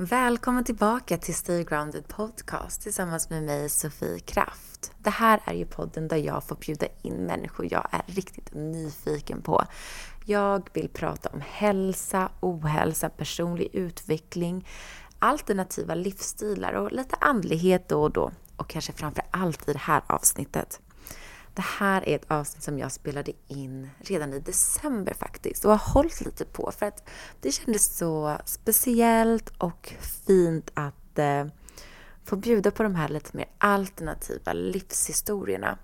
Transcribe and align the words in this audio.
Välkommen 0.00 0.64
tillbaka 0.64 1.18
till 1.18 1.34
Stay 1.34 1.64
Grounded 1.64 2.08
Podcast 2.08 2.82
tillsammans 2.82 3.30
med 3.30 3.42
mig 3.42 3.68
Sofie 3.68 4.18
Kraft. 4.18 4.92
Det 4.98 5.10
här 5.10 5.40
är 5.44 5.54
ju 5.54 5.64
podden 5.64 6.08
där 6.08 6.16
jag 6.16 6.44
får 6.44 6.56
bjuda 6.56 6.86
in 7.02 7.14
människor 7.14 7.68
jag 7.70 7.88
är 7.90 8.02
riktigt 8.06 8.54
nyfiken 8.54 9.42
på. 9.42 9.64
Jag 10.24 10.68
vill 10.72 10.88
prata 10.88 11.28
om 11.28 11.40
hälsa, 11.40 12.30
ohälsa, 12.40 13.08
personlig 13.08 13.68
utveckling, 13.72 14.68
alternativa 15.18 15.94
livsstilar 15.94 16.72
och 16.72 16.92
lite 16.92 17.16
andlighet 17.20 17.88
då 17.88 18.02
och 18.02 18.10
då. 18.10 18.30
Och 18.56 18.68
kanske 18.68 18.92
framför 18.92 19.24
allt 19.30 19.68
i 19.68 19.72
det 19.72 19.78
här 19.78 20.02
avsnittet. 20.06 20.80
Det 21.58 21.64
här 21.78 22.08
är 22.08 22.16
ett 22.16 22.30
avsnitt 22.30 22.62
som 22.62 22.78
jag 22.78 22.92
spelade 22.92 23.32
in 23.48 23.90
redan 23.98 24.32
i 24.32 24.38
december 24.38 25.14
faktiskt 25.14 25.64
och 25.64 25.70
har 25.70 25.92
hållit 25.92 26.20
lite 26.20 26.44
på 26.44 26.72
för 26.78 26.86
att 26.86 27.08
det 27.40 27.52
kändes 27.52 27.96
så 27.96 28.38
speciellt 28.44 29.52
och 29.58 29.94
fint 30.26 30.70
att 30.74 31.18
eh, 31.18 31.46
få 32.24 32.36
bjuda 32.36 32.70
på 32.70 32.82
de 32.82 32.94
här 32.94 33.08
lite 33.08 33.36
mer 33.36 33.46
alternativa 33.58 34.52
livshistorierna. 34.52 35.78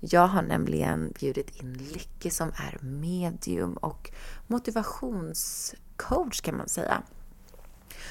Jag 0.00 0.26
har 0.26 0.42
nämligen 0.42 1.12
bjudit 1.18 1.62
in 1.62 1.72
Lycke 1.72 2.30
som 2.30 2.48
är 2.48 2.78
medium 2.80 3.72
och 3.72 4.10
motivationscoach 4.46 6.40
kan 6.40 6.56
man 6.56 6.68
säga. 6.68 7.02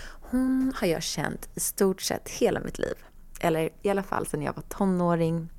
Hon 0.02 0.74
har 0.76 0.88
jag 0.88 1.04
känt 1.04 1.50
i 1.56 1.60
stort 1.60 2.02
sett 2.02 2.30
hela 2.30 2.60
mitt 2.60 2.80
liv. 2.80 2.96
Eller 3.40 3.70
i 3.82 3.90
alla 3.90 4.04
fall 4.04 4.28
sedan 4.28 4.42
jag 4.42 4.54
var 4.54 4.64
tonåring 4.64 5.50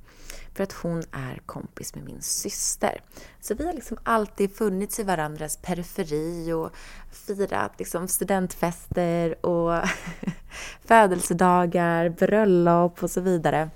för 0.55 0.63
att 0.63 0.73
hon 0.73 1.03
är 1.13 1.41
kompis 1.47 1.95
med 1.95 2.05
min 2.05 2.23
syster. 2.23 3.01
Så 3.41 3.55
vi 3.55 3.67
har 3.67 3.73
liksom 3.73 3.99
alltid 4.03 4.57
funnits 4.57 4.99
i 4.99 5.03
varandras 5.03 5.57
periferi 5.57 6.53
och 6.53 6.71
firat 7.11 7.73
liksom 7.79 8.09
studentfester 8.09 9.47
och 9.47 9.89
födelsedagar, 10.85 12.09
bröllop 12.09 13.03
och 13.03 13.11
så 13.11 13.21
vidare. 13.21 13.71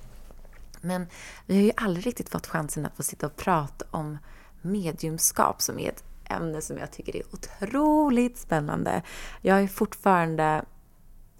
Men 0.80 1.06
vi 1.46 1.56
har 1.56 1.62
ju 1.62 1.72
aldrig 1.76 2.06
riktigt 2.06 2.28
fått 2.28 2.46
chansen 2.46 2.86
att 2.86 2.96
få 2.96 3.02
sitta 3.02 3.26
och 3.26 3.36
prata 3.36 3.84
om 3.90 4.18
mediumskap 4.62 5.62
som 5.62 5.78
är 5.78 5.88
ett 5.88 6.04
ämne 6.24 6.60
som 6.60 6.78
jag 6.78 6.92
tycker 6.92 7.16
är 7.16 7.22
otroligt 7.32 8.38
spännande. 8.38 9.02
Jag 9.40 9.62
är 9.62 9.66
fortfarande 9.66 10.64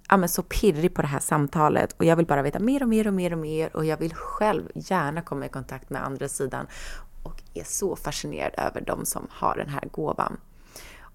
ja, 0.09 0.17
men 0.17 0.29
så 0.29 0.43
pirrig 0.43 0.95
på 0.95 1.03
det 1.03 1.09
här 1.09 1.21
samtalet 1.21 1.93
och 1.93 2.05
jag 2.05 2.17
vill 2.17 2.27
bara 2.27 2.43
veta 2.43 2.59
mer 2.59 2.83
och 2.83 2.89
mer 2.89 3.07
och 3.07 3.15
mer 3.15 3.33
och 3.33 3.39
mer 3.39 3.77
och 3.77 3.85
jag 3.85 3.97
vill 3.97 4.15
själv 4.15 4.71
gärna 4.75 5.23
komma 5.23 5.47
i 5.47 5.49
kontakt 5.49 5.91
med 5.91 6.05
andra 6.05 6.29
sidan 6.29 6.67
och 7.23 7.43
är 7.55 7.65
så 7.65 7.97
fascinerad 7.97 8.55
över 8.59 8.81
de 8.81 9.07
som 9.07 9.27
har 9.31 9.57
den 9.57 9.69
här 9.69 9.89
gåvan. 9.93 10.37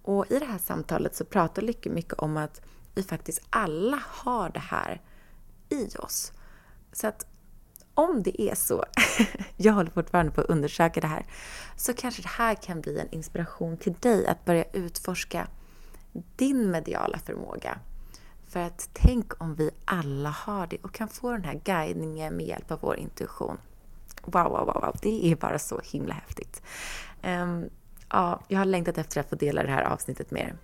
Och 0.01 0.31
i 0.31 0.39
det 0.39 0.45
här 0.45 0.57
samtalet 0.57 1.15
så 1.15 1.25
pratar 1.25 1.61
Lycke 1.61 1.89
mycket 1.89 2.13
om 2.13 2.37
att 2.37 2.61
vi 2.95 3.03
faktiskt 3.03 3.41
alla 3.49 3.99
har 4.05 4.49
det 4.49 4.59
här 4.59 5.01
i 5.69 5.97
oss. 5.97 6.31
Så 6.91 7.07
att 7.07 7.25
om 7.93 8.23
det 8.23 8.41
är 8.41 8.55
så, 8.55 8.85
jag 9.57 9.73
håller 9.73 9.91
fortfarande 9.91 10.31
på 10.31 10.41
att 10.41 10.49
undersöka 10.49 11.01
det 11.01 11.07
här, 11.07 11.25
så 11.75 11.93
kanske 11.93 12.21
det 12.21 12.27
här 12.27 12.55
kan 12.55 12.81
bli 12.81 12.99
en 12.99 13.11
inspiration 13.11 13.77
till 13.77 13.93
dig 13.93 14.27
att 14.27 14.45
börja 14.45 14.63
utforska 14.73 15.47
din 16.35 16.71
mediala 16.71 17.19
förmåga 17.19 17.79
för 18.49 18.59
att 18.59 18.89
tänk 18.93 19.41
om 19.41 19.55
vi 19.55 19.71
alla 19.85 20.29
har 20.29 20.67
det 20.67 20.77
och 20.81 20.93
kan 20.93 21.07
få 21.07 21.31
den 21.31 21.43
här 21.43 21.61
guidningen 21.63 22.37
med 22.37 22.45
hjälp 22.45 22.71
av 22.71 22.79
vår 22.81 22.95
intuition. 22.95 23.57
Wow, 24.25 24.43
wow, 24.43 24.65
wow, 24.65 24.81
wow. 24.81 24.95
det 25.01 25.31
är 25.31 25.35
bara 25.35 25.59
så 25.59 25.81
himla 25.83 26.13
häftigt. 26.13 26.61
Um, 27.23 27.69
ja, 28.09 28.41
jag 28.47 28.57
har 28.57 28.65
längtat 28.65 28.97
efter 28.97 29.19
att 29.19 29.29
få 29.29 29.35
dela 29.35 29.63
det 29.63 29.71
här 29.71 29.83
avsnittet 29.83 30.31
med 30.31 30.41
er. 30.41 30.55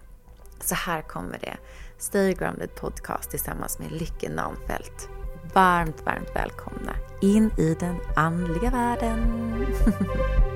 Så 0.59 0.75
här 0.75 1.01
kommer 1.01 1.39
det. 1.39 1.57
Stay 1.97 2.33
Grounded 2.33 2.75
Podcast 2.75 3.29
tillsammans 3.29 3.79
med 3.79 3.91
Lycke 3.91 4.29
Nanfelt. 4.29 5.09
Varmt, 5.53 6.05
varmt 6.05 6.35
välkomna 6.35 6.95
in 7.21 7.51
i 7.57 7.75
den 7.79 7.95
andliga 8.15 8.69
världen. 8.69 9.65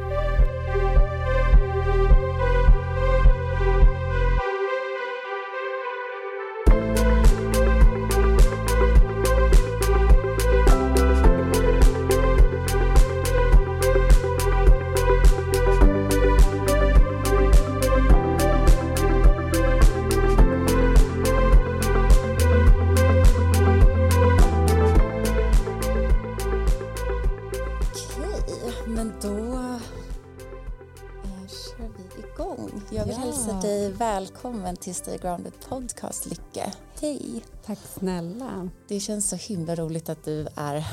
välkommen 33.98 34.76
till 34.76 34.96
Stay 34.96 35.18
Grounded 35.18 35.54
Podcast, 35.70 36.26
Lycke. 36.26 36.74
Hej! 37.02 37.44
Tack 37.66 37.80
snälla. 38.00 38.70
Det 38.88 39.00
känns 39.00 39.30
så 39.30 39.36
himla 39.36 39.76
roligt 39.76 40.10
att 40.10 40.26
du 40.26 40.48
är 40.56 40.86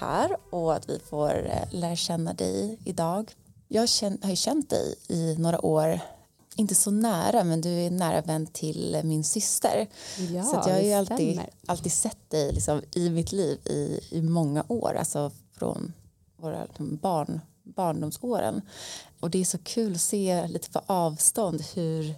här 0.00 0.36
och 0.50 0.74
att 0.74 0.88
vi 0.88 0.98
får 0.98 1.46
eh, 1.46 1.68
lära 1.70 1.96
känna 1.96 2.32
dig 2.32 2.78
idag. 2.84 3.32
Jag 3.68 3.80
har 4.22 4.30
ju 4.30 4.36
känt 4.36 4.70
dig 4.70 4.94
i 5.08 5.36
några 5.38 5.64
år, 5.64 6.00
inte 6.56 6.74
så 6.74 6.90
nära, 6.90 7.44
men 7.44 7.60
du 7.60 7.70
är 7.70 7.90
nära 7.90 8.20
vän 8.20 8.46
till 8.46 9.00
min 9.04 9.24
syster. 9.24 9.86
Ja, 10.30 10.44
så 10.44 10.54
jag 10.54 10.74
har 10.74 10.80
ju 10.80 10.92
alltid, 10.92 11.40
alltid 11.66 11.92
sett 11.92 12.30
dig 12.30 12.52
liksom 12.52 12.82
i 12.92 13.10
mitt 13.10 13.32
liv 13.32 13.58
i, 13.64 14.00
i 14.10 14.22
många 14.22 14.64
år, 14.68 14.94
alltså 14.98 15.30
från 15.52 15.92
våra 16.36 16.66
barn, 16.78 17.40
barndomsåren. 17.66 18.60
Och 19.20 19.30
det 19.30 19.40
är 19.40 19.44
så 19.44 19.58
kul 19.58 19.94
att 19.94 20.00
se 20.00 20.46
lite 20.46 20.70
på 20.70 20.80
avstånd 20.86 21.62
hur 21.74 22.14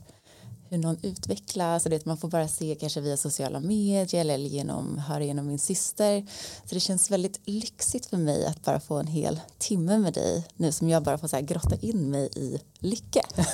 hur 0.70 0.78
någon 0.78 0.96
utvecklas 1.02 1.84
och 1.84 1.90
det 1.90 2.06
man 2.06 2.16
får 2.16 2.28
bara 2.28 2.48
se 2.48 2.74
kanske 2.80 3.00
via 3.00 3.16
sociala 3.16 3.60
medier 3.60 4.20
eller 4.20 4.48
genom, 4.48 4.98
höra 4.98 5.24
genom 5.24 5.46
min 5.46 5.58
syster. 5.58 6.26
Så 6.64 6.74
det 6.74 6.80
känns 6.80 7.10
väldigt 7.10 7.40
lyxigt 7.44 8.06
för 8.06 8.16
mig 8.16 8.46
att 8.46 8.64
bara 8.64 8.80
få 8.80 8.96
en 8.96 9.06
hel 9.06 9.40
timme 9.58 9.98
med 9.98 10.14
dig 10.14 10.46
nu 10.56 10.72
som 10.72 10.88
jag 10.88 11.02
bara 11.02 11.18
får 11.18 11.28
så 11.28 11.36
här 11.36 11.42
grotta 11.42 11.76
in 11.76 12.10
mig 12.10 12.30
i 12.36 12.60
lycka. 12.78 13.20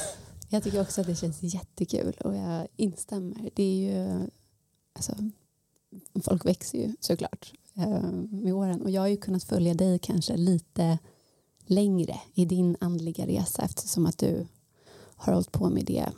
Jag 0.49 0.63
tycker 0.63 0.81
också 0.81 1.01
att 1.01 1.07
det 1.07 1.17
känns 1.17 1.43
jättekul 1.43 2.15
och 2.25 2.35
jag 2.35 2.67
instämmer. 2.77 3.51
Det 3.55 3.63
är 3.63 3.77
ju, 3.77 4.29
alltså, 4.93 5.15
folk 6.23 6.45
växer 6.45 6.79
ju 6.79 6.97
såklart 7.01 7.53
eh, 7.77 8.03
med 8.31 8.55
åren 8.55 8.83
och 8.83 8.91
jag 8.91 9.01
har 9.01 9.09
ju 9.09 9.17
kunnat 9.17 9.45
följa 9.45 9.75
dig 9.75 9.99
kanske 9.99 10.37
lite 10.37 10.99
längre 11.67 12.21
i 12.35 12.45
din 12.45 12.77
andliga 12.81 13.27
resa 13.27 13.63
eftersom 13.63 14.07
att 14.07 14.19
du 14.19 14.47
har 15.17 15.33
hållit 15.33 15.53
på 15.53 15.69
med 15.69 15.85
det 15.85 16.13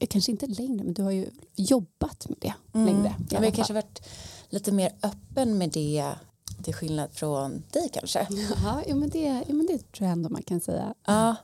Eh, 0.00 0.06
kanske 0.06 0.30
inte 0.30 0.46
längre, 0.46 0.84
men 0.84 0.92
du 0.92 1.02
har 1.02 1.10
ju 1.10 1.30
jobbat 1.54 2.28
med 2.28 2.38
det 2.40 2.54
mm. 2.74 2.86
längre. 2.86 3.14
Ja, 3.30 3.40
vi 3.40 3.52
kanske 3.52 3.74
varit 3.74 4.08
lite 4.48 4.72
mer 4.72 4.94
öppen 5.02 5.58
med 5.58 5.70
det 5.70 6.14
till 6.62 6.74
skillnad 6.74 7.12
från 7.12 7.62
dig 7.72 7.88
kanske. 7.92 8.26
Ja, 8.64 8.82
jo, 8.86 8.96
men 8.96 9.08
det, 9.08 9.44
jo, 9.48 9.56
men 9.56 9.66
det 9.66 9.92
tror 9.92 10.06
jag 10.06 10.12
ändå 10.12 10.28
man 10.28 10.42
kan 10.42 10.60
säga. 10.60 10.94
Ja, 11.06 11.36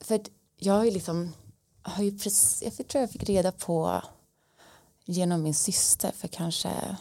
för 0.00 0.20
jag 0.58 0.74
har 0.74 0.84
ju 0.84 0.90
liksom, 0.90 1.32
har 1.82 2.04
ju 2.04 2.18
precis, 2.18 2.62
jag 2.78 2.88
tror 2.88 3.00
jag 3.00 3.10
fick 3.10 3.28
reda 3.28 3.52
på 3.52 4.02
genom 5.04 5.42
min 5.42 5.54
syster 5.54 6.12
för 6.16 6.28
kanske 6.28 6.96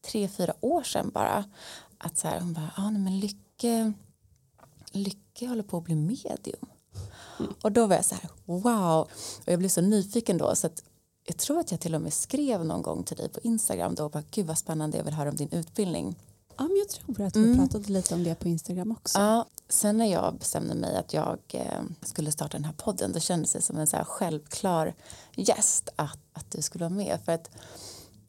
tre, 0.00 0.28
fyra 0.28 0.54
år 0.60 0.82
sedan 0.82 1.10
bara 1.14 1.44
att 1.98 2.18
så 2.18 2.28
här, 2.28 2.40
hon 2.40 2.52
bara, 2.52 2.72
ja 2.76 2.90
men 2.90 3.20
Lycke, 3.20 3.92
Lycke 4.92 5.46
håller 5.46 5.62
på 5.62 5.76
att 5.76 5.84
bli 5.84 5.94
medium. 5.94 6.66
Och 7.62 7.72
då 7.72 7.86
var 7.86 7.96
jag 7.96 8.04
så 8.04 8.14
här, 8.14 8.30
wow. 8.44 9.08
Och 9.44 9.52
jag 9.52 9.58
blev 9.58 9.68
så 9.68 9.80
nyfiken 9.80 10.38
då 10.38 10.54
så 10.54 10.66
att 10.66 10.82
jag 11.24 11.36
tror 11.36 11.58
att 11.58 11.70
jag 11.70 11.80
till 11.80 11.94
och 11.94 12.00
med 12.00 12.12
skrev 12.12 12.64
någon 12.64 12.82
gång 12.82 13.04
till 13.04 13.16
dig 13.16 13.28
på 13.28 13.40
Instagram 13.42 13.94
då 13.94 14.04
och 14.04 14.10
bara, 14.10 14.24
gud 14.30 14.46
vad 14.46 14.58
spännande 14.58 14.96
jag 14.96 15.04
vill 15.04 15.14
höra 15.14 15.28
om 15.28 15.36
din 15.36 15.52
utbildning. 15.52 16.16
Ja, 16.56 16.64
men 16.64 16.76
jag 16.76 16.88
tror 16.88 17.26
att 17.26 17.36
vi 17.36 17.44
mm. 17.44 17.58
pratade 17.58 17.92
lite 17.92 18.14
om 18.14 18.24
det 18.24 18.34
på 18.34 18.48
Instagram 18.48 18.92
också. 18.92 19.18
Ja, 19.18 19.46
sen 19.68 19.98
när 19.98 20.06
jag 20.06 20.34
bestämde 20.38 20.74
mig 20.74 20.96
att 20.96 21.14
jag 21.14 21.38
eh, 21.48 21.82
skulle 22.02 22.32
starta 22.32 22.56
den 22.56 22.64
här 22.64 22.72
podden 22.72 23.12
då 23.12 23.20
kändes 23.20 23.52
det 23.52 23.62
som 23.62 23.78
en 23.78 23.86
så 23.86 23.96
här 23.96 24.04
självklar 24.04 24.94
gäst 25.36 25.88
att, 25.96 26.18
att 26.32 26.50
du 26.50 26.62
skulle 26.62 26.84
vara 26.84 26.94
med. 26.94 27.18
För 27.24 27.32
att 27.32 27.50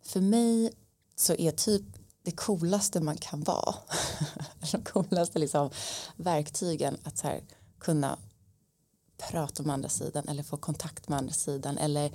för 0.02 0.22
mig 0.22 0.74
så 1.16 1.34
är 1.34 1.52
typ 1.52 1.84
det 2.24 2.32
coolaste 2.32 3.00
man 3.00 3.18
kan 3.18 3.44
vara, 3.44 3.76
de 4.72 4.84
coolaste 4.84 5.40
liksom 5.40 5.70
verktygen 6.16 6.98
att 7.04 7.18
så 7.18 7.28
här, 7.28 7.44
kunna 7.80 8.18
prata 9.18 9.64
med 9.64 9.74
andra 9.74 9.90
sidan 9.90 10.28
eller 10.28 10.44
få 10.44 10.58
kontakt 10.58 11.10
med 11.10 11.18
andra 11.18 11.34
sidan 11.34 11.78
eller 11.78 12.12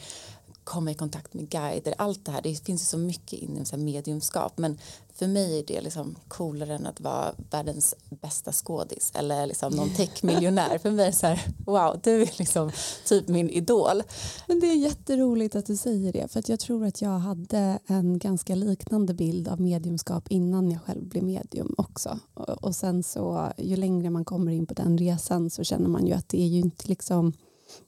komma 0.69 0.91
i 0.91 0.95
kontakt 0.95 1.35
med 1.35 1.49
guider, 1.49 1.95
allt 1.99 2.25
det 2.25 2.33
här, 2.33 2.43
det 2.43 2.65
finns 2.65 2.83
ju 2.83 2.87
så 2.87 2.99
mycket 2.99 3.33
inom 3.33 3.65
så 3.65 3.77
mediumskap 3.77 4.59
men 4.59 4.79
för 5.19 5.27
mig 5.27 5.59
är 5.59 5.65
det 5.67 5.81
liksom 5.81 6.17
coolare 6.29 6.75
än 6.75 6.87
att 6.87 7.01
vara 7.01 7.35
världens 7.51 7.95
bästa 8.11 8.53
skådis 8.53 9.13
eller 9.15 9.47
liksom 9.47 9.73
någon 9.73 9.91
techmiljonär. 9.91 10.79
för 10.83 10.91
mig 10.91 11.05
är 11.05 11.11
det 11.11 11.17
så 11.17 11.27
här, 11.27 11.41
wow, 11.67 12.01
du 12.03 12.23
är 12.23 12.39
liksom 12.39 12.71
typ 13.05 13.29
min 13.29 13.51
idol. 13.51 14.03
Men 14.47 14.61
det 14.61 14.67
är 14.67 14.77
jätteroligt 14.77 15.57
att 15.57 15.67
du 15.67 15.77
säger 15.77 16.13
det 16.13 16.33
för 16.33 16.39
att 16.39 16.49
jag 16.49 16.61
tror 16.61 16.87
att 16.87 17.03
jag 17.03 17.19
hade 17.19 17.79
en 17.87 18.19
ganska 18.19 18.55
liknande 18.55 19.15
bild 19.15 19.49
av 19.49 19.61
mediumskap 19.61 20.29
innan 20.29 20.71
jag 20.71 20.83
själv 20.83 21.05
blev 21.05 21.25
medium 21.25 21.75
också. 21.79 22.19
Och, 22.35 22.49
och 22.49 22.77
sen 22.77 23.03
så 23.03 23.53
ju 23.59 23.77
längre 23.77 24.11
man 24.11 24.25
kommer 24.25 24.53
in 24.53 24.67
på 24.67 24.75
den 24.75 24.99
resan 24.99 25.51
så 25.51 25.65
känner 25.65 25.89
man 25.89 26.07
ju 26.07 26.13
att 26.13 26.29
det 26.29 26.43
är 26.43 26.49
ju 26.49 26.61
inte 26.61 26.89
liksom 26.89 27.33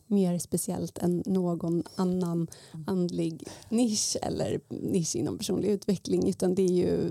mer 0.06 0.38
speciellt 0.38 0.99
än 0.99 1.23
någon 1.27 1.82
annan 1.94 2.49
andlig 2.87 3.49
nisch 3.69 4.17
eller 4.23 4.61
nisch 4.69 5.17
inom 5.17 5.38
personlig 5.38 5.69
utveckling 5.69 6.29
utan 6.29 6.55
det 6.55 6.62
är 6.62 6.73
ju, 6.73 7.11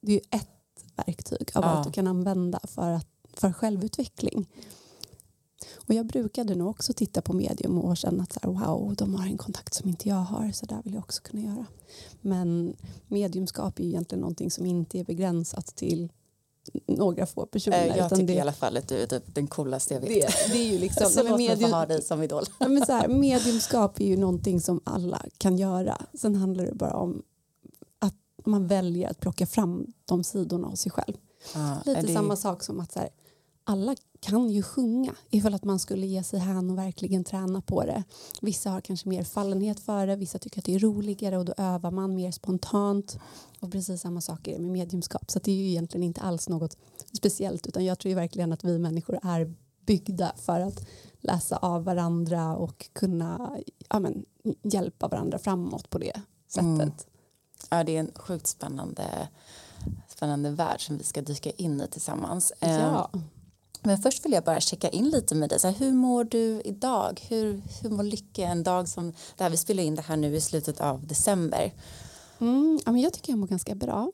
det 0.00 0.12
är 0.12 0.36
ett 0.36 0.48
verktyg 0.96 1.50
av 1.54 1.62
ja. 1.62 1.68
allt 1.68 1.86
du 1.86 1.92
kan 1.92 2.06
använda 2.06 2.60
för, 2.64 2.90
att, 2.90 3.08
för 3.34 3.52
självutveckling. 3.52 4.46
Och 5.74 5.94
jag 5.94 6.06
brukade 6.06 6.54
nog 6.54 6.68
också 6.68 6.92
titta 6.92 7.22
på 7.22 7.32
medium 7.32 7.78
och 7.78 7.96
känna 7.96 8.22
att 8.22 8.32
så 8.32 8.40
här, 8.42 8.50
wow, 8.50 8.94
de 8.94 9.14
har 9.14 9.26
en 9.26 9.38
kontakt 9.38 9.74
som 9.74 9.88
inte 9.88 10.08
jag 10.08 10.16
har, 10.16 10.52
så 10.52 10.66
där 10.66 10.82
vill 10.84 10.94
jag 10.94 11.02
också 11.02 11.22
kunna 11.22 11.42
göra. 11.42 11.66
Men 12.20 12.76
mediumskap 13.08 13.78
är 13.78 13.82
ju 13.82 13.88
egentligen 13.88 14.20
någonting 14.20 14.50
som 14.50 14.66
inte 14.66 14.98
är 14.98 15.04
begränsat 15.04 15.66
till 15.66 16.12
några 16.86 17.26
få 17.26 17.46
personer. 17.46 17.86
Eh, 17.88 17.96
jag 17.96 18.10
tycker 18.10 18.26
det, 18.26 18.32
i 18.32 18.40
alla 18.40 18.52
fall 18.52 18.76
att 18.76 18.88
du 18.88 18.96
är 19.02 19.06
typ 19.06 19.34
den 19.34 19.46
coolaste 19.46 19.94
jag 19.94 20.00
vet. 20.00 20.10
Det, 20.10 20.52
det 20.52 20.58
är 20.58 20.72
ju 20.72 20.78
liksom, 20.78 21.06
så 21.10 21.22
låt 21.22 21.38
medium, 21.38 21.72
ha 21.72 21.86
dig 21.86 22.02
som 22.02 22.22
idol. 22.22 22.44
Men 22.58 22.86
så 22.86 22.92
här, 22.92 23.08
mediumskap 23.20 24.00
är 24.00 24.06
ju 24.06 24.16
någonting 24.16 24.60
som 24.60 24.80
alla 24.84 25.22
kan 25.38 25.56
göra. 25.58 26.02
Sen 26.14 26.34
handlar 26.34 26.64
det 26.66 26.74
bara 26.74 26.94
om 26.96 27.22
att 27.98 28.14
man 28.44 28.66
väljer 28.66 29.10
att 29.10 29.20
plocka 29.20 29.46
fram 29.46 29.86
de 30.04 30.24
sidorna 30.24 30.68
av 30.68 30.74
sig 30.74 30.92
själv. 30.92 31.14
Ah, 31.54 31.76
Lite 31.84 32.12
samma 32.12 32.36
sak 32.36 32.62
som 32.62 32.80
att 32.80 32.92
så 32.92 32.98
här, 32.98 33.08
alla 33.64 33.96
kan 34.20 34.50
ju 34.50 34.62
sjunga 34.62 35.14
ifall 35.30 35.54
att 35.54 35.64
man 35.64 35.78
skulle 35.78 36.06
ge 36.06 36.24
sig 36.24 36.38
hän 36.40 36.70
och 36.70 36.78
verkligen 36.78 37.24
träna 37.24 37.60
på 37.60 37.84
det. 37.84 38.04
Vissa 38.42 38.70
har 38.70 38.80
kanske 38.80 39.08
mer 39.08 39.24
fallenhet 39.24 39.80
för 39.80 40.06
det, 40.06 40.16
vissa 40.16 40.38
tycker 40.38 40.58
att 40.58 40.64
det 40.64 40.74
är 40.74 40.78
roligare 40.78 41.38
och 41.38 41.44
då 41.44 41.54
övar 41.56 41.90
man 41.90 42.14
mer 42.14 42.30
spontant. 42.30 43.18
Och 43.60 43.72
precis 43.72 44.00
samma 44.00 44.20
sak 44.20 44.48
är 44.48 44.52
det 44.52 44.62
med 44.62 44.70
mediumskap. 44.70 45.30
Så 45.30 45.38
det 45.38 45.52
är 45.52 45.56
ju 45.56 45.68
egentligen 45.68 46.04
inte 46.04 46.20
alls 46.20 46.48
något 46.48 46.76
speciellt 47.12 47.66
utan 47.66 47.84
jag 47.84 47.98
tror 47.98 48.10
ju 48.10 48.14
verkligen 48.14 48.52
att 48.52 48.64
vi 48.64 48.78
människor 48.78 49.18
är 49.22 49.54
byggda 49.86 50.32
för 50.36 50.60
att 50.60 50.86
läsa 51.20 51.56
av 51.56 51.84
varandra 51.84 52.56
och 52.56 52.88
kunna 52.92 53.58
ja, 53.88 54.00
men, 54.00 54.24
hjälpa 54.62 55.08
varandra 55.08 55.38
framåt 55.38 55.90
på 55.90 55.98
det 55.98 56.20
sättet. 56.48 56.66
Mm. 56.66 56.92
Ja, 57.70 57.84
det 57.84 57.96
är 57.96 58.00
en 58.00 58.12
sjukt 58.14 58.46
spännande, 58.46 59.28
spännande 60.08 60.50
värld 60.50 60.86
som 60.86 60.98
vi 60.98 61.04
ska 61.04 61.22
dyka 61.22 61.50
in 61.50 61.80
i 61.80 61.86
tillsammans. 61.86 62.52
Ja. 62.60 63.10
Men 63.86 63.98
först 63.98 64.24
vill 64.24 64.32
jag 64.32 64.44
bara 64.44 64.60
checka 64.60 64.88
in 64.88 65.08
lite 65.08 65.34
med 65.34 65.48
dig. 65.48 65.60
Så 65.60 65.68
här, 65.68 65.74
hur 65.74 65.92
mår 65.92 66.24
du 66.24 66.60
idag? 66.64 67.26
Hur, 67.28 67.62
hur 67.82 67.90
mår 67.90 68.02
Lycke 68.02 68.44
en 68.44 68.62
dag 68.62 68.88
som 68.88 69.12
det 69.36 69.42
här, 69.42 69.50
vi 69.50 69.56
spelar 69.56 69.82
in 69.82 69.94
det 69.94 70.02
här 70.02 70.16
nu 70.16 70.36
i 70.36 70.40
slutet 70.40 70.80
av 70.80 71.06
december? 71.06 71.72
Mm, 72.38 72.80
ja, 72.86 72.92
men 72.92 73.00
jag 73.00 73.12
tycker 73.12 73.32
jag 73.32 73.38
mår 73.38 73.46
ganska 73.46 73.74
bra. 73.74 74.12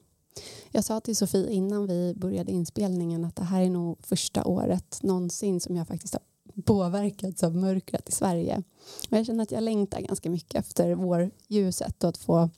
Jag 0.70 0.84
sa 0.84 1.00
till 1.00 1.16
Sofie 1.16 1.50
innan 1.52 1.86
vi 1.86 2.14
började 2.16 2.52
inspelningen 2.52 3.24
att 3.24 3.36
det 3.36 3.44
här 3.44 3.62
är 3.62 3.70
nog 3.70 3.98
första 4.02 4.44
året 4.44 4.98
någonsin 5.02 5.60
som 5.60 5.76
jag 5.76 5.88
faktiskt 5.88 6.14
har 6.14 6.22
påverkats 6.62 7.42
av 7.42 7.56
mörkret 7.56 8.08
i 8.08 8.12
Sverige. 8.12 8.62
Och 9.10 9.16
jag 9.16 9.26
känner 9.26 9.42
att 9.42 9.50
jag 9.52 9.62
längtar 9.62 10.00
ganska 10.00 10.30
mycket 10.30 10.54
efter 10.54 10.94
vårljuset 10.94 12.04
och 12.04 12.10
att 12.10 12.18
få, 12.18 12.50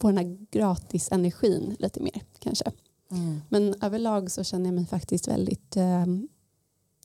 få 0.00 0.06
den 0.06 0.18
här 0.18 0.46
gratis 0.50 1.12
energin 1.12 1.76
lite 1.78 2.00
mer 2.00 2.22
kanske. 2.38 2.72
Mm. 3.10 3.40
Men 3.48 3.74
överlag 3.82 4.30
så 4.30 4.44
känner 4.44 4.66
jag 4.66 4.74
mig 4.74 4.86
faktiskt 4.86 5.28
väldigt 5.28 5.76
eh, 5.76 6.06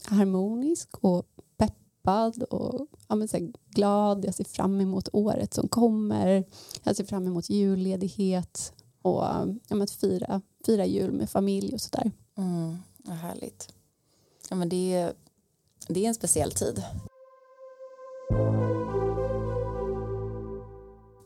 harmonisk 0.06 0.90
och 1.02 1.28
peppad 1.57 2.44
och 2.44 2.88
ja, 3.07 3.16
men 3.16 3.28
så 3.28 3.52
glad. 3.69 4.25
Jag 4.25 4.36
ser 4.36 4.44
fram 4.44 4.81
emot 4.81 5.10
året 5.13 5.54
som 5.54 5.68
kommer. 5.68 6.44
Jag 6.84 6.96
ser 6.96 7.04
fram 7.04 7.28
emot 7.28 7.50
julledighet 7.50 8.74
och 9.02 9.24
ja, 9.24 9.84
att 9.84 9.92
fira, 9.92 10.42
fira 10.66 10.86
jul 10.86 11.12
med 11.12 11.30
familj 11.30 11.74
och 11.74 11.81
sådär. 11.81 12.12
Mm, 12.38 12.78
vad 12.98 13.16
härligt. 13.16 13.74
Ja, 14.50 14.56
men 14.56 14.69
det, 14.69 14.94
är, 14.94 15.13
det 15.88 16.06
är 16.06 16.07
en 16.07 16.16
speciell 16.16 16.52
tid. 16.52 16.84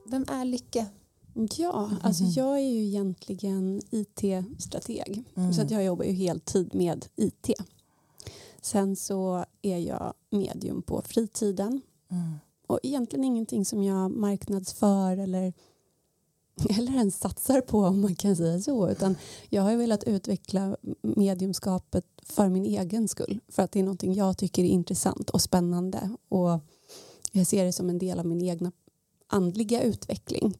Vem 0.05 0.25
är 0.29 0.45
Lycke? 0.45 0.87
Ja, 1.33 1.85
mm. 1.85 1.97
alltså 2.01 2.23
jag 2.23 2.55
är 2.55 2.69
ju 2.69 2.85
egentligen 2.85 3.81
IT-strateg. 3.89 5.23
Mm. 5.35 5.53
Så 5.53 5.61
att 5.61 5.71
jag 5.71 5.83
jobbar 5.83 6.05
ju 6.05 6.11
heltid 6.11 6.75
med 6.75 7.05
IT. 7.15 7.49
Sen 8.61 8.95
så 8.95 9.45
är 9.61 9.77
jag 9.77 10.13
medium 10.29 10.81
på 10.81 11.01
fritiden. 11.01 11.81
Mm. 12.11 12.33
Och 12.67 12.79
egentligen 12.83 13.25
ingenting 13.25 13.65
som 13.65 13.83
jag 13.83 14.11
marknadsför 14.11 15.17
eller, 15.17 15.53
eller 16.77 16.91
ens 16.91 17.19
satsar 17.19 17.61
på 17.61 17.79
om 17.79 18.01
man 18.01 18.15
kan 18.15 18.35
säga 18.35 18.59
så. 18.59 18.89
Utan 18.89 19.15
jag 19.49 19.61
har 19.61 19.75
velat 19.75 20.03
utveckla 20.03 20.77
mediumskapet 21.01 22.05
för 22.23 22.49
min 22.49 22.65
egen 22.65 23.07
skull. 23.07 23.39
För 23.47 23.63
att 23.63 23.71
det 23.71 23.79
är 23.79 23.83
någonting 23.83 24.13
jag 24.13 24.37
tycker 24.37 24.63
är 24.63 24.67
intressant 24.67 25.29
och 25.29 25.41
spännande. 25.41 26.09
Och 26.29 26.59
jag 27.31 27.47
ser 27.47 27.65
det 27.65 27.73
som 27.73 27.89
en 27.89 27.97
del 27.97 28.19
av 28.19 28.25
min 28.25 28.41
egna 28.41 28.71
andliga 29.27 29.81
utveckling. 29.81 30.57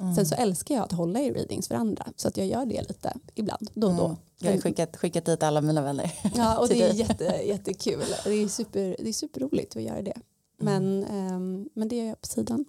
Mm. 0.00 0.14
Sen 0.14 0.26
så 0.26 0.34
älskar 0.34 0.74
jag 0.74 0.84
att 0.84 0.92
hålla 0.92 1.20
i 1.20 1.32
readings 1.32 1.68
för 1.68 1.74
andra 1.74 2.06
så 2.16 2.28
att 2.28 2.36
jag 2.36 2.46
gör 2.46 2.66
det 2.66 2.88
lite 2.88 3.12
ibland 3.34 3.70
då 3.74 3.86
och 3.86 3.94
då. 3.94 4.04
Mm. 4.04 4.16
Jag 4.38 4.52
har 4.52 4.58
skickat, 4.58 4.96
skickat 4.96 5.24
dit 5.24 5.42
alla 5.42 5.60
mina 5.60 5.82
vänner. 5.82 6.12
Ja 6.36 6.58
och 6.58 6.68
det 6.68 6.82
är 6.82 6.94
jätte, 6.94 7.24
jättekul. 7.24 8.04
Det 8.24 8.30
är, 8.30 8.48
super, 8.48 8.96
det 8.98 9.08
är 9.08 9.12
superroligt 9.12 9.76
att 9.76 9.82
göra 9.82 10.02
det. 10.02 10.16
Men, 10.58 11.04
mm. 11.04 11.34
um, 11.34 11.68
men 11.74 11.88
det 11.88 11.96
gör 11.96 12.06
jag 12.06 12.20
på 12.20 12.26
sidan. 12.26 12.64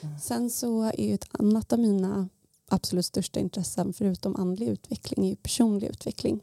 Mm. 0.00 0.18
Sen 0.18 0.50
så 0.50 0.82
är 0.82 1.00
ju 1.00 1.14
ett 1.14 1.28
annat 1.30 1.72
av 1.72 1.78
mina 1.78 2.28
absolut 2.68 3.06
största 3.06 3.40
intressen 3.40 3.92
förutom 3.92 4.36
andlig 4.36 4.68
utveckling 4.68 5.24
är 5.24 5.30
ju 5.30 5.36
personlig 5.36 5.88
utveckling. 5.88 6.40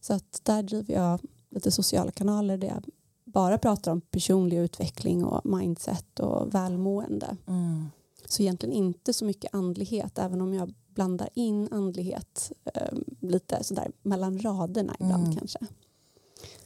Så 0.00 0.14
att 0.14 0.40
där 0.42 0.62
driver 0.62 0.94
jag 0.94 1.20
lite 1.50 1.70
sociala 1.70 2.10
kanaler 2.10 2.56
där 2.56 2.68
jag 2.68 2.84
bara 3.24 3.58
pratar 3.58 3.92
om 3.92 4.00
personlig 4.00 4.58
utveckling 4.58 5.24
och 5.24 5.46
mindset 5.46 6.20
och 6.20 6.54
välmående. 6.54 7.36
Mm. 7.46 7.90
Så 8.28 8.42
egentligen 8.42 8.72
inte 8.72 9.12
så 9.12 9.24
mycket 9.24 9.54
andlighet, 9.54 10.18
även 10.18 10.40
om 10.40 10.54
jag 10.54 10.74
blandar 10.94 11.28
in 11.34 11.68
andlighet 11.72 12.52
eh, 12.74 12.98
lite 13.20 13.64
sådär 13.64 13.90
mellan 14.02 14.38
raderna 14.38 14.96
ibland 15.00 15.24
mm. 15.24 15.36
kanske. 15.36 15.58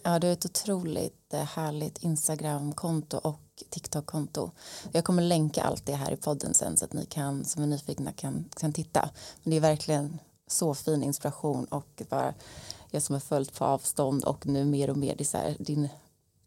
Ja, 0.02 0.18
du 0.18 0.26
har 0.26 0.32
ett 0.32 0.44
otroligt 0.44 1.34
eh, 1.34 1.40
härligt 1.40 1.98
Instagram-konto 1.98 3.16
och 3.16 3.40
TikTok-konto. 3.70 4.50
Jag 4.92 5.04
kommer 5.04 5.22
länka 5.22 5.62
allt 5.62 5.86
det 5.86 5.94
här 5.94 6.12
i 6.12 6.16
podden 6.16 6.54
sen 6.54 6.76
så 6.76 6.84
att 6.84 6.92
ni 6.92 7.06
kan, 7.06 7.44
som 7.44 7.62
är 7.62 7.66
nyfikna 7.66 8.12
kan, 8.12 8.44
kan 8.56 8.72
titta. 8.72 9.10
Men 9.42 9.50
det 9.50 9.56
är 9.56 9.60
verkligen 9.60 10.18
så 10.46 10.74
fin 10.74 11.02
inspiration 11.02 11.64
och 11.64 12.02
bara 12.10 12.34
jag 12.90 13.02
som 13.02 13.12
har 13.12 13.20
följt 13.20 13.54
på 13.54 13.64
avstånd 13.64 14.24
och 14.24 14.46
nu 14.46 14.64
mer 14.64 14.90
och 14.90 14.96
mer, 14.96 15.14
det 15.16 15.34
är 15.34 15.38
här, 15.38 15.56
din 15.58 15.88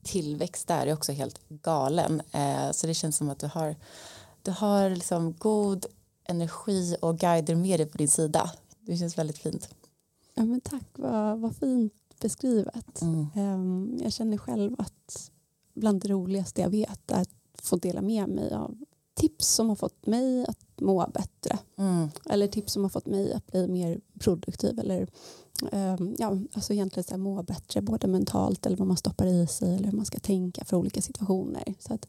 tillväxt 0.03 0.68
där 0.68 0.88
är 0.88 0.94
också 0.94 1.12
helt 1.12 1.39
galen. 1.50 2.22
Eh, 2.32 2.72
så 2.72 2.88
det 2.88 2.94
känns 2.94 3.18
som 3.18 3.30
att 3.30 3.39
du 3.39 3.48
har 3.48 3.75
du 4.42 4.52
har 4.52 4.90
liksom 4.90 5.34
god 5.34 5.86
energi 6.24 6.96
och 7.02 7.20
guider 7.20 7.56
med 7.56 7.80
dig 7.80 7.88
på 7.88 7.98
din 7.98 8.08
sida. 8.08 8.52
Det 8.80 8.98
känns 8.98 9.18
väldigt 9.18 9.38
fint. 9.38 9.70
Ja, 10.34 10.46
men 10.46 10.62
tack, 10.62 10.86
vad, 10.96 11.40
vad 11.40 11.56
fint 11.56 11.94
beskrivet. 12.22 13.02
Mm. 13.02 13.28
Um, 13.36 14.00
jag 14.04 14.14
känner 14.14 14.38
själv 14.38 14.76
att 14.78 15.32
bland 15.74 16.02
det 16.02 16.08
roligaste 16.08 16.62
jag 16.62 16.70
vet 16.70 17.12
är 17.12 17.22
att 17.22 17.30
få 17.54 17.76
dela 17.76 18.02
med 18.02 18.30
mig 18.30 18.54
av 18.54 18.78
tips 19.14 19.48
som 19.48 19.70
har 19.70 19.76
fått 19.76 20.08
mig 20.08 20.46
att 20.46 20.82
må 20.82 21.08
bättre. 21.14 21.60
Mm. 21.78 22.10
Eller 22.30 22.48
tips 22.48 22.74
som 22.74 22.84
har 22.84 22.90
fått 22.90 23.06
mig 23.06 23.34
att 23.34 23.48
bli 23.48 23.68
mer 23.68 24.00
produktiv. 24.20 24.80
Eller 24.80 25.08
um, 25.72 26.16
ja, 26.20 26.38
alltså 26.54 26.74
egentligen 26.74 27.04
så 27.04 27.18
må 27.18 27.44
bättre 27.44 27.82
både 27.82 28.08
mentalt 28.08 28.66
eller 28.66 28.78
vad 28.78 28.88
man 28.88 28.98
stoppar 28.98 29.26
i 29.26 29.48
sig 29.48 29.76
eller 29.76 29.86
hur 29.86 29.98
man 29.98 30.06
ska 30.06 30.20
tänka 30.20 30.66
för 30.66 30.78
olika 30.78 31.02
situationer. 31.02 31.74
Så 31.80 31.94
att, 31.94 32.08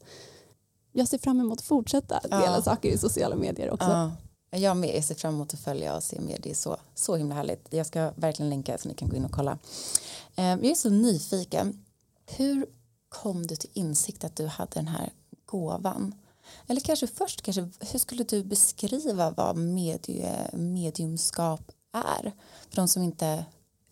jag 0.93 1.07
ser 1.07 1.17
fram 1.17 1.39
emot 1.39 1.59
att 1.59 1.65
fortsätta 1.65 2.19
dela 2.19 2.55
ja. 2.55 2.61
saker 2.61 2.89
i 2.89 2.97
sociala 2.97 3.35
medier 3.35 3.71
också. 3.71 3.89
Ja. 3.89 4.11
Jag 4.57 4.77
med, 4.77 4.95
jag 4.95 5.03
ser 5.03 5.15
fram 5.15 5.33
emot 5.33 5.53
att 5.53 5.59
följa 5.59 5.95
och 5.95 6.03
se 6.03 6.21
mer. 6.21 6.39
Det 6.43 6.51
är 6.51 6.55
så, 6.55 6.77
så 6.95 7.15
himla 7.15 7.35
härligt. 7.35 7.67
Jag 7.69 7.85
ska 7.85 8.11
verkligen 8.15 8.49
länka 8.49 8.77
så 8.77 8.87
ni 8.87 8.95
kan 8.95 9.09
gå 9.09 9.15
in 9.15 9.25
och 9.25 9.31
kolla. 9.31 9.57
Eh, 10.35 10.45
jag 10.45 10.65
är 10.65 10.75
så 10.75 10.89
nyfiken. 10.89 11.85
Hur 12.25 12.65
kom 13.09 13.47
du 13.47 13.55
till 13.55 13.69
insikt 13.73 14.23
att 14.23 14.35
du 14.35 14.47
hade 14.47 14.71
den 14.73 14.87
här 14.87 15.09
gåvan? 15.45 16.15
Eller 16.67 16.81
kanske 16.81 17.07
först, 17.07 17.41
kanske, 17.41 17.69
hur 17.79 17.99
skulle 17.99 18.23
du 18.23 18.43
beskriva 18.43 19.31
vad 19.31 19.57
medie, 19.57 20.49
mediumskap 20.53 21.71
är? 21.93 22.31
För 22.69 22.75
de 22.75 22.87
som 22.87 23.03
inte, 23.03 23.45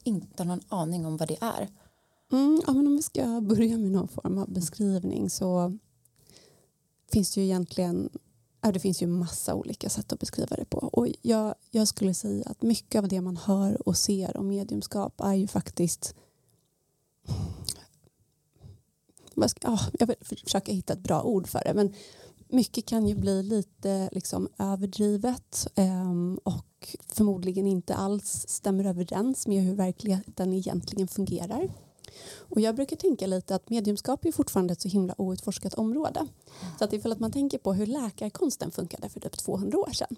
inte 0.03 0.43
har 0.43 0.47
någon 0.47 0.63
aning 0.69 1.05
om 1.05 1.17
vad 1.17 1.27
det 1.27 1.37
är. 1.41 1.69
Mm, 2.31 2.61
ja, 2.67 2.73
men 2.73 2.87
om 2.87 2.95
vi 2.95 3.01
ska 3.01 3.41
börja 3.41 3.77
med 3.77 3.91
någon 3.91 4.07
form 4.07 4.37
av 4.37 4.49
beskrivning 4.49 5.29
så 5.29 5.77
finns 7.11 7.33
det 7.33 7.41
ju 7.41 7.47
egentligen 7.47 8.09
det 8.61 8.79
finns 8.79 9.01
ju 9.01 9.07
massa 9.07 9.55
olika 9.55 9.89
sätt 9.89 10.13
att 10.13 10.19
beskriva 10.19 10.55
det 10.55 10.65
på. 10.65 10.77
Och 10.77 11.07
jag, 11.21 11.55
jag 11.71 11.87
skulle 11.87 12.13
säga 12.13 12.43
att 12.45 12.61
mycket 12.61 12.99
av 12.99 13.07
det 13.07 13.21
man 13.21 13.37
hör 13.37 13.87
och 13.87 13.97
ser 13.97 14.37
om 14.37 14.47
mediumskap 14.47 15.21
är 15.21 15.33
ju 15.33 15.47
faktiskt 15.47 16.15
jag 19.99 20.07
vill 20.07 20.15
försöka 20.21 20.71
hitta 20.71 20.93
ett 20.93 20.99
bra 20.99 21.23
ord 21.23 21.47
för 21.47 21.61
det. 21.65 21.73
Men 21.73 21.93
mycket 22.47 22.85
kan 22.85 23.07
ju 23.07 23.15
bli 23.15 23.43
lite 23.43 24.09
liksom 24.11 24.49
överdrivet 24.57 25.67
ehm, 25.75 26.39
och 26.43 26.95
förmodligen 27.07 27.67
inte 27.67 27.95
alls 27.95 28.45
stämmer 28.47 28.85
överens 28.85 29.47
med 29.47 29.63
hur 29.63 29.75
verkligheten 29.75 30.53
egentligen 30.53 31.07
fungerar. 31.07 31.69
Och 32.37 32.61
jag 32.61 32.75
brukar 32.75 32.95
tänka 32.95 33.27
lite 33.27 33.55
att 33.55 33.69
mediumskap 33.69 34.25
är 34.25 34.31
fortfarande 34.31 34.73
ett 34.73 34.81
så 34.81 34.87
himla 34.87 35.15
outforskat 35.17 35.73
område. 35.73 36.27
Så 36.79 36.83
att 36.85 36.93
ifall 36.93 37.11
att 37.11 37.19
man 37.19 37.31
tänker 37.31 37.57
på 37.57 37.73
hur 37.73 37.85
läkarkonsten 37.85 38.71
funkade 38.71 39.09
för 39.09 39.19
typ 39.19 39.37
200 39.37 39.77
år 39.77 39.91
sedan 39.91 40.15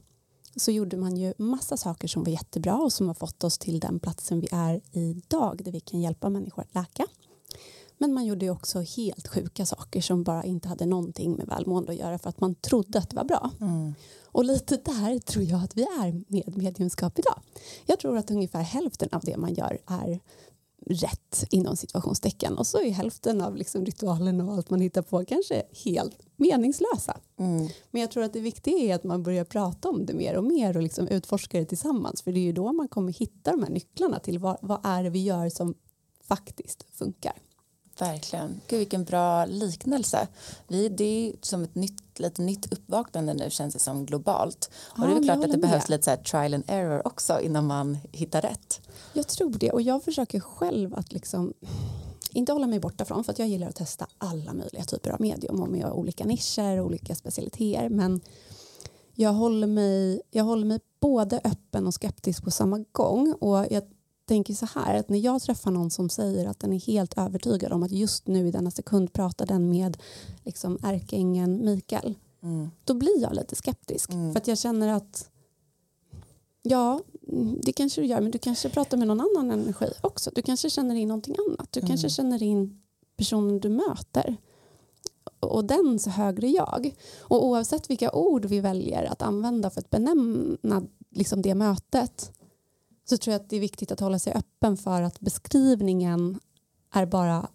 så 0.56 0.72
gjorde 0.72 0.98
man 0.98 1.18
ju 1.18 1.34
massa 1.38 1.78
saker 1.78 2.08
som 2.08 2.24
var 2.24 2.32
jättebra 2.32 2.76
och 2.76 2.94
som 2.94 3.08
har 3.08 3.14
fått 3.14 3.44
oss 3.44 3.58
till 3.58 3.80
den 3.80 4.00
platsen 4.00 4.40
vi 4.40 4.48
är 4.52 4.82
idag 4.92 5.64
där 5.64 5.72
vi 5.72 5.80
kan 5.80 6.02
hjälpa 6.02 6.30
människor 6.30 6.62
att 6.62 6.76
läka. 6.76 7.06
Men 7.98 8.14
man 8.14 8.26
gjorde 8.26 8.50
också 8.50 8.80
helt 8.80 9.28
sjuka 9.28 9.66
saker 9.66 10.02
som 10.02 10.24
bara 10.24 10.44
inte 10.44 10.68
hade 10.68 10.86
någonting 10.86 11.36
med 11.36 11.48
välmående 11.48 11.92
att 11.92 11.98
göra 11.98 12.18
för 12.18 12.30
att 12.30 12.42
man 12.42 12.56
trodde 12.56 13.00
att 13.00 13.10
det 13.10 13.16
var 13.16 13.24
bra. 13.24 13.52
Mm. 13.62 13.94
Och 14.26 14.46
lite 14.46 14.78
där 14.78 15.20
tror 15.20 15.46
jag 15.46 15.64
att 15.64 15.78
vi 15.78 15.84
är 15.84 16.24
med 16.28 16.58
mediumskap 16.58 17.20
idag. 17.20 17.42
Jag 17.86 18.00
tror 18.00 18.18
att 18.18 18.32
ungefär 18.32 18.62
hälften 18.62 19.10
av 19.12 19.22
det 19.22 19.38
man 19.38 19.54
gör 19.54 19.80
är 19.88 20.20
rätt 20.86 21.46
inom 21.50 21.78
situationstecken 21.78 22.58
och 22.58 22.68
så 22.68 22.82
är 22.82 22.92
hälften 22.92 23.42
av 23.42 23.56
liksom 23.56 23.86
ritualen 23.86 24.42
och 24.42 24.54
allt 24.54 24.70
man 24.70 24.82
hittar 24.82 25.02
på 25.02 25.26
kanske 25.26 25.64
helt 25.86 26.20
meningslösa. 26.36 27.18
Mm. 27.40 27.68
Men 27.92 28.02
jag 28.02 28.12
tror 28.12 28.24
att 28.24 28.34
det 28.34 28.40
viktiga 28.40 28.78
är 28.78 28.96
att 28.96 29.04
man 29.04 29.24
börjar 29.24 29.44
prata 29.44 29.90
om 29.90 30.06
det 30.06 30.14
mer 30.14 30.38
och 30.38 30.44
mer 30.44 30.78
och 30.78 30.84
liksom 30.84 31.08
utforska 31.08 31.60
det 31.60 31.66
tillsammans 31.66 32.22
för 32.22 32.32
det 32.32 32.40
är 32.40 32.44
ju 32.44 32.54
då 32.54 32.74
man 32.74 32.88
kommer 32.88 33.14
hitta 33.14 33.52
de 33.52 33.64
här 33.64 33.70
nycklarna 33.70 34.20
till 34.20 34.40
vad, 34.40 34.58
vad 34.62 34.80
är 34.84 35.04
det 35.04 35.10
vi 35.10 35.24
gör 35.24 35.50
som 35.50 35.74
faktiskt 36.24 36.86
funkar. 36.92 37.34
Verkligen. 38.00 38.62
Gud 38.68 38.80
vilken 38.80 39.04
bra 39.04 39.46
liknelse. 39.46 40.28
Vi, 40.68 40.90
det 40.90 41.04
är 41.04 41.34
som 41.42 41.64
ett 41.64 41.76
nytt, 41.76 42.03
lite 42.20 42.42
nytt 42.42 42.74
uppvaknande 42.74 43.34
nu 43.34 43.50
känns 43.50 43.74
det 43.74 43.80
som 43.80 44.06
globalt. 44.06 44.70
Och 44.88 45.00
ja, 45.00 45.04
det 45.04 45.12
är 45.12 45.14
väl 45.14 45.24
klart 45.24 45.46
att 45.46 45.52
det 45.52 45.58
behövs 45.58 45.90
lite 45.90 46.04
så 46.04 46.32
trial 46.32 46.54
and 46.54 46.64
error 46.68 47.08
också 47.08 47.40
innan 47.42 47.68
man 47.68 47.98
hittar 48.12 48.42
rätt. 48.42 48.82
Jag 49.14 49.28
tror 49.28 49.52
det 49.52 49.72
och 49.72 49.82
jag 49.82 50.04
försöker 50.04 50.40
själv 50.40 50.96
att 50.96 51.14
liksom 51.14 51.54
inte 52.32 52.52
hålla 52.52 52.68
mig 52.68 52.80
borta 52.80 53.06
från 53.06 53.24
för 53.24 53.32
att 53.32 53.40
jag 53.40 53.48
gillar 53.48 53.70
att 53.70 53.76
testa 53.76 54.08
alla 54.18 54.54
möjliga 54.54 54.84
typer 54.84 55.12
av 55.12 55.22
medium 55.22 55.62
och 55.62 55.70
med 55.70 55.86
olika 55.86 56.26
nischer 56.26 56.80
och 56.80 56.86
olika 56.86 57.16
specialiteter 57.16 57.90
men 57.90 58.22
jag 59.16 59.34
håller 59.34 59.68
mig, 59.68 60.22
jag 60.32 60.44
håller 60.44 60.66
mig 60.66 60.80
både 61.00 61.42
öppen 61.44 61.88
och 61.88 61.94
skeptisk 61.94 62.44
på 62.44 62.52
samma 62.52 62.86
gång 62.92 63.34
och 63.40 63.66
jag 63.70 63.84
tänker 64.26 64.54
så 64.54 64.66
här 64.66 64.96
att 65.00 65.10
när 65.10 65.18
jag 65.18 65.42
träffar 65.42 65.72
någon 65.72 65.92
som 65.92 66.10
säger 66.10 66.48
att 66.48 66.60
den 66.60 66.74
är 66.74 66.80
helt 66.80 67.18
övertygad 67.18 67.72
om 67.72 67.84
att 67.84 67.92
just 67.92 68.28
nu 68.28 68.48
i 68.48 68.52
denna 68.52 68.72
sekund 68.72 69.14
pratar 69.14 69.46
den 69.46 69.70
med 69.70 69.98
liksom 70.44 70.78
ärkeängeln 70.84 71.66
Mikael 71.66 72.16
mm. 72.44 72.70
då 72.84 72.94
blir 72.94 73.22
jag 73.22 73.36
lite 73.36 73.56
skeptisk 73.56 74.10
mm. 74.10 74.34
för 74.34 74.40
att 74.40 74.48
jag 74.48 74.58
känner 74.58 74.88
att 74.88 75.30
ja 76.62 77.02
det 77.64 77.74
kanske 77.74 78.02
du 78.02 78.08
gör 78.08 78.22
men 78.22 78.32
du 78.32 78.38
kanske 78.38 78.70
pratar 78.70 78.98
med 78.98 79.08
någon 79.08 79.22
annan 79.22 79.52
energi 79.52 79.92
också 80.02 80.32
du 80.36 80.42
kanske 80.42 80.70
känner 80.70 80.96
in 80.96 81.08
någonting 81.08 81.36
annat 81.50 81.72
du 81.72 81.80
mm. 81.80 81.88
kanske 81.88 82.10
känner 82.10 82.44
in 82.44 82.82
personen 83.18 83.60
du 83.60 83.70
möter 83.70 84.38
och 85.44 85.66
dens 85.66 86.08
högre 86.08 86.48
jag. 86.48 86.96
Och 87.20 87.46
oavsett 87.46 87.90
vilka 87.90 88.12
ord 88.12 88.46
vi 88.46 88.60
väljer 88.60 89.04
att 89.04 89.22
använda 89.22 89.70
för 89.70 89.80
att 89.80 89.90
benämna 89.90 90.84
liksom 91.10 91.42
det 91.42 91.56
mötet 91.56 92.32
så 93.06 93.18
tror 93.18 93.32
jag 93.32 93.42
att 93.42 93.50
det 93.50 93.56
är 93.56 93.60
viktigt 93.60 93.92
att 93.92 94.00
hålla 94.00 94.20
sig 94.20 94.34
öppen 94.34 94.78
för 94.78 95.02
att 95.02 95.20
beskrivningen 95.20 96.40
är 96.94 97.06
bara 97.06 97.50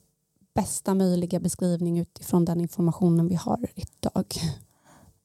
bästa 0.55 0.95
möjliga 0.95 1.41
beskrivning 1.41 1.99
utifrån 1.99 2.45
den 2.45 2.61
informationen 2.61 3.29
vi 3.29 3.35
har 3.35 3.67
idag. 3.75 4.35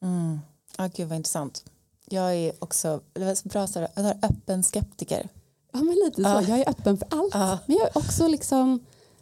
Mm. 0.01 0.39
Ah, 0.75 0.87
gud 0.87 1.07
vad 1.07 1.17
intressant. 1.17 1.65
Jag 2.09 2.35
är 2.35 2.53
också 2.59 3.01
det 3.13 3.25
var 3.25 3.49
bra 3.49 3.67
så 3.67 3.79
här, 3.79 4.17
öppen 4.21 4.63
skeptiker. 4.63 5.29
Ja 5.71 5.79
men 5.79 5.95
lite 6.05 6.23
så. 6.23 6.29
Ah. 6.29 6.41
Jag 6.41 6.59
är 6.59 6.69
öppen 6.69 6.97
för 6.97 7.07
allt. 7.11 7.35
Ah. 7.35 7.59
Men 7.65 7.77
jag 7.77 7.87
är 7.87 7.97
också 7.97 8.27
liksom 8.27 8.79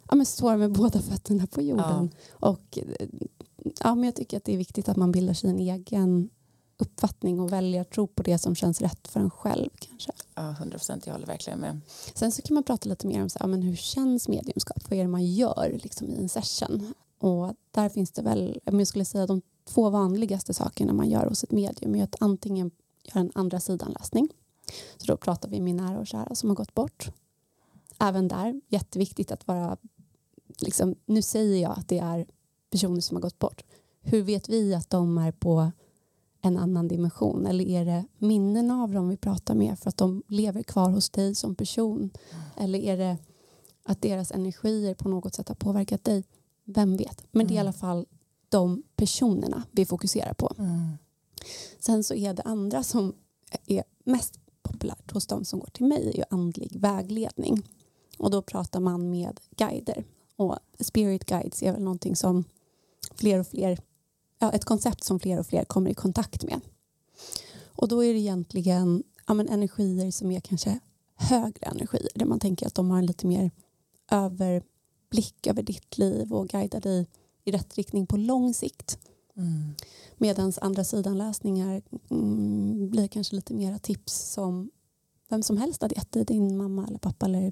ja, 0.09 0.15
men 0.15 0.25
står 0.25 0.57
med 0.57 0.71
båda 0.71 1.01
fötterna 1.01 1.47
på 1.47 1.61
jorden. 1.61 2.09
Och 2.31 2.79
ja, 3.79 3.95
men 3.95 4.03
jag 4.03 4.15
tycker 4.15 4.37
att 4.37 4.43
det 4.43 4.53
är 4.53 4.57
viktigt 4.57 4.89
att 4.89 4.97
man 4.97 5.11
bildar 5.11 5.33
sin 5.33 5.59
egen 5.59 6.29
uppfattning 6.81 7.39
och 7.39 7.53
välja 7.53 7.81
att 7.81 7.91
tro 7.91 8.07
på 8.07 8.23
det 8.23 8.37
som 8.37 8.55
känns 8.55 8.81
rätt 8.81 9.07
för 9.07 9.19
en 9.19 9.29
själv. 9.29 9.69
kanske. 9.79 10.11
Ja, 10.35 10.49
100 10.49 10.77
procent. 10.77 11.05
Jag 11.05 11.13
håller 11.13 11.27
verkligen 11.27 11.59
med. 11.59 11.81
Sen 12.13 12.31
så 12.31 12.41
kan 12.41 12.53
man 12.53 12.63
prata 12.63 12.89
lite 12.89 13.07
mer 13.07 13.21
om 13.21 13.29
så, 13.29 13.37
ja, 13.39 13.47
men 13.47 13.61
hur 13.61 13.75
känns 13.75 14.27
mediumskap? 14.27 14.89
Vad 14.89 14.99
är 14.99 15.03
det 15.03 15.09
man 15.09 15.25
gör 15.25 15.79
liksom, 15.83 16.09
i 16.09 16.17
en 16.17 16.29
session? 16.29 16.93
Och 17.19 17.53
där 17.71 17.89
finns 17.89 18.11
det 18.11 18.21
väl, 18.21 18.59
jag 18.63 18.87
skulle 18.87 19.05
säga 19.05 19.27
de 19.27 19.41
två 19.65 19.89
vanligaste 19.89 20.53
sakerna 20.53 20.93
man 20.93 21.09
gör 21.09 21.25
hos 21.25 21.43
ett 21.43 21.51
medium 21.51 21.95
är 21.95 22.03
att 22.03 22.15
antingen 22.19 22.71
göra 23.03 23.19
en 23.19 23.31
andra 23.35 23.59
sidan-läsning. 23.59 24.29
Så 24.97 25.05
då 25.05 25.17
pratar 25.17 25.49
vi 25.49 25.61
med 25.61 25.75
nära 25.75 25.99
och 25.99 26.07
kära 26.07 26.35
som 26.35 26.49
har 26.49 26.55
gått 26.55 26.73
bort. 26.73 27.11
Även 27.99 28.27
där, 28.27 28.61
jätteviktigt 28.67 29.31
att 29.31 29.47
vara, 29.47 29.77
liksom, 30.59 30.95
nu 31.05 31.21
säger 31.21 31.61
jag 31.61 31.71
att 31.79 31.87
det 31.87 31.99
är 31.99 32.25
personer 32.69 33.01
som 33.01 33.17
har 33.17 33.21
gått 33.21 33.39
bort. 33.39 33.63
Hur 34.01 34.21
vet 34.21 34.49
vi 34.49 34.75
att 34.75 34.89
de 34.89 35.17
är 35.17 35.31
på 35.31 35.71
en 36.41 36.57
annan 36.57 36.87
dimension? 36.87 37.45
Eller 37.45 37.67
är 37.67 37.85
det 37.85 38.05
minnen 38.17 38.71
av 38.71 38.91
dem 38.91 39.09
vi 39.09 39.17
pratar 39.17 39.55
med 39.55 39.79
för 39.79 39.89
att 39.89 39.97
de 39.97 40.23
lever 40.27 40.63
kvar 40.63 40.89
hos 40.89 41.09
dig 41.09 41.35
som 41.35 41.55
person? 41.55 42.11
Eller 42.57 42.79
är 42.79 42.97
det 42.97 43.17
att 43.83 44.01
deras 44.01 44.31
energier 44.31 44.93
på 44.93 45.09
något 45.09 45.35
sätt 45.35 45.47
har 45.47 45.55
påverkat 45.55 46.03
dig? 46.03 46.23
Vem 46.63 46.97
vet? 46.97 47.23
Men 47.31 47.47
det 47.47 47.53
är 47.53 47.55
i 47.55 47.57
mm. 47.57 47.67
alla 47.67 47.73
fall 47.73 48.05
de 48.49 48.83
personerna 48.95 49.63
vi 49.71 49.85
fokuserar 49.85 50.33
på. 50.33 50.53
Mm. 50.57 50.91
Sen 51.79 52.03
så 52.03 52.13
är 52.13 52.33
det 52.33 52.41
andra 52.41 52.83
som 52.83 53.13
är 53.67 53.83
mest 54.03 54.39
populärt 54.63 55.11
hos 55.11 55.27
de 55.27 55.45
som 55.45 55.59
går 55.59 55.69
till 55.73 55.85
mig 55.85 56.19
är 56.19 56.25
andlig 56.29 56.79
vägledning. 56.79 57.63
Och 58.17 58.31
då 58.31 58.41
pratar 58.41 58.79
man 58.79 59.09
med 59.09 59.39
guider. 59.55 60.03
Och 60.35 60.55
spirit 60.79 61.25
guides 61.25 61.63
är 61.63 61.71
väl 61.71 61.83
någonting 61.83 62.15
som 62.15 62.43
fler 63.15 63.39
och 63.39 63.47
fler 63.47 63.79
ja, 64.41 64.51
ett 64.51 64.65
koncept 64.65 65.03
som 65.03 65.19
fler 65.19 65.39
och 65.39 65.47
fler 65.47 65.65
kommer 65.65 65.91
i 65.91 65.93
kontakt 65.93 66.43
med. 66.43 66.61
Och 67.75 67.87
då 67.87 68.03
är 68.03 68.13
det 68.13 68.19
egentligen 68.19 69.03
ja, 69.27 69.33
men 69.33 69.49
energier 69.49 70.11
som 70.11 70.31
är 70.31 70.39
kanske 70.39 70.79
högre 71.15 71.65
energier 71.65 72.11
där 72.15 72.25
man 72.25 72.39
tänker 72.39 72.67
att 72.67 72.75
de 72.75 72.89
har 72.89 72.97
en 72.97 73.05
lite 73.05 73.27
mer 73.27 73.51
överblick 74.11 75.47
över 75.47 75.63
ditt 75.63 75.97
liv 75.97 76.33
och 76.33 76.47
guidar 76.47 76.81
dig 76.81 77.07
i 77.43 77.51
rätt 77.51 77.77
riktning 77.77 78.07
på 78.07 78.17
lång 78.17 78.53
sikt. 78.53 78.99
Mm. 79.37 79.73
Medan 80.17 80.53
andra 80.61 80.83
sidan 80.83 81.17
läsningar 81.17 81.81
mm, 82.09 82.89
blir 82.89 83.07
kanske 83.07 83.35
lite 83.35 83.53
mera 83.53 83.79
tips 83.79 84.13
som 84.13 84.71
vem 85.29 85.43
som 85.43 85.57
helst 85.57 85.81
hade 85.81 85.95
gett 85.95 86.11
dig, 86.11 86.25
din 86.25 86.57
mamma 86.57 86.87
eller 86.87 86.99
pappa 86.99 87.25
eller 87.25 87.51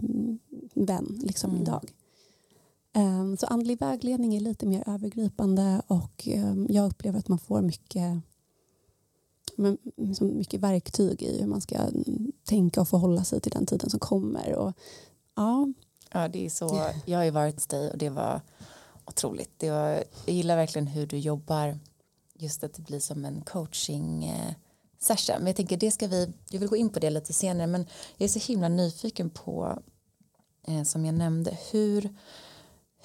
vän 0.73 1.19
liksom 1.23 1.49
mm. 1.49 1.61
idag. 1.61 1.91
Ehm, 2.99 3.37
så 3.37 3.45
andlig 3.45 3.79
vägledning 3.79 4.35
är 4.35 4.39
lite 4.39 4.65
mer 4.65 4.83
övergripande 4.87 5.81
och 5.87 6.27
ehm, 6.27 6.67
jag 6.69 6.87
upplever 6.87 7.19
att 7.19 7.27
man 7.27 7.39
får 7.39 7.61
mycket, 7.61 8.21
mycket 10.19 10.61
verktyg 10.61 11.23
i 11.23 11.41
hur 11.41 11.47
man 11.47 11.61
ska 11.61 11.77
tänka 12.43 12.81
och 12.81 12.87
förhålla 12.87 13.23
sig 13.23 13.41
till 13.41 13.51
den 13.51 13.65
tiden 13.65 13.89
som 13.89 13.99
kommer. 13.99 14.55
Och, 14.55 14.73
ja. 15.35 15.67
ja, 16.11 16.27
det 16.27 16.45
är 16.45 16.49
så. 16.49 16.91
Jag 17.05 17.17
har 17.17 17.25
ju 17.25 17.31
varit 17.31 17.55
hos 17.55 17.67
dig 17.67 17.91
och 17.91 17.97
det 17.97 18.09
var 18.09 18.41
otroligt. 19.05 19.51
Det 19.57 19.71
var, 19.71 20.03
jag 20.25 20.35
gillar 20.35 20.55
verkligen 20.55 20.87
hur 20.87 21.07
du 21.07 21.17
jobbar 21.17 21.79
just 22.33 22.63
att 22.63 22.73
det 22.73 22.81
blir 22.81 22.99
som 22.99 23.25
en 23.25 23.41
coaching 23.41 24.25
eh, 24.25 24.53
session. 24.99 25.35
Men 25.37 25.47
jag 25.47 25.55
tänker 25.55 25.77
det 25.77 25.91
ska 25.91 26.07
vi, 26.07 26.33
jag 26.49 26.59
vill 26.59 26.69
gå 26.69 26.75
in 26.75 26.89
på 26.89 26.99
det 26.99 27.09
lite 27.09 27.33
senare 27.33 27.67
men 27.67 27.85
jag 28.17 28.25
är 28.25 28.39
så 28.39 28.39
himla 28.39 28.69
nyfiken 28.69 29.29
på 29.29 29.79
eh, 30.67 30.83
som 30.83 31.05
jag 31.05 31.15
nämnde 31.15 31.57
hur 31.71 32.09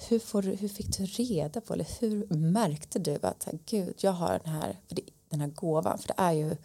hur, 0.09 0.19
får 0.19 0.41
du, 0.41 0.49
hur 0.55 0.67
fick 0.67 0.97
du 0.97 1.05
reda 1.05 1.61
på 1.61 1.73
eller 1.73 1.87
hur 1.99 2.35
märkte 2.35 2.99
du 2.99 3.19
att 3.21 3.47
gud 3.65 3.95
jag 3.97 4.11
har 4.11 4.39
den 4.43 4.53
här, 4.53 4.79
den 5.29 5.41
här 5.41 5.47
gåvan 5.47 5.97
för 5.97 6.07
det 6.07 6.13
är 6.17 6.31
ju 6.31 6.55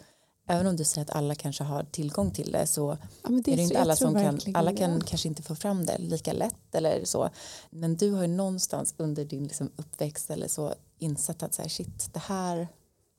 även 0.47 0.67
om 0.67 0.77
du 0.77 0.85
säger 0.85 1.03
att 1.03 1.17
alla 1.17 1.35
kanske 1.35 1.65
har 1.65 1.83
tillgång 1.85 2.31
till 2.31 2.53
det 2.53 2.67
så 2.67 2.99
ja, 3.23 3.29
det 3.29 3.53
är 3.53 3.57
det 3.57 3.63
inte 3.63 3.81
alla 3.81 3.97
som 3.97 4.15
kan 4.15 4.41
alla 4.55 4.73
kan 4.77 4.93
ja. 4.93 5.01
kanske 5.07 5.29
inte 5.29 5.43
få 5.43 5.55
fram 5.55 5.87
det 5.87 5.99
lika 5.99 6.33
lätt 6.33 6.75
eller 6.75 7.05
så 7.05 7.31
men 7.71 7.97
du 7.97 8.13
har 8.13 8.23
ju 8.23 8.29
någonstans 8.29 8.95
under 8.97 9.25
din 9.25 9.45
liksom 9.45 9.71
uppväxt 9.77 10.31
eller 10.31 10.49
så 10.49 10.75
insett 10.99 11.43
att 11.43 11.55
så 11.55 11.63
här, 11.63 11.69
shit 11.69 12.13
det 12.13 12.21
här 12.21 12.69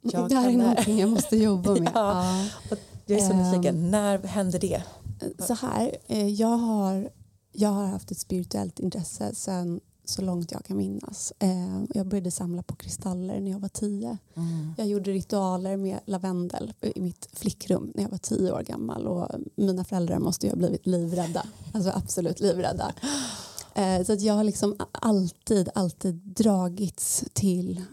jag 0.01 0.30
det 0.30 0.36
här 0.36 0.50
är 0.50 0.58
någonting 0.58 1.00
jag 1.00 1.10
måste 1.10 1.38
jobba 1.38 1.72
med 1.72 1.91
ja. 1.96 2.46
ja. 2.70 2.77
jag 3.06 3.20
är 3.20 3.27
så 3.27 3.34
nyfiken, 3.34 3.75
um, 3.75 3.91
när 3.91 4.18
hände 4.18 4.58
det? 4.58 4.84
Så 5.39 5.53
här, 5.53 5.98
eh, 6.08 6.27
jag 6.27 6.58
har, 6.58 7.10
jag 7.51 7.70
har 7.70 7.86
haft 7.86 8.12
ett 8.12 8.20
spirituellt 8.20 8.80
intresse 8.80 9.36
sedan 9.36 9.80
så 10.12 10.22
långt 10.22 10.51
jag 10.51 10.65
kan 10.65 10.77
minnas. 10.77 11.34
Eh, 11.39 11.84
jag 11.94 12.08
började 12.08 12.32
samla 12.32 12.63
på 12.63 12.75
kristaller 12.75 13.39
när 13.39 13.51
jag 13.51 13.60
var 13.60 13.70
tio. 13.70 14.18
Mm. 14.36 14.74
Jag 14.77 14.88
gjorde 14.88 15.12
ritualer 15.12 15.77
med 15.77 16.00
lavendel 16.06 16.74
i 16.82 17.01
mitt 17.01 17.30
flickrum 17.34 17.91
när 17.96 18.03
jag 18.03 18.10
var 18.10 18.18
tio 18.18 18.51
år 18.51 18.63
gammal 18.63 19.08
och 19.08 19.30
mina 19.56 19.84
föräldrar 19.84 20.20
måste 20.20 20.46
ju 20.46 20.51
ha 20.51 20.58
blivit 20.58 20.88
livrädda. 20.88 21.46
Alltså 21.74 21.91
absolut 21.96 22.39
livrädda. 22.39 22.94
Eh, 23.75 24.03
så 24.03 24.13
att 24.13 24.22
jag 24.22 24.34
har 24.34 24.44
liksom 24.44 24.75
alltid, 24.91 25.70
alltid 25.75 26.15
dragits 26.15 27.24
till 27.34 27.84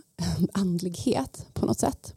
andlighet 0.52 1.46
på 1.52 1.66
något 1.66 1.78
sätt. 1.78 2.14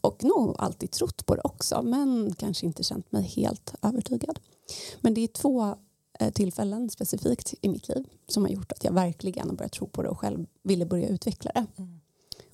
Och 0.00 0.24
nog 0.24 0.54
alltid 0.58 0.90
trott 0.90 1.26
på 1.26 1.34
det 1.34 1.42
också 1.44 1.82
men 1.82 2.34
kanske 2.34 2.66
inte 2.66 2.82
känt 2.82 3.12
mig 3.12 3.22
helt 3.22 3.74
övertygad. 3.82 4.38
Men 5.00 5.14
det 5.14 5.20
är 5.20 5.28
två 5.28 5.76
tillfällen 6.34 6.90
specifikt 6.90 7.54
i 7.60 7.68
mitt 7.68 7.88
liv 7.88 8.06
som 8.28 8.42
har 8.42 8.50
gjort 8.50 8.72
att 8.72 8.84
jag 8.84 8.92
verkligen 8.92 9.48
har 9.48 9.56
börjat 9.56 9.72
tro 9.72 9.86
på 9.86 10.02
det 10.02 10.08
och 10.08 10.20
själv 10.20 10.46
ville 10.62 10.86
börja 10.86 11.08
utveckla 11.08 11.50
det. 11.54 11.66
Mm. 11.76 12.00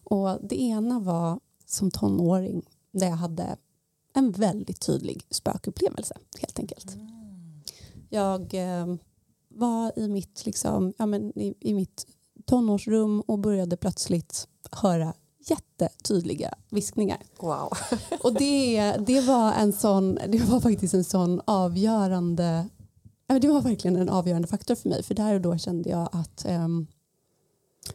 Och 0.05 0.39
det 0.43 0.61
ena 0.61 1.01
var 1.01 1.41
som 1.67 1.91
tonåring 1.91 2.63
där 2.93 3.07
jag 3.07 3.17
hade 3.17 3.57
en 4.15 4.33
väldigt 4.33 4.81
tydlig 4.81 5.27
spökupplevelse 5.31 6.15
helt 6.41 6.59
enkelt. 6.59 6.95
Mm. 6.95 7.09
Jag 8.09 8.55
eh, 8.55 8.95
var 9.49 9.99
i 9.99 10.09
mitt, 10.09 10.47
liksom, 10.47 10.93
ja, 10.99 11.07
men 11.07 11.39
i, 11.39 11.55
i 11.61 11.75
mitt 11.75 12.07
tonårsrum 12.45 13.21
och 13.21 13.39
började 13.39 13.77
plötsligt 13.77 14.49
höra 14.71 15.15
jättetydliga 15.47 16.55
viskningar. 16.71 17.23
Wow. 17.41 17.69
och 18.23 18.35
det, 18.35 18.97
det, 19.07 19.21
var 19.21 19.53
en 19.53 19.73
sån, 19.73 20.19
det 20.29 20.39
var 20.39 20.61
faktiskt 20.61 20.95
en 20.95 21.05
sån 21.05 21.41
avgörande 21.45 22.69
det 23.41 23.49
var 23.49 23.61
verkligen 23.61 23.97
en 23.97 24.09
avgörande 24.09 24.49
faktor 24.49 24.75
för 24.75 24.89
mig 24.89 25.03
för 25.03 25.15
där 25.15 25.35
och 25.35 25.41
då 25.41 25.59
kände 25.59 25.91
jag 25.91 26.09
att 26.13 26.47
um, 26.49 26.87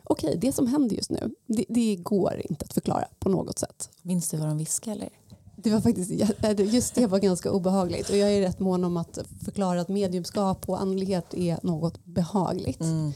okej, 0.03 0.27
okay, 0.27 0.39
det 0.39 0.51
som 0.51 0.67
händer 0.67 0.95
just 0.95 1.09
nu 1.09 1.35
det, 1.45 1.65
det, 1.69 1.95
går 1.95 2.41
inte 2.49 2.65
att 2.65 2.73
förklara 2.73 3.07
på 3.19 3.29
något 3.29 3.59
sätt. 3.59 3.89
Minns 4.01 4.29
du 4.29 4.37
vad 4.37 4.47
de 4.47 4.57
viskade 4.57 4.95
eller? 4.95 5.09
Det 5.55 5.69
var 5.69 5.81
faktiskt, 5.81 6.11
just 6.59 6.95
det 6.95 7.07
var 7.07 7.19
ganska 7.19 7.51
obehagligt 7.51 8.09
och 8.09 8.17
jag 8.17 8.33
är 8.33 8.41
rätt 8.41 8.59
mån 8.59 8.83
om 8.83 8.97
att 8.97 9.19
förklara 9.45 9.81
att 9.81 9.89
mediumskap 9.89 10.69
och 10.69 10.81
andlighet 10.81 11.33
är 11.33 11.59
något 11.63 12.05
behagligt. 12.05 12.81
Mm 12.81 13.11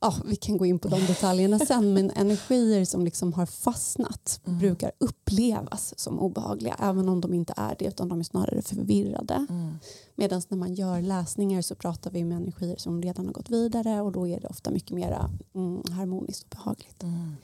ja, 0.00 0.14
vi 0.24 0.36
kan 0.36 0.56
gå 0.56 0.66
in 0.66 0.78
på 0.78 0.88
de 0.88 1.00
detaljerna 1.06 1.58
sen, 1.58 1.94
men 1.94 2.10
energier 2.16 2.84
som 2.84 3.04
liksom 3.04 3.32
har 3.32 3.46
fastnat 3.46 4.40
mm. 4.46 4.58
brukar 4.58 4.92
upplevas 4.98 5.94
som 5.96 6.18
obehagliga, 6.18 6.76
även 6.78 7.08
om 7.08 7.20
de 7.20 7.34
inte 7.34 7.54
är 7.56 7.76
det, 7.78 7.84
utan 7.84 8.08
de 8.08 8.20
är 8.20 8.24
snarare 8.24 8.62
förvirrade. 8.62 9.46
Mm. 9.50 9.78
Medan 10.14 10.42
när 10.48 10.58
man 10.58 10.74
gör 10.74 11.02
läsningar 11.02 11.62
så 11.62 11.74
pratar 11.74 12.10
vi 12.10 12.24
med 12.24 12.36
energier 12.36 12.76
som 12.76 13.02
redan 13.02 13.26
har 13.26 13.32
gått 13.32 13.50
vidare 13.50 14.00
och 14.00 14.12
då 14.12 14.26
är 14.26 14.40
det 14.40 14.48
ofta 14.48 14.70
mycket 14.70 14.90
mer 14.90 15.28
mm, 15.54 15.82
harmoniskt 15.90 16.42
och 16.44 16.50
behagligt. 16.50 17.02
Mm. 17.02 17.36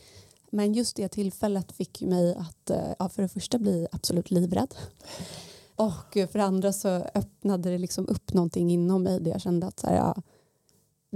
Men 0.51 0.73
just 0.73 0.97
det 0.97 1.09
tillfället 1.09 1.73
fick 1.73 2.01
mig 2.03 2.35
att 2.35 2.71
eh, 2.71 2.93
ja, 2.99 3.09
för 3.09 3.23
det 3.23 3.29
första 3.29 3.59
bli 3.59 3.87
absolut 3.93 4.31
livrädd. 4.31 4.75
Och 5.79 6.13
för 6.13 6.39
det 6.39 6.45
andra 6.45 6.73
så 6.73 6.89
öppnade 6.89 7.71
det 7.71 7.79
liksom 7.79 8.09
upp 8.09 8.33
någonting 8.33 8.71
inom 8.71 9.03
mig 9.03 9.21
där 9.21 9.31
jag 9.31 9.41
kände 9.41 9.67
att 9.67 9.81
så 9.81 9.87
här, 9.87 9.97
ja, 9.97 10.23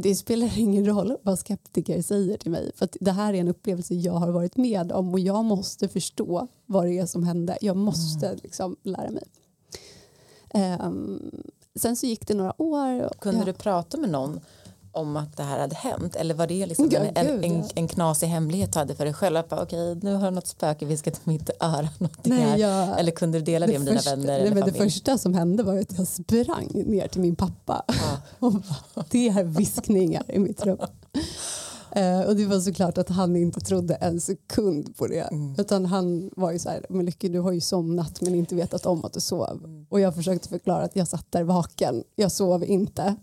det 0.02 0.14
spelar 0.14 0.59
ingen 0.59 0.87
roll 0.87 1.16
vad 1.23 1.38
skeptiker 1.38 2.02
säger 2.02 2.38
till 2.38 2.50
mig 2.50 2.71
för 2.75 2.88
det 3.00 3.11
här 3.11 3.35
är 3.35 3.38
en 3.38 3.49
upplevelse 3.49 3.95
jag 3.95 4.12
har 4.12 4.30
varit 4.30 4.57
med 4.57 4.92
om 4.92 5.12
och 5.12 5.21
jag 5.21 5.45
måste 5.45 5.88
förstå 5.88 6.49
vad 6.66 6.87
det 6.87 6.99
är 6.99 7.07
som 7.07 7.25
hände. 7.25 7.59
Jag 7.61 7.76
måste 7.76 8.26
mm. 8.26 8.38
liksom 8.42 8.76
lära 8.83 9.11
mig. 9.11 9.25
Um, 10.80 11.30
sen 11.75 11.97
så 11.97 12.07
gick 12.07 12.26
det 12.26 12.35
några 12.35 12.62
år. 12.62 13.11
Kunde 13.21 13.38
ja. 13.38 13.45
du 13.45 13.52
prata 13.52 13.99
med 13.99 14.11
någon 14.11 14.40
om 14.92 15.16
att 15.16 15.37
det 15.37 15.42
här 15.42 15.59
hade 15.59 15.76
hänt 15.76 16.16
eller 16.16 16.35
var 16.35 16.47
det 16.47 16.66
liksom 16.66 16.88
ja, 16.92 17.00
en, 17.00 17.26
gud, 17.26 17.44
en, 17.44 17.59
ja. 17.59 17.68
en, 17.75 17.88
knasig 17.88 18.26
hemlighet 18.26 18.73
du 18.73 18.78
hade 18.78 18.94
för 18.94 19.04
dig 19.04 19.14
själv? 19.14 19.37
Okej, 19.50 19.62
okay, 19.62 19.94
nu 20.02 20.14
har 20.14 20.30
något 20.30 20.47
spöke 20.47 20.87
viskat 20.87 21.16
i 21.16 21.20
mitt 21.25 21.50
öra. 21.61 21.88
Nej, 22.23 22.38
här. 22.38 22.59
Jag, 22.59 23.00
eller 23.00 23.12
kunde 23.12 23.38
du 23.38 23.44
dela 23.44 23.66
det, 23.66 23.73
det 23.73 23.78
med 23.78 23.88
första, 23.88 24.16
dina 24.16 24.26
vänner? 24.26 24.44
Nej, 24.44 24.54
men 24.54 24.64
det 24.64 24.73
första 24.73 25.18
som 25.18 25.35
hände 25.35 25.62
var 25.62 25.78
att 25.78 25.99
jag 25.99 26.06
sprang 26.06 26.68
ner 26.73 27.09
till 27.09 27.20
min 27.20 27.37
pappa 27.37 27.85
ja. 27.87 28.18
och 28.47 28.52
bara, 28.52 29.04
det 29.11 29.28
är 29.28 29.44
viskningar 29.44 30.25
i 30.28 30.38
mitt 30.38 30.66
rum. 30.66 30.78
Uh, 31.97 32.20
och 32.20 32.37
det 32.37 32.47
var 32.47 32.61
såklart 32.61 32.99
att 32.99 33.09
han 33.09 33.37
inte 33.37 33.61
trodde 33.61 33.94
en 33.94 34.20
sekund 34.20 34.97
på 34.97 35.06
det. 35.06 35.20
Mm. 35.20 35.54
Utan 35.59 35.87
han 35.87 36.30
var 36.37 36.52
ju 36.52 36.59
så 36.59 36.68
här, 36.68 36.87
men 36.88 37.06
Lycke 37.06 37.28
du 37.28 37.40
har 37.40 37.52
ju 37.52 37.61
somnat 37.61 38.20
men 38.20 38.35
inte 38.35 38.54
vetat 38.54 38.87
om 38.87 39.04
att 39.04 39.12
du 39.12 39.20
sov. 39.20 39.61
Mm. 39.64 39.87
Och 39.88 40.00
jag 40.00 40.14
försökte 40.14 40.49
förklara 40.49 40.83
att 40.83 40.96
jag 40.96 41.09
satt 41.09 41.26
där 41.33 41.42
vaken, 41.42 42.05
jag 42.16 42.33
sov 42.33 42.64
inte. 42.64 43.16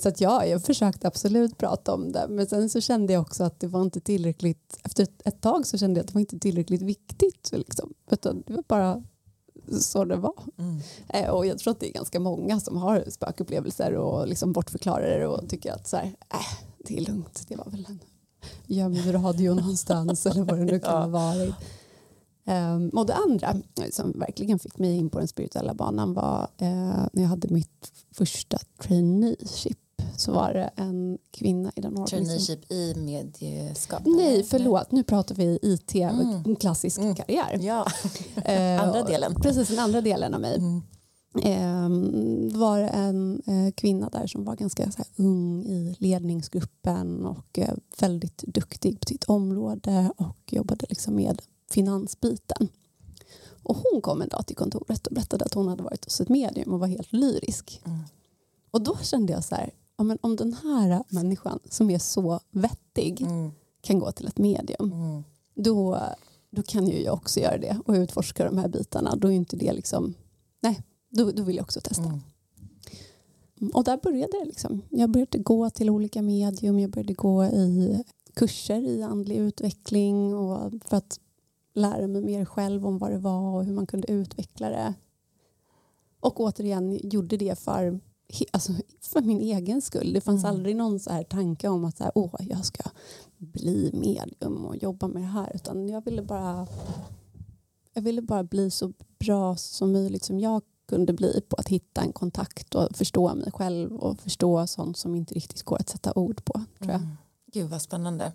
Så 0.00 0.08
att 0.08 0.20
ja, 0.20 0.46
jag 0.46 0.62
försökte 0.62 1.06
absolut 1.06 1.58
prata 1.58 1.94
om 1.94 2.12
det. 2.12 2.26
Men 2.28 2.46
sen 2.46 2.68
så 2.68 2.80
kände 2.80 3.12
jag 3.12 3.22
också 3.22 3.44
att 3.44 3.60
det 3.60 3.66
var 3.66 3.82
inte 3.82 4.00
tillräckligt, 4.00 4.78
efter 4.84 5.06
ett, 5.24 5.40
tag 5.40 5.66
så 5.66 5.78
kände 5.78 5.98
jag 5.98 6.04
att 6.04 6.08
det 6.08 6.14
var 6.14 6.20
inte 6.20 6.38
tillräckligt 6.38 6.82
viktigt. 6.82 7.52
Liksom. 7.52 7.94
Utan 8.10 8.42
det 8.46 8.52
var 8.52 8.64
bara 8.68 9.02
så 9.80 10.04
det 10.04 10.16
var. 10.16 10.42
Mm. 10.58 10.80
Eh, 11.08 11.30
och 11.30 11.46
jag 11.46 11.58
tror 11.58 11.70
att 11.70 11.80
det 11.80 11.88
är 11.88 11.92
ganska 11.92 12.20
många 12.20 12.60
som 12.60 12.76
har 12.76 13.04
spökupplevelser 13.08 13.94
och 13.94 14.28
liksom 14.28 14.52
bortförklarar 14.52 15.18
det 15.18 15.26
och 15.26 15.48
tycker 15.48 15.72
att 15.72 15.88
så 15.88 15.96
här, 15.96 16.06
äh, 16.06 16.58
det 16.78 16.96
är 16.96 17.00
lugnt, 17.00 17.44
det 17.48 17.56
var 17.56 17.70
väl 17.70 17.86
en 17.88 17.98
gömd 18.66 19.14
radio 19.14 19.54
någonstans 19.54 20.26
eller 20.26 20.44
vad 20.44 20.58
det 20.58 20.64
nu 20.64 20.80
kan 20.80 21.02
ha 21.02 21.08
varit. 21.08 21.54
Um, 22.44 22.88
och 22.88 23.06
det 23.06 23.14
andra 23.14 23.54
som 23.90 24.12
verkligen 24.12 24.58
fick 24.58 24.78
mig 24.78 24.96
in 24.96 25.10
på 25.10 25.18
den 25.18 25.28
spirituella 25.28 25.74
banan 25.74 26.14
var 26.14 26.42
uh, 26.62 27.06
när 27.12 27.22
jag 27.22 27.28
hade 27.28 27.48
mitt 27.48 27.92
första 28.10 28.58
traineeship 28.82 29.78
så 30.16 30.32
var 30.32 30.54
det 30.54 30.70
en 30.76 31.18
kvinna 31.30 31.72
i 31.76 31.80
den 31.80 32.06
Traineeship 32.06 32.72
i 32.72 32.94
medieskap? 32.96 34.02
Nej, 34.04 34.42
förlåt. 34.42 34.92
Nu 34.92 35.04
pratar 35.04 35.34
vi 35.34 35.58
IT, 35.62 35.94
mm. 35.94 36.42
en 36.46 36.56
klassisk 36.56 36.98
mm. 36.98 37.14
karriär. 37.14 37.58
Ja, 37.60 37.86
andra 38.80 39.02
delen. 39.02 39.34
Precis, 39.34 39.68
den 39.68 39.78
andra 39.78 40.00
delen 40.00 40.34
av 40.34 40.40
mig. 40.40 40.56
Mm. 40.56 40.82
Det 42.52 42.58
var 42.58 42.78
en 42.78 43.42
uh, 43.48 43.70
kvinna 43.70 44.08
där 44.08 44.26
som 44.26 44.44
var 44.44 44.56
ganska 44.56 44.84
här, 44.84 45.06
ung 45.16 45.64
i 45.64 45.96
ledningsgruppen 45.98 47.26
och 47.26 47.58
uh, 47.58 47.74
väldigt 47.98 48.38
duktig 48.38 49.00
på 49.00 49.08
sitt 49.08 49.24
område 49.24 50.12
och 50.16 50.52
jobbade 50.52 50.86
liksom 50.88 51.14
med 51.14 51.42
finansbiten. 51.72 52.68
Och 53.62 53.76
hon 53.76 54.00
kom 54.00 54.22
en 54.22 54.28
dag 54.28 54.46
till 54.46 54.56
kontoret 54.56 55.06
och 55.06 55.14
berättade 55.14 55.44
att 55.44 55.54
hon 55.54 55.68
hade 55.68 55.82
varit 55.82 56.04
hos 56.04 56.20
ett 56.20 56.28
medium 56.28 56.72
och 56.72 56.80
var 56.80 56.86
helt 56.86 57.12
lyrisk. 57.12 57.80
Mm. 57.84 57.98
Och 58.70 58.82
då 58.82 58.96
kände 58.96 59.32
jag 59.32 59.44
så 59.44 59.54
här, 59.54 59.70
ja, 59.96 60.04
men 60.04 60.18
om 60.20 60.36
den 60.36 60.52
här 60.52 61.04
människan 61.08 61.58
som 61.70 61.90
är 61.90 61.98
så 61.98 62.40
vettig 62.50 63.22
mm. 63.22 63.50
kan 63.80 63.98
gå 63.98 64.12
till 64.12 64.26
ett 64.26 64.38
medium, 64.38 64.92
mm. 64.92 65.24
då, 65.54 66.00
då 66.50 66.62
kan 66.62 66.86
ju 66.86 67.02
jag 67.02 67.14
också 67.14 67.40
göra 67.40 67.58
det 67.58 67.78
och 67.86 67.94
utforska 67.94 68.44
de 68.44 68.58
här 68.58 68.68
bitarna. 68.68 69.16
Då 69.16 69.28
är 69.28 69.32
inte 69.32 69.56
det 69.56 69.72
liksom, 69.72 70.14
nej, 70.60 70.82
då, 71.08 71.30
då 71.30 71.42
vill 71.42 71.56
jag 71.56 71.62
också 71.62 71.80
testa. 71.80 72.04
Mm. 72.04 72.20
Och 73.74 73.84
där 73.84 73.96
började 74.02 74.38
det. 74.38 74.44
Liksom. 74.44 74.82
Jag 74.90 75.10
började 75.10 75.38
gå 75.38 75.70
till 75.70 75.90
olika 75.90 76.22
medium, 76.22 76.78
jag 76.78 76.90
började 76.90 77.12
gå 77.12 77.44
i 77.44 78.04
kurser 78.34 78.80
i 78.80 79.02
andlig 79.02 79.36
utveckling 79.36 80.34
och 80.34 80.72
för 80.84 80.96
att 80.96 81.20
lära 81.74 82.06
mig 82.06 82.22
mer 82.22 82.44
själv 82.44 82.86
om 82.86 82.98
vad 82.98 83.10
det 83.10 83.18
var 83.18 83.54
och 83.54 83.64
hur 83.64 83.72
man 83.72 83.86
kunde 83.86 84.12
utveckla 84.12 84.68
det. 84.68 84.94
Och 86.20 86.40
återigen 86.40 87.00
gjorde 87.10 87.36
det 87.36 87.58
för, 87.58 88.00
alltså, 88.50 88.72
för 89.00 89.20
min 89.20 89.40
egen 89.40 89.82
skull. 89.82 90.12
Det 90.12 90.20
fanns 90.20 90.44
mm. 90.44 90.56
aldrig 90.56 90.76
någon 90.76 91.00
så 91.00 91.10
här 91.10 91.24
tanke 91.24 91.68
om 91.68 91.84
att 91.84 91.96
så 91.96 92.04
här, 92.04 92.12
Åh, 92.14 92.34
jag 92.40 92.64
ska 92.64 92.82
bli 93.36 93.90
medium 93.92 94.66
och 94.66 94.76
jobba 94.76 95.08
med 95.08 95.22
det 95.22 95.26
här. 95.26 95.52
Utan 95.54 95.88
jag 95.88 96.04
ville 96.04 96.22
bara, 96.22 96.66
jag 97.92 98.02
ville 98.02 98.22
bara 98.22 98.44
bli 98.44 98.70
så 98.70 98.92
bra 99.18 99.56
som 99.56 99.92
möjligt 99.92 100.24
som 100.24 100.40
jag 100.40 100.62
kunde 100.88 101.12
bli 101.12 101.40
på 101.48 101.56
att 101.56 101.68
hitta 101.68 102.00
en 102.00 102.12
kontakt 102.12 102.74
och 102.74 102.96
förstå 102.96 103.34
mig 103.34 103.52
själv 103.52 103.96
och 103.96 104.20
förstå 104.20 104.66
sånt 104.66 104.96
som 104.96 105.14
inte 105.14 105.34
riktigt 105.34 105.62
går 105.62 105.80
att 105.80 105.88
sätta 105.88 106.12
ord 106.12 106.44
på. 106.44 106.52
Tror 106.52 106.90
jag. 106.90 107.00
Mm. 107.00 107.16
Gud 107.52 107.70
vad 107.70 107.82
spännande. 107.82 108.32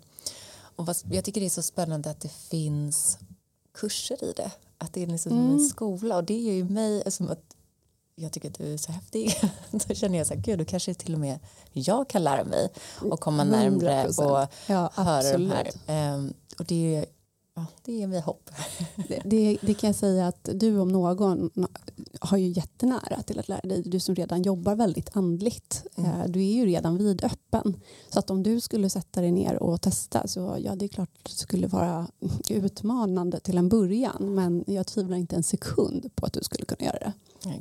Och 0.76 0.86
vad, 0.86 0.96
jag 1.10 1.24
tycker 1.24 1.40
det 1.40 1.46
är 1.46 1.50
så 1.50 1.62
spännande 1.62 2.10
att 2.10 2.20
det 2.20 2.32
finns 2.32 3.18
kurser 3.80 4.24
i 4.24 4.32
det. 4.32 4.50
Att 4.78 4.92
det 4.92 5.02
är 5.02 5.06
liksom 5.06 5.32
mm. 5.32 5.52
en 5.52 5.60
skola 5.60 6.16
och 6.16 6.24
det 6.24 6.34
ger 6.34 6.52
ju 6.52 6.64
mig 6.64 7.02
som 7.10 7.30
att 7.30 7.54
jag 8.14 8.32
tycker 8.32 8.48
att 8.48 8.58
du 8.58 8.72
är 8.72 8.76
så 8.76 8.92
häftig. 8.92 9.40
Då 9.70 9.94
känner 9.94 10.18
jag 10.18 10.26
så 10.26 10.34
här, 10.34 10.40
gud, 10.40 10.58
då 10.58 10.64
kanske 10.64 10.94
till 10.94 11.14
och 11.14 11.20
med 11.20 11.38
jag 11.72 12.08
kan 12.08 12.24
lära 12.24 12.44
mig 12.44 12.68
och 13.00 13.20
komma 13.20 13.44
närmre 13.44 14.06
och 14.08 14.48
ja, 14.66 14.90
höra 14.94 15.32
de 15.32 15.50
här. 15.50 15.70
Um, 16.14 16.34
och 16.58 16.64
det 16.64 17.06
ja, 17.58 17.66
det 17.84 17.92
ger 17.92 18.06
mig 18.06 18.20
hopp. 18.20 18.50
Det, 19.08 19.22
det, 19.24 19.58
det, 19.60 19.74
kan 19.74 19.88
jag 19.88 19.96
säga 19.96 20.26
att 20.26 20.48
du 20.54 20.78
om 20.78 20.88
någon 20.88 21.50
har 22.20 22.38
ju 22.38 22.48
jättenära 22.48 23.22
till 23.22 23.38
att 23.38 23.48
lära 23.48 23.60
dig. 23.60 23.82
Du 23.82 24.00
som 24.00 24.14
redan 24.14 24.42
jobbar 24.42 24.74
väldigt 24.74 25.16
andligt. 25.16 25.84
Mm. 25.94 26.10
Eh, 26.10 26.26
du 26.26 26.40
är 26.40 26.52
ju 26.52 26.66
redan 26.66 26.98
vidöppen. 26.98 27.80
Så 28.10 28.18
att 28.18 28.30
om 28.30 28.42
du 28.42 28.60
skulle 28.60 28.90
sätta 28.90 29.20
dig 29.20 29.32
ner 29.32 29.62
och 29.62 29.80
testa 29.80 30.28
så 30.28 30.56
ja, 30.60 30.76
det 30.76 30.84
är 30.84 30.88
klart 30.88 31.10
att 31.18 31.24
det 31.24 31.36
skulle 31.36 31.66
vara 31.66 32.06
utmanande 32.48 33.40
till 33.40 33.58
en 33.58 33.68
början. 33.68 34.34
Men 34.34 34.64
jag 34.66 34.86
tvivlar 34.86 35.16
inte 35.16 35.36
en 35.36 35.42
sekund 35.42 36.10
på 36.14 36.26
att 36.26 36.32
du 36.32 36.40
skulle 36.42 36.64
kunna 36.64 36.86
göra 36.86 36.98
det. 36.98 37.12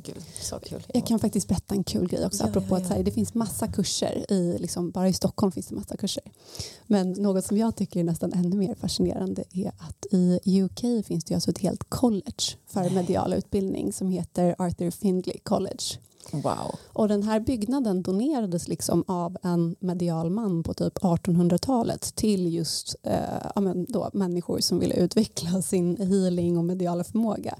Gud, 0.03 0.23
så 0.41 0.59
kul. 0.59 0.83
Jag 0.93 1.07
kan 1.07 1.19
faktiskt 1.19 1.47
berätta 1.47 1.75
en 1.75 1.83
kul 1.83 2.07
grej 2.07 2.25
också. 2.25 2.43
Ja, 2.43 2.49
apropå 2.49 2.67
ja, 2.69 2.77
att 2.77 2.83
ja. 2.83 2.89
så 2.89 2.95
här, 2.95 3.03
det 3.03 3.11
finns 3.11 3.33
massa 3.33 3.67
kurser. 3.67 4.31
I, 4.31 4.57
liksom, 4.59 4.91
bara 4.91 5.07
i 5.07 5.13
Stockholm 5.13 5.51
finns 5.51 5.67
det 5.67 5.75
massa 5.75 5.97
kurser. 5.97 6.23
Men 6.87 7.11
något 7.11 7.45
som 7.45 7.57
jag 7.57 7.75
tycker 7.75 7.99
är 7.99 8.03
nästan 8.03 8.33
ännu 8.33 8.57
mer 8.57 8.75
fascinerande 8.75 9.43
är 9.53 9.67
att 9.67 10.05
i 10.11 10.61
UK 10.61 11.05
finns 11.05 11.23
det 11.23 11.33
alltså 11.33 11.51
ett 11.51 11.59
helt 11.59 11.89
college 11.89 12.57
för 12.67 12.89
medial 12.89 13.33
utbildning 13.33 13.93
som 13.93 14.09
heter 14.09 14.55
Arthur 14.57 14.91
Findlay 14.91 15.37
College. 15.43 15.83
Wow. 16.33 16.75
Och 16.93 17.07
den 17.07 17.23
här 17.23 17.39
byggnaden 17.39 18.01
donerades 18.01 18.67
liksom 18.67 19.03
av 19.07 19.37
en 19.43 19.75
medial 19.79 20.29
man 20.29 20.63
på 20.63 20.73
typ 20.73 20.97
1800-talet 20.97 22.15
till 22.15 22.53
just 22.53 22.95
eh, 23.03 23.73
då, 23.87 24.09
människor 24.13 24.59
som 24.59 24.79
ville 24.79 24.95
utveckla 24.95 25.61
sin 25.61 25.97
healing 25.97 26.57
och 26.57 26.63
mediala 26.65 27.03
förmåga. 27.03 27.57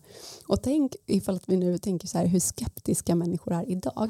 Och 0.48 0.62
tänk 0.64 0.96
ifall 1.06 1.36
att 1.36 1.50
vi 1.50 1.58
nu 1.58 1.78
tänker 1.78 2.08
så 2.08 2.18
här 2.18 2.26
hur 2.26 2.40
skeptiska 2.40 3.16
människor 3.16 3.54
är 3.54 3.70
idag. 3.72 4.10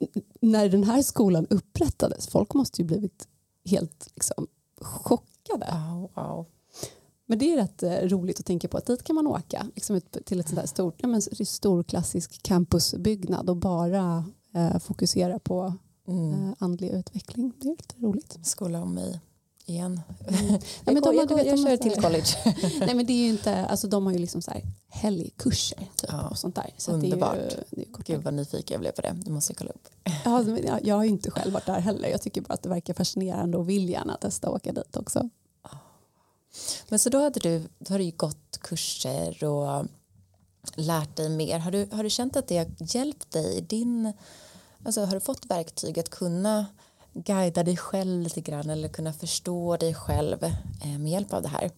N- 0.00 0.22
När 0.40 0.68
den 0.68 0.84
här 0.84 1.02
skolan 1.02 1.46
upprättades, 1.50 2.28
folk 2.28 2.54
måste 2.54 2.82
ju 2.82 2.86
blivit 2.86 3.28
helt 3.64 4.08
liksom, 4.14 4.46
chockade. 4.80 5.66
Wow, 5.90 6.10
wow. 6.14 6.46
Men 7.30 7.38
det 7.38 7.52
är 7.52 7.56
rätt 7.56 7.82
eh, 7.82 7.90
roligt 7.90 8.40
att 8.40 8.46
tänka 8.46 8.68
på 8.68 8.78
att 8.78 8.86
dit 8.86 9.02
kan 9.04 9.16
man 9.16 9.26
åka 9.26 9.66
liksom 9.74 10.00
till 10.24 10.40
ett 10.40 10.48
sånt 10.48 10.60
där 10.60 10.66
stort, 10.66 10.94
ja, 10.98 11.08
men, 11.08 11.22
stor 11.46 11.82
klassisk 11.82 12.42
campusbyggnad 12.42 13.50
och 13.50 13.56
bara 13.56 14.24
eh, 14.54 14.78
fokusera 14.78 15.38
på 15.38 15.74
Mm. 16.08 16.32
eh, 16.48 16.54
andlig 16.58 16.90
utveckling. 16.90 17.52
Det 17.60 17.68
är 17.68 17.70
lite 17.70 17.94
roligt. 18.06 18.38
Skola 18.42 18.82
om 18.82 18.94
mig 18.94 19.20
igen. 19.66 20.00
Nej, 20.30 20.60
men 20.84 20.94
jag 20.94 20.94
de 20.94 21.00
går, 21.00 21.06
har- 21.06 21.14
jag, 21.14 21.28
går, 21.28 21.36
vet, 21.36 21.46
jag 21.46 21.58
kör 21.58 21.76
till 21.76 21.94
här- 21.94 22.02
college. 22.02 22.26
Nej 22.86 22.94
men 22.94 23.06
det 23.06 23.12
är 23.12 23.22
ju 23.24 23.28
inte, 23.28 23.66
alltså 23.66 23.88
de 23.88 24.06
har 24.06 24.12
ju 24.12 24.18
liksom 24.18 24.42
så 24.42 24.50
här 24.50 24.62
helgkurser 24.88 25.78
typ, 25.78 26.10
Ja, 26.12 26.28
och 26.28 26.38
sånt 26.38 26.54
där. 26.54 26.74
Så 26.76 26.92
underbart. 26.92 27.34
Det 27.34 27.40
är 27.40 27.50
ju, 27.50 27.64
det 27.70 28.10
är 28.10 28.14
Gud 28.16 28.24
vad 28.24 28.34
nyfiken 28.34 28.74
jag 28.74 28.80
blev 28.80 28.92
på 28.92 29.00
det. 29.02 29.16
Du 29.24 29.30
måste 29.32 29.54
kolla 29.54 29.70
upp. 29.70 29.88
ja, 30.24 30.44
jag, 30.64 30.84
jag 30.86 30.94
har 30.96 31.04
ju 31.04 31.10
inte 31.10 31.30
själv 31.30 31.52
varit 31.52 31.66
där 31.66 31.80
heller. 31.80 32.08
Jag 32.08 32.22
tycker 32.22 32.40
bara 32.40 32.54
att 32.54 32.62
det 32.62 32.68
verkar 32.68 32.94
fascinerande 32.94 33.58
och 33.58 33.68
vill 33.68 33.88
gärna 33.88 34.16
testa 34.16 34.48
att 34.48 34.54
åka 34.54 34.72
dit 34.72 34.96
också. 34.96 35.28
Men 36.88 36.98
så 36.98 37.10
då, 37.10 37.18
hade 37.18 37.40
du, 37.40 37.62
då 37.78 37.94
har 37.94 37.98
du 37.98 38.04
ju 38.04 38.10
gått 38.16 38.58
kurser 38.60 39.44
och 39.44 39.86
lärt 40.74 41.16
dig 41.16 41.28
mer. 41.28 41.58
Har 41.58 41.70
du, 41.70 41.88
har 41.92 42.02
du 42.02 42.10
känt 42.10 42.36
att 42.36 42.48
det 42.48 42.58
har 42.58 42.66
hjälpt 42.78 43.30
dig 43.30 43.56
i 43.56 43.60
din... 43.60 44.12
Alltså 44.84 45.04
har 45.04 45.14
du 45.14 45.20
fått 45.20 45.46
verktyg 45.46 45.98
att 45.98 46.08
kunna 46.08 46.66
guida 47.12 47.62
dig 47.62 47.76
själv 47.76 48.22
lite 48.22 48.40
grann 48.40 48.70
eller 48.70 48.88
kunna 48.88 49.12
förstå 49.12 49.76
dig 49.76 49.94
själv 49.94 50.44
eh, 50.44 50.98
med 50.98 51.12
hjälp 51.12 51.32
av 51.32 51.42
det 51.42 51.48
här? 51.48 51.70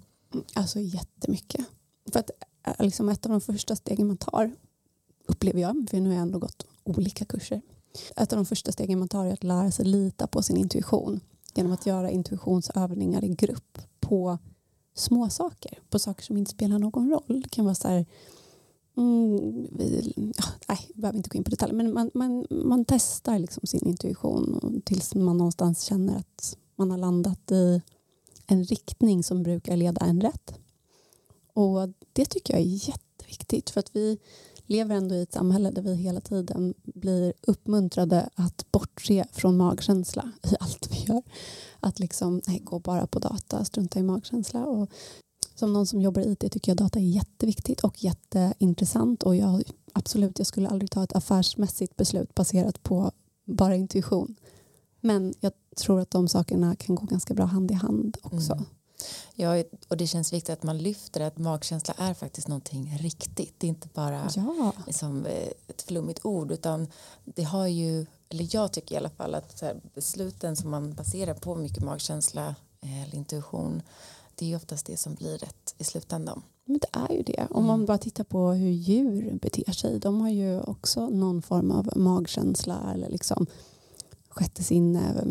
Alltså 0.55 0.81
jättemycket. 0.81 1.67
För 2.13 2.21
att 2.21 2.31
eh, 2.67 2.75
liksom 2.79 3.09
ett 3.09 3.27
av 3.27 3.33
de 3.33 3.41
första 3.41 3.77
stegen 3.77 4.07
man 4.07 4.17
tar 4.17 4.53
upplever 5.27 5.61
jag, 5.61 5.87
för 5.91 6.01
nu 6.01 6.09
har 6.09 6.15
jag 6.15 6.23
ändå 6.23 6.39
gått 6.39 6.67
olika 6.85 7.25
kurser. 7.25 7.61
Ett 8.17 8.33
av 8.33 8.37
de 8.37 8.47
första 8.47 8.73
stegen 8.73 8.99
man 8.99 9.09
tar 9.09 9.27
är 9.27 9.33
att 9.33 9.45
lära 9.45 9.71
sig 9.71 9.85
lita 9.85 10.27
på 10.27 10.43
sin 10.43 10.57
intuition 10.57 11.21
genom 11.55 11.73
att 11.73 11.87
göra 11.87 12.11
intuitionsövningar 12.11 13.25
i 13.25 13.29
grupp 13.29 13.79
på 14.01 14.39
små 14.95 15.31
saker, 15.31 15.79
på 15.91 15.99
saker 15.99 16.23
som 16.25 16.37
inte 16.37 16.51
spelar 16.51 16.79
någon 16.79 17.11
roll. 17.11 17.41
Det 17.43 17.49
kan 17.49 17.65
vara 17.65 17.75
så 17.75 17.89
här, 17.89 18.07
mm, 18.97 19.67
vi, 19.73 20.13
ja, 20.17 20.45
nej, 20.69 20.79
jag 20.89 21.01
behöver 21.01 21.17
inte 21.17 21.31
gå 21.31 21.37
in 21.37 21.45
på 21.45 21.51
detaljer, 21.51 21.77
men 21.77 21.95
man, 21.95 22.11
man, 22.15 22.47
man 22.51 22.85
testar 22.85 23.39
liksom 23.39 23.67
sin 23.67 23.89
intuition 23.89 24.83
tills 24.85 25.15
man 25.15 25.39
någonstans 25.39 25.83
känner 25.83 26.19
att 26.19 26.57
man 26.77 26.91
har 26.91 26.99
landat 26.99 27.51
i 27.51 27.83
en 28.47 28.65
riktning 28.65 29.23
som 29.23 29.43
brukar 29.43 29.77
leda 29.77 30.07
en 30.07 30.21
rätt. 30.21 30.55
Och 31.53 31.89
det 32.13 32.25
tycker 32.25 32.55
jag 32.55 32.63
är 32.63 32.89
jätteviktigt 32.89 33.71
för 33.71 33.81
att 33.81 33.97
vi 33.97 34.19
lever 34.71 34.97
ändå 34.97 35.15
i 35.15 35.23
ett 35.23 35.33
samhälle 35.33 35.71
där 35.71 35.83
vi 35.83 35.95
hela 35.95 36.21
tiden 36.21 36.75
blir 36.83 37.33
uppmuntrade 37.41 38.29
att 38.35 38.73
bortse 38.73 39.25
från 39.33 39.57
magkänsla 39.57 40.33
i 40.43 40.55
allt 40.61 40.89
vi 40.91 40.97
gör. 40.97 41.23
Att 41.81 41.99
liksom, 41.99 42.41
nej, 42.47 42.59
gå 42.59 42.79
bara 42.79 43.07
på 43.07 43.19
data, 43.19 43.65
strunta 43.65 43.99
i 43.99 44.03
magkänsla. 44.03 44.67
Och 44.67 44.91
som 45.55 45.73
någon 45.73 45.87
som 45.87 46.01
jobbar 46.01 46.23
i 46.23 46.33
IT 46.33 46.53
tycker 46.53 46.71
jag 46.71 46.77
data 46.77 46.99
är 46.99 47.03
jätteviktigt 47.03 47.81
och 47.81 48.05
jätteintressant 48.05 49.23
och 49.23 49.37
jag, 49.37 49.63
absolut, 49.93 50.39
jag 50.39 50.47
skulle 50.47 50.69
aldrig 50.69 50.91
ta 50.91 51.05
ett 51.05 51.17
affärsmässigt 51.17 51.97
beslut 51.97 52.35
baserat 52.35 52.83
på 52.83 53.11
bara 53.47 53.77
intuition. 53.77 54.37
Men 55.01 55.35
jag 55.41 55.53
tror 55.77 56.01
att 56.01 56.11
de 56.11 56.29
sakerna 56.29 56.77
kan 56.77 56.95
gå 56.95 57.05
ganska 57.07 57.35
bra 57.35 57.45
hand 57.45 57.71
i 57.71 57.75
hand 57.75 58.17
också. 58.23 58.53
Mm. 58.53 58.65
Ja, 59.35 59.63
och 59.89 59.97
det 59.97 60.07
känns 60.07 60.33
viktigt 60.33 60.51
att 60.53 60.63
man 60.63 60.79
lyfter 60.79 61.21
att 61.21 61.39
magkänsla 61.39 61.95
är 61.99 62.15
faktiskt 62.15 62.49
någonting 62.49 62.99
riktigt. 63.01 63.55
Det 63.59 63.67
är 63.67 63.69
inte 63.69 63.89
bara 63.95 64.29
Ja. 64.37 64.73
liksom, 64.87 65.27
eh, 65.27 65.49
ett 65.69 65.83
flummigt 65.83 66.25
ord 66.25 66.53
utan 66.53 66.87
det 67.25 67.43
har 67.43 67.67
ju, 67.67 68.07
eller 68.29 68.49
jag 68.55 68.73
tycker 68.73 68.95
i 68.95 68.99
alla 68.99 69.11
fall 69.11 69.35
att 69.35 69.61
här, 69.61 69.81
besluten 69.95 70.57
som 70.57 70.71
man 70.71 70.93
baserar 70.95 71.35
på 71.35 71.55
mycket 71.55 71.85
magkänsla 71.85 72.55
eh, 72.81 73.03
eller 73.03 73.15
intuition 73.15 73.83
det 74.35 74.53
är 74.53 74.57
oftast 74.57 74.87
det 74.87 74.97
som 74.97 75.15
blir 75.15 75.39
rätt 75.39 75.75
i 75.79 75.85
slutändan. 75.85 76.43
Men 76.65 76.79
det 76.79 76.89
är 76.93 77.13
ju 77.17 77.23
det. 77.23 77.47
Om 77.51 77.67
man 77.67 77.75
Mm. 77.75 77.87
bara 77.87 77.99
tittar 77.99 78.25
på 78.25 78.49
hur 78.51 78.71
djur 78.71 79.39
beter 79.43 79.73
sig. 79.73 79.99
De 79.99 80.21
har 80.21 80.31
ju 80.31 80.61
också 80.61 81.09
någon 81.09 81.43
form 81.43 81.71
av 81.71 81.91
magkänsla 81.97 82.91
eller 82.95 83.09
liksom 83.11 83.47
sjätte 84.31 84.65
sinne, 84.65 85.25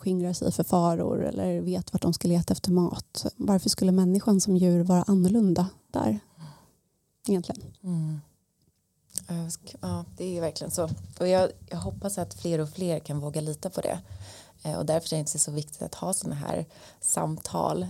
skingrar 0.00 0.32
sig 0.32 0.52
för 0.52 0.64
faror 0.64 1.24
eller 1.24 1.60
vet 1.60 1.92
vart 1.92 2.02
de 2.02 2.12
ska 2.12 2.28
leta 2.28 2.52
efter 2.52 2.70
mat. 2.70 3.26
Varför 3.36 3.68
skulle 3.70 3.92
människan 3.92 4.40
som 4.40 4.56
djur 4.56 4.84
vara 4.84 5.02
annorlunda 5.02 5.68
där? 5.92 6.20
Egentligen. 7.28 7.62
Mm. 7.82 8.20
Ja, 9.80 10.04
det 10.16 10.36
är 10.36 10.40
verkligen 10.40 10.70
så. 10.70 10.88
Och 11.20 11.28
jag, 11.28 11.50
jag 11.68 11.78
hoppas 11.78 12.18
att 12.18 12.34
fler 12.34 12.58
och 12.58 12.68
fler 12.68 12.98
kan 12.98 13.20
våga 13.20 13.40
lita 13.40 13.70
på 13.70 13.80
det. 13.80 13.98
Eh, 14.62 14.74
och 14.78 14.86
därför 14.86 15.16
är 15.16 15.20
det 15.20 15.38
så 15.38 15.50
viktigt 15.50 15.82
att 15.82 15.94
ha 15.94 16.12
sådana 16.12 16.36
här 16.36 16.66
samtal 17.00 17.86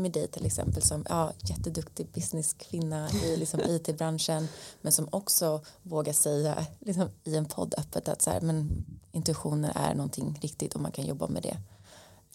med 0.00 0.12
dig 0.12 0.28
till 0.28 0.46
exempel 0.46 0.82
som 0.82 1.04
ja, 1.08 1.32
jätteduktig 1.38 2.08
businesskvinna 2.12 3.10
i 3.10 3.36
liksom 3.36 3.60
IT-branschen 3.68 4.48
men 4.80 4.92
som 4.92 5.08
också 5.12 5.60
vågar 5.82 6.12
säga 6.12 6.66
liksom, 6.78 7.08
i 7.24 7.36
en 7.36 7.44
podd 7.44 7.74
öppet 7.78 8.08
att 8.08 8.22
så 8.22 8.30
här, 8.30 8.40
men 8.40 8.84
intuitioner 9.12 9.72
är 9.74 9.94
någonting 9.94 10.38
riktigt 10.42 10.74
och 10.74 10.80
man 10.80 10.92
kan 10.92 11.06
jobba 11.06 11.28
med 11.28 11.42
det 11.42 11.56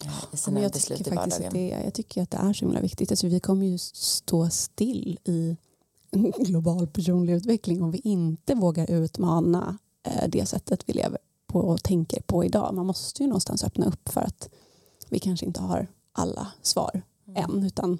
eh, 0.04 0.08
i 0.08 0.26
Men 0.30 0.38
sina 0.38 0.60
jag 0.60 0.72
beslut 0.72 0.98
tycker 0.98 1.12
i 1.12 1.14
faktiskt 1.14 1.40
vardagen. 1.40 1.68
det, 1.68 1.84
jag 1.84 1.94
tycker 1.94 2.22
att 2.22 2.30
det 2.30 2.36
är 2.36 2.52
så 2.52 2.64
himla 2.64 2.80
viktigt. 2.80 3.10
Alltså 3.10 3.26
vi 3.26 3.40
kommer 3.40 3.66
ju 3.66 3.78
stå 3.78 4.50
still 4.50 5.18
i 5.24 5.56
global 6.38 6.86
personlig 6.86 7.34
utveckling 7.34 7.82
om 7.82 7.90
vi 7.90 7.98
inte 7.98 8.54
vågar 8.54 8.90
utmana 8.90 9.78
eh, 10.02 10.28
det 10.28 10.46
sättet 10.46 10.82
vi 10.86 10.92
lever 10.92 11.18
på 11.46 11.60
och 11.60 11.82
tänker 11.82 12.20
på 12.20 12.44
idag. 12.44 12.74
Man 12.74 12.86
måste 12.86 13.22
ju 13.22 13.28
någonstans 13.28 13.64
öppna 13.64 13.86
upp 13.86 14.08
för 14.08 14.20
att 14.20 14.48
vi 15.08 15.18
kanske 15.18 15.46
inte 15.46 15.60
har 15.60 15.88
alla 16.12 16.52
svar 16.62 17.02
än. 17.36 17.64
Utan, 17.64 17.98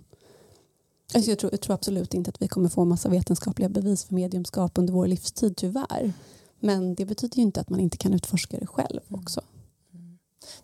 alltså 1.15 1.31
jag, 1.31 1.39
tror, 1.39 1.53
jag 1.53 1.61
tror 1.61 1.75
absolut 1.75 2.15
inte 2.15 2.29
att 2.29 2.43
vi 2.43 2.49
kommer 2.49 2.69
få 2.69 2.85
massa 2.85 3.09
vetenskapliga 3.09 3.69
bevis 3.69 4.05
för 4.05 4.15
mediumskap 4.15 4.79
under 4.79 4.93
vår 4.93 5.07
livstid 5.07 5.57
tyvärr. 5.57 6.13
Men 6.61 6.95
det 6.95 7.05
betyder 7.05 7.37
ju 7.37 7.43
inte 7.43 7.61
att 7.61 7.71
man 7.71 7.81
inte 7.81 7.97
kan 7.97 8.15
utforska 8.15 8.59
det 8.59 8.67
själv 8.67 9.01
också. 9.09 9.41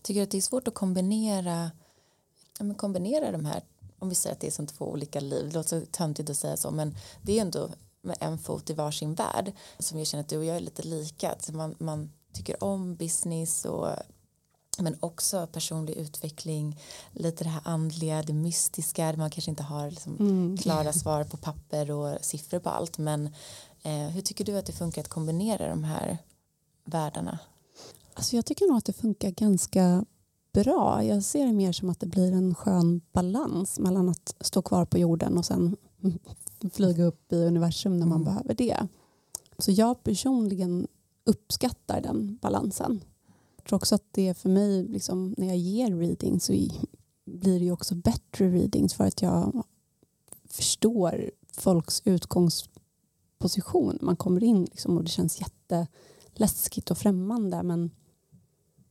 Tycker 0.02 0.20
du 0.20 0.24
att 0.24 0.30
det 0.30 0.36
är 0.36 0.42
svårt 0.42 0.68
att 0.68 0.74
kombinera, 0.74 1.70
ja, 2.58 2.64
men 2.64 2.74
kombinera 2.74 3.32
de 3.32 3.44
här, 3.44 3.62
om 3.98 4.08
vi 4.08 4.14
säger 4.14 4.34
att 4.34 4.40
det 4.40 4.46
är 4.46 4.50
som 4.50 4.66
två 4.66 4.84
olika 4.84 5.20
liv, 5.20 5.48
det 5.48 5.54
låter 5.54 5.80
så 5.80 5.86
töntigt 5.86 6.30
att 6.30 6.36
säga 6.36 6.56
så, 6.56 6.70
men 6.70 6.96
det 7.22 7.38
är 7.38 7.42
ändå 7.42 7.68
med 8.02 8.16
en 8.20 8.38
fot 8.38 8.70
i 8.70 8.72
varsin 8.72 9.14
värld 9.14 9.52
som 9.78 9.98
jag 9.98 10.06
känner 10.06 10.24
att 10.24 10.28
du 10.28 10.38
och 10.38 10.44
jag 10.44 10.56
är 10.56 10.60
lite 10.60 10.82
lika, 10.82 11.32
att 11.32 11.50
man, 11.50 11.74
man 11.78 12.12
tycker 12.32 12.64
om 12.64 12.94
business 12.94 13.64
och 13.64 13.88
men 14.78 14.96
också 15.00 15.46
personlig 15.46 15.94
utveckling, 15.94 16.78
lite 17.12 17.44
det 17.44 17.50
här 17.50 17.62
andliga, 17.64 18.22
det 18.22 18.32
mystiska, 18.32 19.14
man 19.16 19.30
kanske 19.30 19.50
inte 19.50 19.62
har 19.62 19.90
liksom 19.90 20.16
Mm. 20.16 20.56
klara 20.58 20.92
svar 20.92 21.24
på 21.24 21.36
papper 21.36 21.90
och 21.90 22.18
siffror 22.24 22.58
på 22.58 22.70
allt, 22.70 22.98
men 22.98 23.26
eh, 23.82 23.92
hur 24.08 24.20
tycker 24.22 24.44
du 24.44 24.58
att 24.58 24.66
det 24.66 24.72
funkar 24.72 25.00
att 25.02 25.08
kombinera 25.08 25.68
de 25.68 25.84
här 25.84 26.18
världarna? 26.84 27.38
Alltså 28.14 28.36
jag 28.36 28.46
tycker 28.46 28.66
nog 28.68 28.76
att 28.78 28.84
det 28.84 28.92
funkar 28.92 29.30
ganska 29.30 30.04
bra. 30.52 31.04
Jag 31.04 31.22
ser 31.24 31.46
det 31.46 31.52
mer 31.52 31.72
som 31.72 31.90
att 31.90 32.00
det 32.00 32.06
blir 32.06 32.32
en 32.32 32.54
skön 32.54 33.00
balans 33.12 33.78
mellan 33.78 34.08
att 34.08 34.34
stå 34.40 34.62
kvar 34.62 34.84
på 34.84 34.98
jorden 34.98 35.38
och 35.38 35.44
sen 35.44 35.76
flyga 36.72 37.04
upp 37.04 37.32
i 37.32 37.36
universum 37.36 37.98
när 37.98 38.06
man 38.06 38.20
Mm. 38.22 38.24
behöver 38.34 38.54
det. 38.54 38.86
Så 39.58 39.70
jag 39.72 40.02
personligen 40.02 40.86
uppskattar 41.24 42.00
den 42.00 42.38
balansen. 42.42 43.04
Tror 43.68 43.76
också 43.76 43.94
att 43.94 44.04
det 44.10 44.34
för 44.38 44.48
mig, 44.48 44.82
liksom, 44.88 45.34
när 45.38 45.46
jag 45.46 45.56
ger 45.56 45.96
reading 45.96 46.40
så 46.40 46.52
blir 47.24 47.58
det 47.58 47.64
ju 47.64 47.72
också 47.72 47.94
bättre 47.94 48.48
readings 48.50 48.94
för 48.94 49.04
att 49.04 49.22
jag 49.22 49.64
förstår 50.48 51.30
folks 51.52 52.02
utgångsposition. 52.04 53.98
Man 54.00 54.16
kommer 54.16 54.44
in 54.44 54.64
liksom, 54.64 54.96
och 54.96 55.04
det 55.04 55.10
känns 55.10 55.40
jätteläskigt 55.40 56.90
och 56.90 56.98
främmande 56.98 57.62
men 57.62 57.90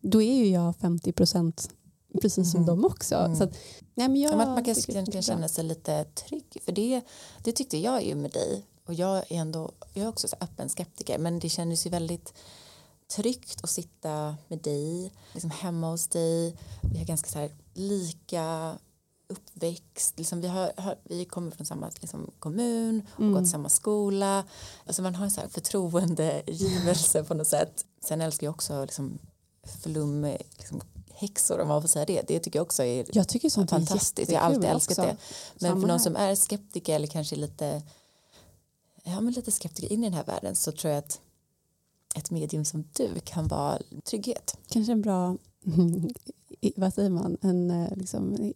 då 0.01 0.21
är 0.21 0.36
ju 0.36 0.47
jag 0.47 0.75
50 0.75 1.12
procent 1.12 1.69
precis 2.21 2.51
som 2.51 2.60
Mhm. 2.62 2.67
de 2.67 2.86
också. 2.86 3.15
Mm. 3.15 3.36
Så 3.36 3.43
att, 3.43 3.53
nej, 3.95 4.07
men 4.10 4.15
jag 4.21 4.31
Ja, 4.31 4.38
man 4.38 4.63
kan, 4.63 4.75
bra. 5.05 5.21
känna 5.21 5.47
sig 5.47 5.63
lite 5.63 6.03
trygg 6.03 6.57
för 6.65 6.71
det, 6.71 7.01
det 7.43 7.51
tyckte 7.51 7.77
jag 7.77 8.03
ju 8.05 8.15
med 8.15 8.31
dig 8.31 8.65
och 8.86 8.89
och 8.91 8.93
jag 8.93 9.17
är 9.17 9.36
ändå, 9.41 9.71
jag 9.93 10.03
är 10.05 10.10
också 10.10 10.27
så 10.27 10.36
öppen 10.39 10.69
skeptiker 10.69 11.17
men 11.19 11.39
det 11.39 11.49
kändes 11.49 11.86
ju 11.86 11.89
väldigt 11.89 12.34
tryggt 13.15 13.63
att 13.63 13.69
sitta 13.69 14.38
med 14.47 14.60
dig, 14.60 15.13
liksom 15.34 15.52
hemma 15.52 15.89
hos 15.89 16.08
dig. 16.08 16.58
Vi 16.82 16.97
har 16.97 17.06
ganska 17.06 17.30
så 17.30 17.39
här 17.39 17.52
lika 17.74 18.78
uppväxt, 19.28 20.17
liksom 20.17 20.41
vi, 20.41 20.47
har, 20.47 20.71
har, 20.78 20.95
vi 21.04 21.26
kommer 21.26 21.52
från 21.52 21.65
samma 21.65 21.91
liksom, 22.02 22.32
kommun 22.39 23.08
och 23.13 23.19
mm. 23.19 23.34
gått 23.34 23.50
samma 23.50 23.69
skola. 23.69 24.43
Alltså 24.86 25.02
man 25.02 25.15
har 25.15 25.26
en 25.26 25.32
så 25.32 25.41
här 25.41 25.47
förtroendegivelse 25.47 27.24
på 27.24 27.34
något 27.34 27.47
sätt. 27.47 27.86
Sen 28.04 28.21
älskar 28.21 28.47
jag 28.47 28.54
också 28.54 28.86
liksom, 28.86 29.19
flum, 29.84 30.24
liksom, 30.58 30.82
häxor 31.13 31.60
om 31.60 31.67
man 31.67 31.82
får 31.82 31.89
säga 31.89 32.06
det. 32.06 32.21
Det 32.28 32.39
tycker 32.39 32.60
jag 32.60 32.63
också 32.65 32.84
är 32.84 33.06
jag 33.13 33.28
tycker 33.28 33.50
sånt 33.50 33.69
fantastiskt. 33.69 34.32
Jag 34.32 34.39
har 34.39 34.45
alltid 34.45 34.69
älskat 34.69 35.00
också. 35.00 35.10
det. 35.10 35.17
Men 35.60 35.69
Samma 35.69 35.82
för 35.82 35.88
någon 35.88 36.00
som 36.00 36.15
är 36.15 36.36
skeptiker 36.36 36.95
eller 36.95 37.08
kanske 37.08 37.36
lite, 37.36 37.82
ja, 39.04 39.21
men 39.21 39.34
lite 39.34 39.52
skeptiker 39.52 39.93
in 39.93 40.04
i 40.04 40.08
den 40.08 40.13
här 40.13 40.26
världen 40.26 40.56
så 40.56 40.71
tror 40.71 40.93
jag 40.93 41.00
att 41.00 41.19
ett 42.15 42.32
medium 42.32 42.65
som 42.65 42.84
du 42.93 43.10
kan 43.24 43.47
vara 43.47 43.80
trygghet. 44.04 44.58
Kanske 44.67 44.91
en 44.91 45.02
bra, 45.02 45.38
vad 46.76 46.93
säger 46.93 47.10
man, 47.10 47.38
en, 47.41 47.71
eh, 47.71 47.97
liksom, 47.97 48.54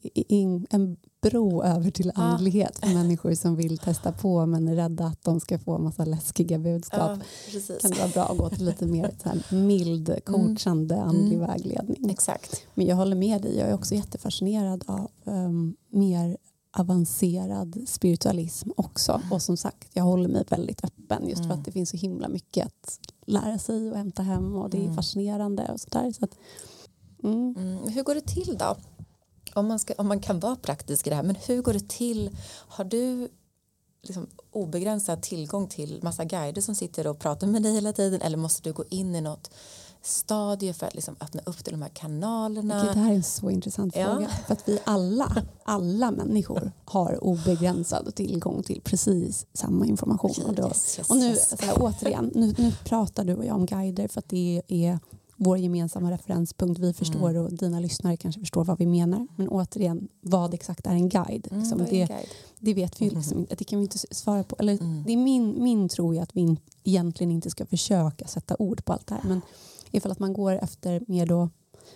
en 0.69 0.97
bro 1.21 1.63
över 1.63 1.91
till 1.91 2.11
andlighet 2.15 2.79
för 2.79 2.87
människor 2.93 3.33
som 3.33 3.55
vill 3.55 3.77
testa 3.77 4.11
på 4.11 4.45
men 4.45 4.67
är 4.67 4.75
rädda 4.75 5.05
att 5.05 5.23
de 5.23 5.39
ska 5.39 5.59
få 5.59 5.77
massa 5.77 6.05
läskiga 6.05 6.59
budskap. 6.59 7.19
Ja, 7.53 7.77
kan 7.81 7.91
det 7.91 7.97
vara 7.97 8.09
bra 8.09 8.23
att 8.23 8.37
gå 8.37 8.49
till 8.49 8.65
lite 8.65 8.85
mer 8.85 9.11
så 9.23 9.29
här 9.29 9.55
mild, 9.55 10.09
mm. 10.09 10.21
coachande 10.21 10.95
mm. 10.95 11.07
andlig 11.07 11.35
mm. 11.35 11.47
vägledning. 11.47 12.09
Exakt. 12.09 12.61
Men 12.73 12.85
jag 12.85 12.95
håller 12.95 13.15
med 13.15 13.41
dig, 13.41 13.57
jag 13.57 13.69
är 13.69 13.73
också 13.73 13.95
jättefascinerad 13.95 14.83
av 14.87 15.11
um, 15.23 15.75
mer 15.89 16.37
avancerad 16.75 17.83
spiritualism 17.87 18.69
också. 18.77 19.11
Mm. 19.11 19.31
Och 19.31 19.41
som 19.41 19.57
sagt, 19.57 19.89
jag 19.93 20.03
håller 20.03 20.29
mig 20.29 20.43
väldigt 20.49 20.83
öppen 20.83 21.27
just 21.29 21.39
mm. 21.39 21.49
för 21.49 21.57
att 21.57 21.65
det 21.65 21.71
finns 21.71 21.89
så 21.89 21.97
himla 21.97 22.27
mycket 22.27 22.65
att 22.65 22.99
lära 23.25 23.59
sig 23.59 23.91
och 23.91 23.97
hämta 23.97 24.23
hem 24.23 24.55
och 24.55 24.69
det 24.69 24.77
är 24.77 24.81
mm. 24.81 24.95
fascinerande 24.95 25.71
och 25.73 25.79
sådär. 25.79 26.11
Så 26.11 26.25
att, 26.25 26.37
mm. 27.23 27.55
mm. 27.57 27.87
Hur 27.87 28.03
går 28.03 28.15
det 28.15 28.27
till 28.27 28.57
då? 28.57 28.75
Om 29.53 29.67
man, 29.67 29.79
ska, 29.79 29.93
om 29.97 30.07
man 30.07 30.19
kan 30.19 30.39
vara 30.39 30.55
praktisk 30.55 31.07
i 31.07 31.09
det 31.09 31.15
här, 31.15 31.23
men 31.23 31.35
hur 31.35 31.61
går 31.61 31.73
det 31.73 31.89
till? 31.89 32.37
Har 32.67 32.83
du 32.83 33.29
liksom 34.01 34.27
obegränsad 34.51 35.21
tillgång 35.21 35.67
till 35.67 35.99
massa 36.03 36.25
guider 36.25 36.61
som 36.61 36.75
sitter 36.75 37.07
och 37.07 37.19
pratar 37.19 37.47
med 37.47 37.63
dig 37.63 37.73
hela 37.73 37.93
tiden 37.93 38.21
eller 38.21 38.37
måste 38.37 38.69
du 38.69 38.73
gå 38.73 38.83
in 38.89 39.15
i 39.15 39.21
något 39.21 39.51
stadie 40.05 40.73
för 40.73 40.87
att 40.87 40.95
liksom 40.95 41.15
öppna 41.19 41.41
upp 41.45 41.63
till 41.63 41.73
de 41.73 41.81
här 41.81 41.89
kanalerna. 41.89 42.81
Okay, 42.81 42.93
det 42.93 42.99
här 42.99 43.11
är 43.11 43.15
en 43.15 43.23
så 43.23 43.49
intressant 43.49 43.95
ja. 43.95 44.05
fråga. 44.05 44.27
För 44.27 44.53
att 44.53 44.69
vi 44.69 44.79
alla, 44.83 45.43
alla 45.63 46.11
människor 46.11 46.71
har 46.85 47.23
obegränsad 47.23 48.15
tillgång 48.15 48.63
till 48.63 48.81
precis 48.81 49.45
samma 49.53 49.85
information. 49.85 50.31
Okay, 50.31 50.45
och, 50.45 50.53
då, 50.53 50.67
yes, 50.67 50.97
yes, 50.97 51.09
och 51.09 51.17
nu, 51.17 51.29
yes. 51.29 51.55
Här, 51.59 51.73
återigen, 51.79 52.31
nu, 52.35 52.55
nu 52.57 52.71
pratar 52.83 53.23
du 53.25 53.35
och 53.35 53.45
jag 53.45 53.55
om 53.55 53.65
guider 53.65 54.07
för 54.07 54.19
att 54.19 54.29
det 54.29 54.61
är 54.67 54.99
vår 55.37 55.57
gemensamma 55.57 56.11
referenspunkt. 56.11 56.79
Vi 56.79 56.93
förstår 56.93 57.29
mm. 57.29 57.45
och 57.45 57.53
dina 57.53 57.79
lyssnare 57.79 58.17
kanske 58.17 58.41
förstår 58.41 58.63
vad 58.63 58.77
vi 58.77 58.85
menar. 58.85 59.27
Men 59.35 59.49
återigen, 59.49 60.07
vad 60.21 60.53
exakt 60.53 60.87
är 60.87 60.91
en 60.91 61.09
guide? 61.09 61.47
Mm, 61.51 61.63
liksom, 61.63 61.79
det, 61.79 61.85
guide? 61.85 62.29
det, 62.59 62.73
vet 62.73 63.01
vi 63.01 63.09
liksom 63.09 63.39
inte. 63.39 63.55
Det 63.55 63.63
kan 63.63 63.79
vi 63.79 63.83
inte 63.83 63.97
svara 63.97 64.43
på. 64.43 64.55
Eller, 64.59 64.73
mm. 64.73 65.03
Det 65.07 65.13
är 65.13 65.17
min, 65.17 65.63
min 65.63 65.89
tro 65.89 66.13
är 66.13 66.21
att 66.21 66.35
vi 66.35 66.57
egentligen 66.83 67.31
inte 67.31 67.49
ska 67.49 67.65
försöka 67.65 68.27
sätta 68.27 68.55
ord 68.59 68.85
på 68.85 68.93
allt 68.93 69.07
det 69.07 69.15
här. 69.15 69.23
Men 69.23 69.41
ifall 69.95 70.11
att 70.11 70.19
man 70.19 70.33
går 70.33 70.51
efter 70.63 71.01
mer 71.07 71.25
då 71.25 71.49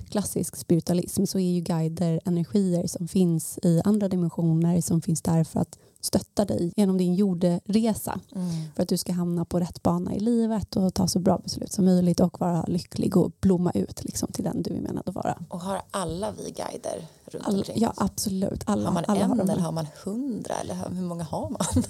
klassisk 0.09 0.55
spiritualism 0.55 1.25
så 1.25 1.39
är 1.39 1.51
ju 1.51 1.62
guider 1.62 2.19
energier 2.25 2.88
som 2.88 3.07
finns 3.07 3.59
i 3.63 3.81
andra 3.83 4.07
dimensioner 4.07 4.81
som 4.81 5.01
finns 5.01 5.21
där 5.21 5.43
för 5.43 5.59
att 5.59 5.79
stötta 6.01 6.45
dig 6.45 6.73
genom 6.75 6.97
din 6.97 7.15
jorderesa 7.15 8.19
mm. 8.35 8.49
för 8.75 8.83
att 8.83 8.89
du 8.89 8.97
ska 8.97 9.13
hamna 9.13 9.45
på 9.45 9.59
rätt 9.59 9.83
bana 9.83 10.15
i 10.15 10.19
livet 10.19 10.75
och 10.75 10.93
ta 10.93 11.07
så 11.07 11.19
bra 11.19 11.38
beslut 11.38 11.71
som 11.71 11.85
möjligt 11.85 12.19
och 12.19 12.39
vara 12.39 12.63
lycklig 12.67 13.17
och 13.17 13.31
blomma 13.39 13.71
ut 13.71 14.03
liksom, 14.03 14.31
till 14.31 14.43
den 14.43 14.63
du 14.63 14.73
är 14.73 14.81
menad 14.81 15.09
att 15.09 15.15
vara. 15.15 15.38
Och 15.49 15.62
har 15.62 15.81
alla 15.91 16.31
vi 16.31 16.43
guider 16.43 17.07
runt 17.25 17.47
All, 17.47 17.55
omkring? 17.55 17.77
Ja, 17.81 17.93
absolut. 17.97 18.63
Alla, 18.65 18.85
har 18.85 18.93
man 18.93 19.03
alla 19.07 19.21
en 19.21 19.29
har 19.29 19.39
eller 19.39 19.57
har 19.57 19.71
man 19.71 19.88
hundra 20.03 20.53
eller 20.53 20.75
hur 20.75 21.01
många 21.01 21.23
har 21.23 21.49
man? 21.49 21.83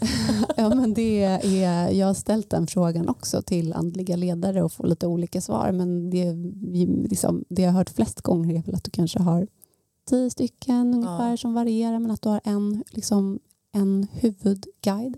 ja, 0.57 0.75
men 0.75 0.93
det 0.93 1.23
är, 1.23 1.89
jag 1.89 2.07
har 2.07 2.13
ställt 2.13 2.49
den 2.49 2.67
frågan 2.67 3.09
också 3.09 3.41
till 3.41 3.73
andliga 3.73 4.15
ledare 4.15 4.63
och 4.63 4.71
får 4.71 4.87
lite 4.87 5.07
olika 5.07 5.41
svar 5.41 5.71
men 5.71 6.09
det, 6.09 6.33
liksom, 7.09 7.45
det 7.49 7.61
jag 7.61 7.71
har 7.71 7.77
hört 7.77 7.89
flest 7.89 8.21
gånger 8.21 8.55
är 8.55 8.61
väl 8.63 8.75
att 8.75 8.83
du 8.83 8.91
kanske 8.91 9.19
har 9.19 9.47
tio 10.09 10.29
stycken 10.29 10.93
ungefär 10.93 11.29
ja. 11.29 11.37
som 11.37 11.53
varierar 11.53 11.99
men 11.99 12.11
att 12.11 12.21
du 12.21 12.29
har 12.29 12.41
en 12.43 12.83
liksom, 12.89 13.39
en 13.71 14.07
huvudguide. 14.11 15.17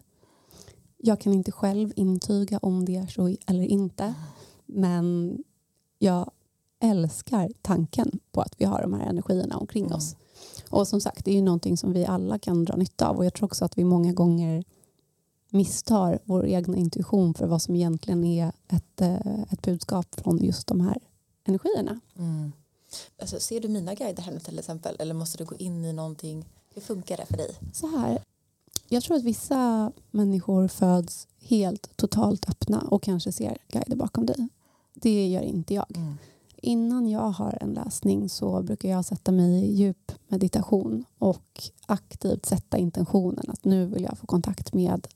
Jag 0.97 1.21
kan 1.21 1.33
inte 1.33 1.51
själv 1.51 1.93
intyga 1.95 2.57
om 2.57 2.85
det 2.85 2.95
är 2.95 3.07
så 3.07 3.35
eller 3.47 3.63
inte. 3.63 4.13
Men 4.65 5.37
jag 5.99 6.31
älskar 6.79 7.51
tanken 7.61 8.19
på 8.31 8.41
att 8.41 8.55
vi 8.57 8.65
har 8.65 8.81
de 8.81 8.93
här 8.93 9.09
energierna 9.09 9.57
omkring 9.57 9.85
mm. 9.85 9.97
oss. 9.97 10.15
Och 10.69 10.87
som 10.87 11.01
sagt, 11.01 11.25
det 11.25 11.31
är 11.31 11.35
ju 11.35 11.41
någonting 11.41 11.77
som 11.77 11.93
vi 11.93 12.05
alla 12.05 12.39
kan 12.39 12.65
dra 12.65 12.75
nytta 12.75 13.07
av. 13.07 13.17
Och 13.17 13.25
jag 13.25 13.33
tror 13.33 13.45
också 13.45 13.65
att 13.65 13.77
vi 13.77 13.83
många 13.83 14.13
gånger 14.13 14.63
misstar 15.49 16.19
vår 16.23 16.45
egna 16.45 16.77
intuition 16.77 17.33
för 17.33 17.47
vad 17.47 17.61
som 17.61 17.75
egentligen 17.75 18.23
är 18.23 18.51
ett, 18.67 19.01
eh, 19.01 19.41
ett 19.41 19.61
budskap 19.61 20.15
från 20.15 20.37
just 20.37 20.67
de 20.67 20.81
här 20.81 20.97
energierna. 21.43 21.99
Mm. 22.17 22.51
Alltså, 23.21 23.39
ser 23.39 23.59
du 23.59 23.67
mina 23.67 23.93
guider 23.93 24.23
här 24.23 24.39
till 24.39 24.59
exempel 24.59 24.95
eller 24.99 25.13
måste 25.13 25.37
du 25.37 25.45
gå 25.45 25.55
in 25.55 25.85
i 25.85 25.93
någonting? 25.93 26.45
Hur 26.73 26.81
funkar 26.81 27.17
det 27.17 27.25
för 27.25 27.37
dig? 27.37 27.55
Så 27.73 27.87
här, 27.87 28.23
jag 28.93 29.03
tror 29.03 29.17
att 29.17 29.23
vissa 29.23 29.91
människor 30.11 30.67
föds 30.67 31.27
helt 31.39 31.97
totalt 31.97 32.49
öppna 32.49 32.79
och 32.79 33.03
kanske 33.03 33.31
ser 33.31 33.57
guider 33.67 33.95
bakom 33.95 34.25
dig. 34.25 34.47
Det 34.93 35.27
gör 35.27 35.41
inte 35.41 35.73
jag. 35.73 35.85
Mm. 35.95 36.17
Innan 36.55 37.09
jag 37.09 37.29
har 37.29 37.57
en 37.61 37.73
läsning 37.73 38.29
så 38.29 38.63
brukar 38.63 38.89
jag 38.89 39.05
sätta 39.05 39.31
mig 39.31 39.63
i 39.63 39.75
djup 39.75 40.11
meditation 40.27 41.05
och 41.17 41.63
aktivt 41.85 42.45
sätta 42.45 42.77
intentionen 42.77 43.45
att 43.47 43.65
nu 43.65 43.85
vill 43.85 44.03
jag 44.03 44.17
få 44.17 44.27
kontakt 44.27 44.73
med 44.73 45.07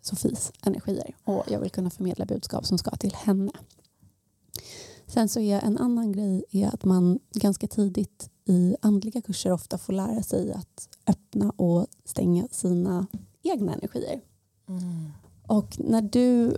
Sofies 0.00 0.52
energier 0.66 1.16
och 1.24 1.44
jag 1.48 1.60
vill 1.60 1.70
kunna 1.70 1.90
förmedla 1.90 2.24
budskap 2.24 2.66
som 2.66 2.78
ska 2.78 2.90
till 2.90 3.14
henne. 3.14 3.52
Sen 5.06 5.28
så 5.28 5.40
är 5.40 5.60
en 5.60 5.78
annan 5.78 6.12
grej 6.12 6.44
är 6.50 6.68
att 6.74 6.84
man 6.84 7.18
ganska 7.34 7.66
tidigt 7.66 8.30
i 8.44 8.76
andliga 8.80 9.22
kurser 9.22 9.52
ofta 9.52 9.78
får 9.78 9.92
lära 9.92 10.22
sig 10.22 10.52
att 10.52 10.88
öppna 11.06 11.50
och 11.50 11.86
stänga 12.04 12.48
sina 12.50 13.06
egna 13.42 13.74
energier. 13.74 14.20
Mm. 14.68 15.10
Och 15.46 15.76
när 15.78 16.02
du 16.02 16.56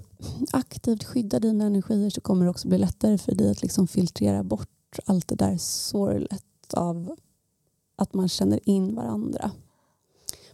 aktivt 0.53 1.05
skyddar 1.05 1.41
dina 1.41 1.65
energier 1.65 2.11
så 2.11 2.21
kommer 2.21 2.45
det 2.45 2.51
också 2.51 2.69
bli 2.69 2.79
lättare 2.79 3.19
för 3.19 3.35
dig 3.35 3.51
att 3.51 3.63
liksom 3.63 3.87
filtrera 3.87 4.43
bort 4.43 4.99
allt 5.05 5.29
det 5.29 5.35
där 5.35 5.57
sorlet 5.59 6.75
av 6.75 7.17
att 7.97 8.15
man 8.15 8.29
känner 8.29 8.69
in 8.69 8.95
varandra. 8.95 9.51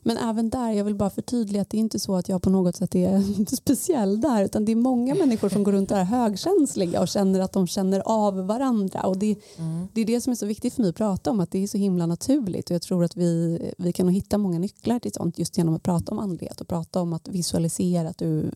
Men 0.02 0.16
även 0.16 0.50
där, 0.50 0.70
jag 0.72 0.84
vill 0.84 0.94
bara 0.94 1.10
förtydliga 1.10 1.62
att 1.62 1.70
det 1.70 1.76
är 1.76 1.80
inte 1.80 1.98
så 1.98 2.16
att 2.16 2.28
jag 2.28 2.42
på 2.42 2.50
något 2.50 2.76
sätt 2.76 2.94
är 2.94 3.54
speciell 3.56 4.20
där 4.20 4.44
utan 4.44 4.64
det 4.64 4.72
är 4.72 4.76
många 4.76 5.14
människor 5.14 5.48
som 5.48 5.62
går 5.62 5.72
runt 5.72 5.88
där 5.88 6.04
högkänsliga 6.04 7.00
och 7.00 7.08
känner 7.08 7.40
att 7.40 7.52
de 7.52 7.66
känner 7.66 8.02
av 8.04 8.46
varandra 8.46 9.02
och 9.02 9.18
det, 9.18 9.36
mm. 9.56 9.88
det 9.92 10.00
är 10.00 10.04
det 10.04 10.20
som 10.20 10.30
är 10.30 10.34
så 10.34 10.46
viktigt 10.46 10.74
för 10.74 10.82
mig 10.82 10.88
att 10.88 10.96
prata 10.96 11.30
om 11.30 11.40
att 11.40 11.50
det 11.50 11.62
är 11.62 11.66
så 11.66 11.78
himla 11.78 12.06
naturligt 12.06 12.70
och 12.70 12.74
jag 12.74 12.82
tror 12.82 13.04
att 13.04 13.16
vi, 13.16 13.60
vi 13.78 13.92
kan 13.92 14.08
hitta 14.08 14.38
många 14.38 14.58
nycklar 14.58 14.98
till 14.98 15.12
sånt 15.12 15.38
just 15.38 15.58
genom 15.58 15.74
att 15.74 15.82
prata 15.82 16.12
om 16.12 16.18
andlighet 16.18 16.60
och 16.60 16.68
prata 16.68 17.00
om 17.00 17.12
att 17.12 17.28
visualisera 17.28 18.08
att 18.08 18.18
du, 18.18 18.50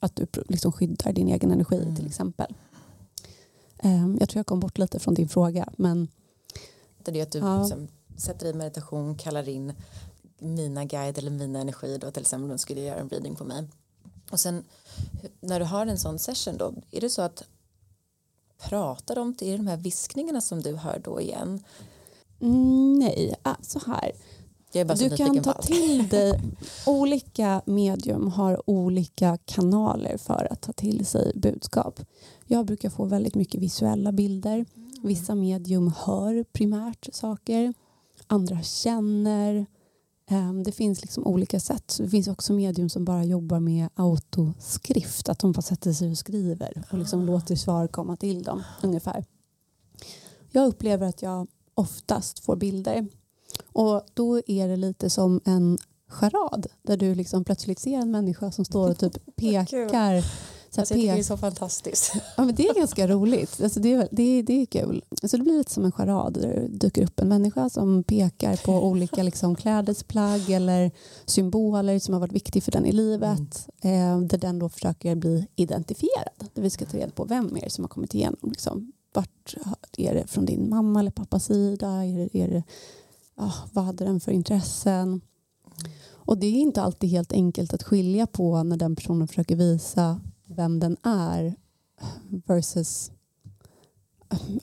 att 0.00 0.16
du 0.16 0.26
liksom 0.48 0.72
skyddar 0.72 1.12
din 1.12 1.28
egen 1.28 1.50
energi 1.50 1.82
mm. 1.82 1.96
till 1.96 2.06
exempel. 2.06 2.54
Um, 3.82 4.16
jag 4.20 4.28
tror 4.28 4.38
jag 4.38 4.46
kom 4.46 4.60
bort 4.60 4.78
lite 4.78 4.98
från 4.98 5.14
din 5.14 5.28
fråga 5.28 5.68
men 5.76 6.08
det 7.04 7.18
är 7.18 7.22
att 7.22 7.32
du 7.32 7.38
ja. 7.38 7.60
liksom 7.60 7.88
sätter 8.16 8.46
i 8.46 8.52
meditation, 8.52 9.14
kallar 9.14 9.48
in 9.48 9.72
mina 10.38 10.84
guide 10.84 11.18
eller 11.18 11.30
mina 11.30 11.60
energi 11.60 11.98
då 11.98 12.10
till 12.10 12.22
exempel 12.22 12.44
om 12.44 12.48
de 12.48 12.58
skulle 12.58 12.80
göra 12.80 13.00
en 13.00 13.08
reading 13.08 13.36
på 13.36 13.44
mig. 13.44 13.68
Och 14.30 14.40
sen 14.40 14.64
när 15.40 15.60
du 15.60 15.66
har 15.66 15.86
en 15.86 15.98
sån 15.98 16.18
session 16.18 16.56
då, 16.56 16.74
är 16.90 17.00
det 17.00 17.10
så 17.10 17.22
att 17.22 17.42
pratar 18.58 19.14
de 19.14 19.34
till 19.34 19.56
de 19.56 19.66
här 19.66 19.76
viskningarna 19.76 20.40
som 20.40 20.62
du 20.62 20.76
hör 20.76 21.00
då 21.04 21.20
igen? 21.20 21.64
Mm, 22.40 22.98
nej, 22.98 23.34
ah, 23.42 23.54
så 23.62 23.80
här. 23.86 24.12
du 24.72 25.16
kan 25.16 25.42
ta 25.42 25.62
till 25.62 26.08
dig, 26.08 26.40
olika 26.86 27.62
medium 27.64 28.28
har 28.28 28.70
olika 28.70 29.38
kanaler 29.44 30.16
för 30.16 30.52
att 30.52 30.60
ta 30.60 30.72
till 30.72 31.06
sig 31.06 31.32
budskap. 31.34 32.00
Jag 32.46 32.66
brukar 32.66 32.90
få 32.90 33.04
väldigt 33.04 33.34
mycket 33.34 33.60
visuella 33.60 34.12
bilder. 34.12 34.66
Vissa 35.02 35.34
medium 35.34 35.92
hör 35.96 36.44
primärt 36.52 37.08
saker. 37.12 37.74
Andra 38.26 38.62
känner. 38.62 39.66
Ehm, 40.28 40.62
det 40.62 40.72
finns 40.72 41.02
liksom 41.02 41.26
olika 41.26 41.60
sätt. 41.60 41.94
Det 41.98 42.08
finns 42.08 42.28
också 42.28 42.52
medium 42.52 42.88
som 42.88 43.04
bara 43.04 43.24
jobbar 43.24 43.60
med 43.60 43.88
autoskrift. 43.94 45.28
Att 45.28 45.38
de 45.38 45.52
bara 45.52 45.62
sätter 45.62 45.92
sig 45.92 46.10
och 46.10 46.18
skriver 46.18 46.84
och 46.92 46.98
liksom 46.98 47.20
ah. 47.20 47.24
låter 47.24 47.56
svar 47.56 47.86
komma 47.86 48.16
till 48.16 48.42
dem. 48.42 48.62
ungefär. 48.82 49.24
Jag 50.50 50.66
upplever 50.66 51.06
att 51.06 51.22
jag 51.22 51.46
oftast 51.74 52.38
får 52.38 52.56
bilder. 52.56 53.06
Och 53.72 54.02
Då 54.14 54.40
är 54.46 54.68
det 54.68 54.76
lite 54.76 55.10
som 55.10 55.40
en 55.44 55.78
charad 56.08 56.66
där 56.82 56.96
du 56.96 57.14
liksom 57.14 57.44
plötsligt 57.44 57.78
ser 57.78 57.98
en 57.98 58.10
människa 58.10 58.52
som 58.52 58.64
står 58.64 58.90
och 58.90 58.98
typ 58.98 59.18
pekar. 59.36 60.24
Så 60.78 60.82
alltså, 60.82 60.94
jag 60.94 61.00
tycker 61.00 61.14
det 61.14 61.20
är 61.20 61.22
så 61.22 61.36
fantastiskt. 61.36 62.12
Ja, 62.36 62.44
men 62.44 62.54
det 62.54 62.68
är 62.68 62.74
ganska 62.74 63.08
roligt. 63.08 63.60
Alltså 63.62 63.80
det, 63.80 63.92
är, 63.92 64.08
det, 64.10 64.42
det 64.42 64.62
är 64.62 64.66
kul. 64.66 65.04
Alltså 65.22 65.36
det 65.36 65.42
blir 65.42 65.58
lite 65.58 65.72
som 65.72 65.84
en 65.84 65.92
charad 65.92 66.34
där 66.34 66.40
det 66.40 66.68
dyker 66.68 67.02
upp 67.02 67.20
en 67.20 67.28
människa 67.28 67.70
som 67.70 68.04
pekar 68.04 68.56
på 68.56 68.72
olika 68.88 69.22
liksom, 69.22 69.56
klädesplagg 69.56 70.50
eller 70.50 70.90
symboler 71.26 71.98
som 71.98 72.14
har 72.14 72.20
varit 72.20 72.32
viktiga 72.32 72.62
för 72.62 72.72
den 72.72 72.86
i 72.86 72.92
livet. 72.92 73.68
Mm. 73.80 74.22
Eh, 74.22 74.28
där 74.28 74.38
den 74.38 74.58
då 74.58 74.68
försöker 74.68 75.14
bli 75.14 75.46
identifierad. 75.56 76.50
Där 76.54 76.62
vi 76.62 76.70
ska 76.70 76.84
ta 76.84 76.96
reda 76.96 77.10
på 77.10 77.24
vem 77.24 77.56
är 77.56 77.60
det 77.60 77.70
som 77.70 77.84
har 77.84 77.88
kommit 77.88 78.14
igenom. 78.14 78.50
Liksom, 78.50 78.92
vart 79.14 79.54
är 79.96 80.14
det 80.14 80.26
från 80.26 80.44
din 80.44 80.70
mamma 80.70 81.00
eller 81.00 81.10
pappas 81.10 81.44
sida? 81.44 82.04
Är 82.04 82.18
det, 82.18 82.38
är 82.38 82.48
det, 82.48 82.62
oh, 83.36 83.56
vad 83.72 83.84
hade 83.84 84.04
den 84.04 84.20
för 84.20 84.32
intressen? 84.32 85.20
Och 86.28 86.38
det 86.38 86.46
är 86.46 86.60
inte 86.60 86.82
alltid 86.82 87.10
helt 87.10 87.32
enkelt 87.32 87.74
att 87.74 87.82
skilja 87.82 88.26
på 88.26 88.62
när 88.62 88.76
den 88.76 88.96
personen 88.96 89.28
försöker 89.28 89.56
visa 89.56 90.20
vem 90.48 90.80
den 90.80 90.96
är 91.02 91.54
versus... 92.46 93.10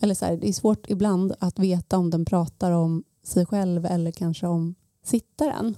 Eller 0.02 0.14
så 0.14 0.26
här, 0.26 0.38
det 0.38 0.50
är 0.50 0.54
svårt 0.54 0.90
ibland 0.90 1.34
att 1.40 1.60
veta 1.60 1.98
om 1.98 2.10
den 2.10 2.26
pratar 2.26 2.72
om 2.72 3.04
sig 3.24 3.46
själv 3.46 3.86
eller 3.86 4.12
kanske 4.12 4.48
om 4.48 4.76
sittaren. 5.04 5.76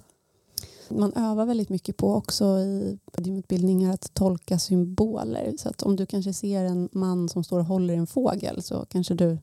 Man 0.89 1.13
övar 1.13 1.46
väldigt 1.46 1.70
mycket 1.70 1.98
på 1.98 2.13
också 2.13 2.60
i 2.60 3.00
utbildningar 3.26 3.93
att 3.93 4.13
tolka 4.13 4.60
symboler. 4.60 5.54
Så 5.58 5.70
att 5.70 5.84
om 5.84 5.96
du 5.96 6.06
kanske 6.06 6.34
ser 6.34 6.65
en 6.65 6.89
man 6.91 7.30
som 7.30 7.43
står 7.43 7.60
och 7.60 7.65
håller 7.65 7.93
en 7.93 8.08
fågel 8.08 8.63
så 8.63 8.86
kanske 8.89 9.13
du 9.13 9.38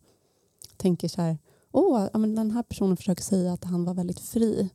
tänker 0.76 1.08
så 1.08 1.22
här, 1.22 1.38
åh, 1.72 2.06
den 2.12 2.50
här 2.50 2.62
personen 2.62 2.96
försöker 2.96 3.22
säga 3.22 3.52
att 3.52 3.64
han 3.64 3.84
var 3.84 3.94
väldigt 3.94 4.20
fri. 4.20 4.70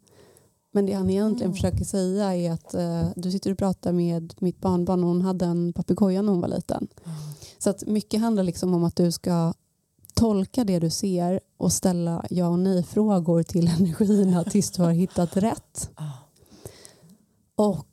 Men 0.72 0.86
det 0.86 0.94
han 0.94 1.10
egentligen 1.10 1.54
försöker 1.54 1.86
säga 1.86 2.36
är 2.36 2.52
att 2.52 2.76
uh, 2.76 3.10
du 3.16 3.32
sitter 3.32 3.52
och 3.52 3.58
pratar 3.58 3.92
med 3.92 4.34
mitt 4.40 4.60
barnbarn 4.60 5.04
och 5.04 5.10
hon 5.10 5.22
hade 5.22 5.46
en 5.46 5.74
papegoja 5.74 6.22
när 6.22 6.32
hon 6.32 6.42
var 6.42 6.48
liten. 6.48 6.88
Mm. 7.06 7.18
Så 7.58 7.70
att 7.70 7.88
mycket 7.88 8.22
handlar 8.22 8.44
liksom 8.44 8.74
om 8.74 8.84
att 8.84 8.96
du 8.96 9.12
ska 9.12 9.54
tolka 10.14 10.64
det 10.64 10.80
du 10.80 10.90
ser 10.90 11.40
och 11.58 11.72
ställa 11.72 12.26
ja 12.30 12.48
och 12.48 12.60
nej-frågor 12.60 13.44
till 13.44 13.68
energierna 13.80 14.44
tills 14.44 14.72
du 14.72 14.82
har 14.82 14.92
hittat 14.92 15.38
rätt. 15.38 15.90
Och 17.56 17.86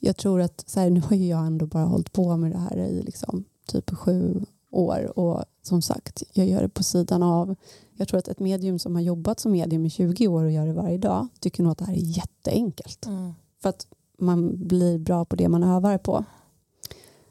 jag 0.00 0.16
tror 0.16 0.40
att, 0.40 0.64
så 0.66 0.80
här, 0.80 0.90
nu 0.90 1.00
har 1.00 1.16
jag 1.16 1.46
ändå 1.46 1.66
bara 1.66 1.84
hållit 1.84 2.12
på 2.12 2.36
med 2.36 2.50
det 2.50 2.58
här 2.58 2.76
i 2.78 3.02
liksom, 3.02 3.44
typ 3.66 3.90
sju 3.90 4.44
år 4.70 5.18
och 5.18 5.44
som 5.66 5.82
sagt, 5.82 6.22
jag 6.32 6.46
gör 6.46 6.62
det 6.62 6.68
på 6.68 6.82
sidan 6.82 7.22
av. 7.22 7.54
Jag 7.96 8.08
tror 8.08 8.18
att 8.18 8.28
ett 8.28 8.40
medium 8.40 8.78
som 8.78 8.94
har 8.94 9.02
jobbat 9.02 9.40
som 9.40 9.52
medium 9.52 9.86
i 9.86 9.90
20 9.90 10.28
år 10.28 10.44
och 10.44 10.50
gör 10.50 10.66
det 10.66 10.72
varje 10.72 10.98
dag 10.98 11.28
tycker 11.40 11.62
nog 11.62 11.72
att 11.72 11.78
det 11.78 11.84
här 11.84 11.94
är 11.94 12.16
jätteenkelt. 12.16 13.06
Mm. 13.06 13.32
För 13.62 13.68
att 13.68 13.86
man 14.18 14.66
blir 14.66 14.98
bra 14.98 15.24
på 15.24 15.36
det 15.36 15.48
man 15.48 15.62
övar 15.62 15.98
på. 15.98 16.24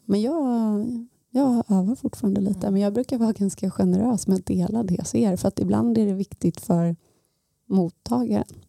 Men 0.05 0.21
jag, 0.21 0.85
jag 1.29 1.63
övar 1.67 1.95
fortfarande 1.95 2.41
lite. 2.41 2.59
Mm. 2.59 2.73
Men 2.73 2.81
jag 2.81 2.93
brukar 2.93 3.17
vara 3.17 3.31
ganska 3.31 3.71
generös 3.71 4.27
med 4.27 4.35
att 4.35 4.45
dela 4.45 4.83
det 4.83 4.93
jag 4.93 5.07
ser. 5.07 5.35
För 5.35 5.47
att 5.47 5.59
ibland 5.59 5.97
är 5.97 6.05
det 6.05 6.13
viktigt 6.13 6.61
för 6.61 6.95
mottagaren. 7.65 8.63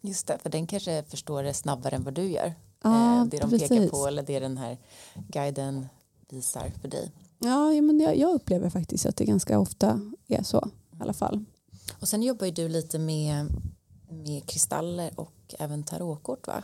Just 0.00 0.26
det, 0.26 0.38
för 0.38 0.50
den 0.50 0.66
kanske 0.66 1.02
förstår 1.02 1.42
det 1.42 1.54
snabbare 1.54 1.96
än 1.96 2.04
vad 2.04 2.14
du 2.14 2.24
gör. 2.24 2.54
Ja, 2.82 3.20
eh, 3.20 3.24
det 3.24 3.38
de 3.38 3.50
precis. 3.50 3.68
pekar 3.68 3.88
på 3.88 4.06
eller 4.06 4.22
det 4.22 4.40
den 4.40 4.56
här 4.58 4.78
guiden 5.28 5.86
visar 6.28 6.72
för 6.80 6.88
dig. 6.88 7.12
Ja, 7.38 7.80
men 7.82 8.00
jag, 8.00 8.16
jag 8.16 8.34
upplever 8.34 8.70
faktiskt 8.70 9.06
att 9.06 9.16
det 9.16 9.24
ganska 9.24 9.58
ofta 9.58 10.00
är 10.28 10.42
så 10.42 10.68
i 10.98 11.02
alla 11.02 11.12
fall. 11.12 11.44
Och 12.00 12.08
sen 12.08 12.22
jobbar 12.22 12.46
ju 12.46 12.52
du 12.52 12.68
lite 12.68 12.98
med, 12.98 13.46
med 14.08 14.46
kristaller 14.46 15.10
och 15.16 15.54
även 15.58 15.82
tarotkort 15.82 16.46
va? 16.46 16.62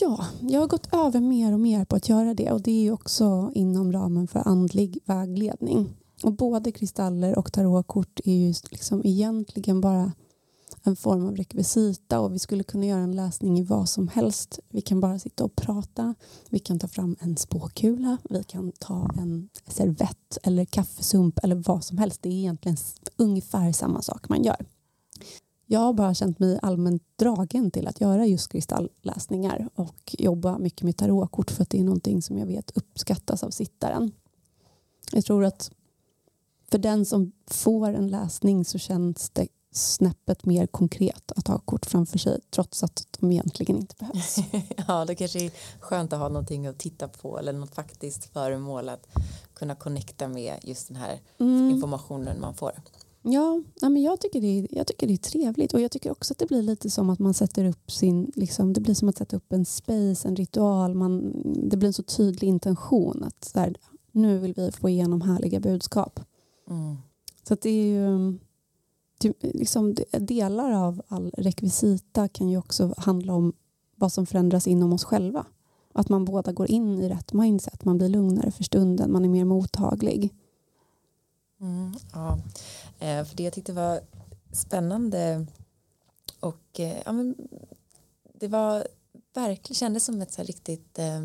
Ja, 0.00 0.26
jag 0.40 0.60
har 0.60 0.66
gått 0.66 0.94
över 0.94 1.20
mer 1.20 1.52
och 1.52 1.60
mer 1.60 1.84
på 1.84 1.96
att 1.96 2.08
göra 2.08 2.34
det 2.34 2.52
och 2.52 2.62
det 2.62 2.86
är 2.86 2.92
också 2.92 3.50
inom 3.54 3.92
ramen 3.92 4.28
för 4.28 4.48
andlig 4.48 4.98
vägledning. 5.04 5.96
Och 6.22 6.32
både 6.32 6.72
kristaller 6.72 7.38
och 7.38 7.52
tarotkort 7.52 8.20
är 8.24 8.34
ju 8.34 8.54
liksom 8.70 9.02
egentligen 9.04 9.80
bara 9.80 10.12
en 10.86 10.96
form 10.96 11.26
av 11.26 11.36
rekvisita 11.36 12.20
och 12.20 12.34
vi 12.34 12.38
skulle 12.38 12.64
kunna 12.64 12.86
göra 12.86 13.00
en 13.00 13.16
läsning 13.16 13.58
i 13.58 13.62
vad 13.62 13.88
som 13.88 14.08
helst. 14.08 14.58
Vi 14.68 14.80
kan 14.80 15.00
bara 15.00 15.18
sitta 15.18 15.44
och 15.44 15.56
prata. 15.56 16.14
Vi 16.50 16.58
kan 16.58 16.78
ta 16.78 16.88
fram 16.88 17.16
en 17.20 17.36
spåkula. 17.36 18.18
Vi 18.30 18.44
kan 18.44 18.72
ta 18.72 19.10
en 19.18 19.48
servett 19.66 20.38
eller 20.42 20.64
kaffesump 20.64 21.38
eller 21.42 21.54
vad 21.54 21.84
som 21.84 21.98
helst. 21.98 22.22
Det 22.22 22.28
är 22.28 22.32
egentligen 22.32 22.76
ungefär 23.16 23.72
samma 23.72 24.02
sak 24.02 24.28
man 24.28 24.42
gör. 24.42 24.66
Jag 25.66 25.80
har 25.80 25.92
bara 25.92 26.14
känt 26.14 26.38
mig 26.38 26.58
allmänt 26.62 27.02
dragen 27.16 27.70
till 27.70 27.86
att 27.86 28.00
göra 28.00 28.26
just 28.26 28.52
kristallläsningar 28.52 29.68
och 29.74 30.14
jobba 30.18 30.58
mycket 30.58 30.82
med 30.82 30.96
tarotkort 30.96 31.50
för 31.50 31.62
att 31.62 31.70
det 31.70 31.80
är 31.80 31.84
någonting 31.84 32.22
som 32.22 32.38
jag 32.38 32.46
vet 32.46 32.76
uppskattas 32.76 33.42
av 33.42 33.50
sittaren. 33.50 34.12
Jag 35.12 35.24
tror 35.24 35.44
att 35.44 35.70
för 36.70 36.78
den 36.78 37.04
som 37.04 37.32
får 37.46 37.92
en 37.92 38.08
läsning 38.08 38.64
så 38.64 38.78
känns 38.78 39.30
det 39.30 39.48
snäppet 39.76 40.44
mer 40.44 40.66
konkret 40.66 41.32
att 41.36 41.48
ha 41.48 41.58
kort 41.58 41.86
framför 41.86 42.18
sig 42.18 42.40
trots 42.50 42.82
att 42.82 43.06
de 43.20 43.32
egentligen 43.32 43.76
inte 43.76 43.94
behövs. 43.98 44.36
ja, 44.88 45.04
det 45.04 45.14
kanske 45.14 45.44
är 45.44 45.50
skönt 45.80 46.12
att 46.12 46.18
ha 46.18 46.28
någonting 46.28 46.66
att 46.66 46.78
titta 46.78 47.08
på 47.08 47.38
eller 47.38 47.52
något 47.52 47.74
faktiskt 47.74 48.32
föremål 48.32 48.88
att 48.88 49.06
kunna 49.54 49.74
connecta 49.74 50.28
med 50.28 50.58
just 50.62 50.88
den 50.88 50.96
här 50.96 51.20
mm. 51.38 51.70
informationen 51.70 52.40
man 52.40 52.54
får. 52.54 52.72
Ja, 53.22 53.62
men 53.80 54.02
jag, 54.02 54.20
tycker 54.20 54.40
det 54.40 54.58
är, 54.58 54.68
jag 54.70 54.86
tycker 54.86 55.06
det 55.06 55.12
är 55.12 55.16
trevligt 55.16 55.74
och 55.74 55.80
jag 55.80 55.90
tycker 55.90 56.10
också 56.10 56.34
att 56.34 56.38
det 56.38 56.46
blir 56.46 56.62
lite 56.62 56.90
som 56.90 57.10
att 57.10 57.18
man 57.18 57.34
sätter 57.34 57.64
upp 57.64 57.90
sin, 57.90 58.32
liksom, 58.34 58.72
det 58.72 58.80
blir 58.80 58.94
som 58.94 59.08
att 59.08 59.18
sätta 59.18 59.36
upp 59.36 59.52
en 59.52 59.64
space, 59.64 60.28
en 60.28 60.36
ritual, 60.36 60.94
man, 60.94 61.32
det 61.70 61.76
blir 61.76 61.86
en 61.86 61.92
så 61.92 62.02
tydlig 62.02 62.48
intention 62.48 63.24
att 63.24 63.44
så 63.44 63.58
här, 63.58 63.74
nu 64.12 64.38
vill 64.38 64.54
vi 64.54 64.72
få 64.72 64.88
igenom 64.88 65.20
härliga 65.20 65.60
budskap. 65.60 66.20
Mm. 66.70 66.96
Så 67.48 67.54
det 67.54 67.70
är 67.70 67.86
ju 67.86 68.38
liksom, 69.40 69.94
delar 70.10 70.72
av 70.72 71.02
all 71.08 71.30
rekvisita 71.38 72.28
kan 72.28 72.48
ju 72.48 72.58
också 72.58 72.94
handla 72.96 73.32
om 73.32 73.52
vad 73.96 74.12
som 74.12 74.26
förändras 74.26 74.66
inom 74.66 74.92
oss 74.92 75.04
själva. 75.04 75.46
Att 75.92 76.08
man 76.08 76.24
båda 76.24 76.52
går 76.52 76.70
in 76.70 76.98
i 76.98 77.08
rätt 77.08 77.32
mindset, 77.32 77.84
man 77.84 77.98
blir 77.98 78.08
lugnare 78.08 78.50
för 78.50 78.64
stunden, 78.64 79.12
man 79.12 79.24
är 79.24 79.28
mer 79.28 79.44
mottaglig. 79.44 80.34
Mm, 81.60 81.94
ja, 82.12 82.38
eh, 82.98 83.24
för 83.24 83.36
det 83.36 83.42
jag 83.42 83.52
tyckte 83.52 83.72
var 83.72 84.00
spännande 84.52 85.46
och 86.40 86.80
eh, 86.80 86.96
ja, 87.04 87.12
men 87.12 87.34
det 88.32 88.48
var 88.48 88.86
verkligen 89.34 89.74
kändes 89.74 90.04
som 90.04 90.22
ett 90.22 90.32
så 90.32 90.42
riktigt 90.42 90.98
eh, 90.98 91.20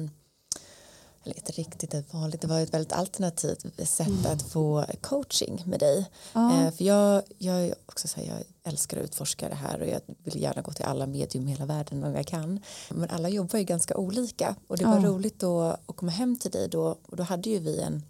eller 1.24 1.36
inte 1.36 1.52
riktigt 1.52 1.94
ett 1.94 2.14
vanligt, 2.14 2.42
det 2.42 2.48
var 2.48 2.60
ett 2.60 2.74
väldigt 2.74 2.94
alternativt 2.94 3.88
sätt 3.90 4.08
mm. 4.08 4.26
att 4.26 4.42
få 4.42 4.86
coaching 5.02 5.64
med 5.66 5.80
dig. 5.80 6.10
Ja. 6.34 6.66
Eh, 6.66 6.72
för 6.72 6.84
jag, 6.84 7.24
jag, 7.38 7.74
också 7.86 8.08
så 8.08 8.20
här, 8.20 8.28
jag 8.28 8.44
älskar 8.64 8.98
att 8.98 9.04
utforska 9.04 9.50
det 9.50 9.56
här 9.56 9.82
och 9.82 9.88
jag 9.88 10.02
vill 10.24 10.42
gärna 10.42 10.62
gå 10.62 10.72
till 10.72 10.86
alla 10.86 11.08
medium 11.08 11.48
i 11.48 11.52
hela 11.52 11.66
världen 11.66 12.04
om 12.04 12.16
jag 12.16 12.28
kan. 12.28 12.60
Men 12.90 13.10
alla 13.10 13.30
jobbar 13.30 13.60
ju 13.60 13.66
ganska 13.66 13.98
olika 13.98 14.56
och 14.68 14.78
det 14.78 14.86
var 14.86 15.00
roligt 15.00 15.40
då 15.40 15.62
att 15.62 15.96
komma 15.96 16.12
hem 16.12 16.40
till 16.40 16.52
dig 16.52 16.68
då 16.70 16.98
och 17.06 17.18
då 17.18 17.24
hade 17.24 17.50
ju 17.50 17.60
vi 17.60 17.80
en 17.80 18.04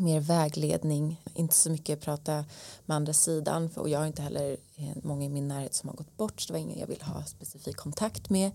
mer 0.00 0.20
vägledning, 0.20 1.22
inte 1.34 1.54
så 1.54 1.70
mycket 1.70 2.00
prata 2.00 2.44
med 2.86 2.96
andra 2.96 3.12
sidan 3.12 3.70
och 3.76 3.88
jag 3.88 3.98
har 3.98 4.06
inte 4.06 4.22
heller 4.22 4.56
eh, 4.76 4.96
många 5.02 5.24
i 5.24 5.28
min 5.28 5.48
närhet 5.48 5.74
som 5.74 5.88
har 5.88 5.96
gått 5.96 6.16
bort 6.16 6.40
så 6.40 6.46
det 6.46 6.52
var 6.52 6.60
ingen 6.60 6.78
jag 6.78 6.86
ville 6.86 7.04
ha 7.04 7.24
specifik 7.24 7.76
kontakt 7.76 8.30
med. 8.30 8.50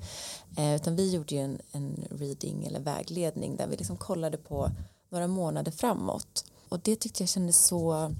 Eh, 0.57 0.75
utan 0.75 0.95
vi 0.95 1.11
gjorde 1.11 1.35
ju 1.35 1.41
en, 1.41 1.61
en 1.71 2.07
reading 2.11 2.65
eller 2.65 2.79
vägledning 2.79 3.55
där 3.55 3.67
vi 3.67 3.77
liksom 3.77 3.97
kollade 3.97 4.37
på 4.37 4.71
några 5.09 5.27
månader 5.27 5.71
framåt. 5.71 6.45
Och 6.69 6.79
det 6.79 6.95
tyckte 6.95 7.23
jag 7.23 7.29
kändes 7.29 7.65
så 7.65 8.15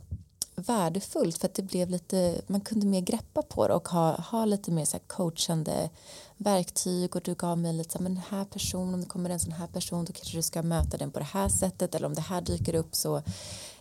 värdefullt 0.56 1.38
för 1.38 1.48
att 1.48 1.54
det 1.54 1.62
blev 1.62 1.90
lite, 1.90 2.42
man 2.48 2.62
kunde 2.62 2.86
mer 2.86 3.02
greppa 3.02 3.42
på 3.42 3.68
det 3.68 3.74
och 3.74 3.88
ha, 3.88 4.12
ha 4.12 4.46
lite 4.46 4.72
mer 4.72 4.86
så 4.86 5.00
coachande 5.08 5.90
verktyg 6.38 7.16
och 7.16 7.22
du 7.22 7.34
gav 7.34 7.58
mig 7.58 7.74
lite 7.74 7.92
så 7.92 8.04
men 8.04 8.16
den 8.16 8.24
här 8.30 8.46
personen, 8.46 8.94
om 8.94 9.02
det 9.02 9.08
kommer 9.08 9.30
en 9.30 9.40
sån 9.40 9.52
här 9.52 9.68
person 9.68 10.06
då 10.06 10.14
kanske 10.14 10.38
du 10.38 10.42
ska 10.42 10.62
möta 10.62 10.98
den 10.98 11.12
på 11.12 11.20
det 11.20 11.26
här 11.26 11.50
sättet 11.50 11.96
eller 11.96 12.08
om 12.08 12.14
det 12.14 12.22
här 12.22 12.42
dyker 12.42 12.76
upp 12.76 12.96
så 12.96 13.22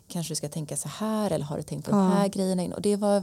kanske 0.09 0.33
du 0.33 0.37
ska 0.37 0.49
tänka 0.49 0.77
så 0.77 0.89
här 0.89 1.31
eller 1.31 1.45
har 1.45 1.57
du 1.57 1.63
tänkt 1.63 1.85
på 1.85 1.91
ja. 1.91 1.97
de 1.97 2.13
här 2.13 2.29
grejerna 2.29 2.75
och 2.75 2.83
det 2.83 2.97
var 2.97 3.23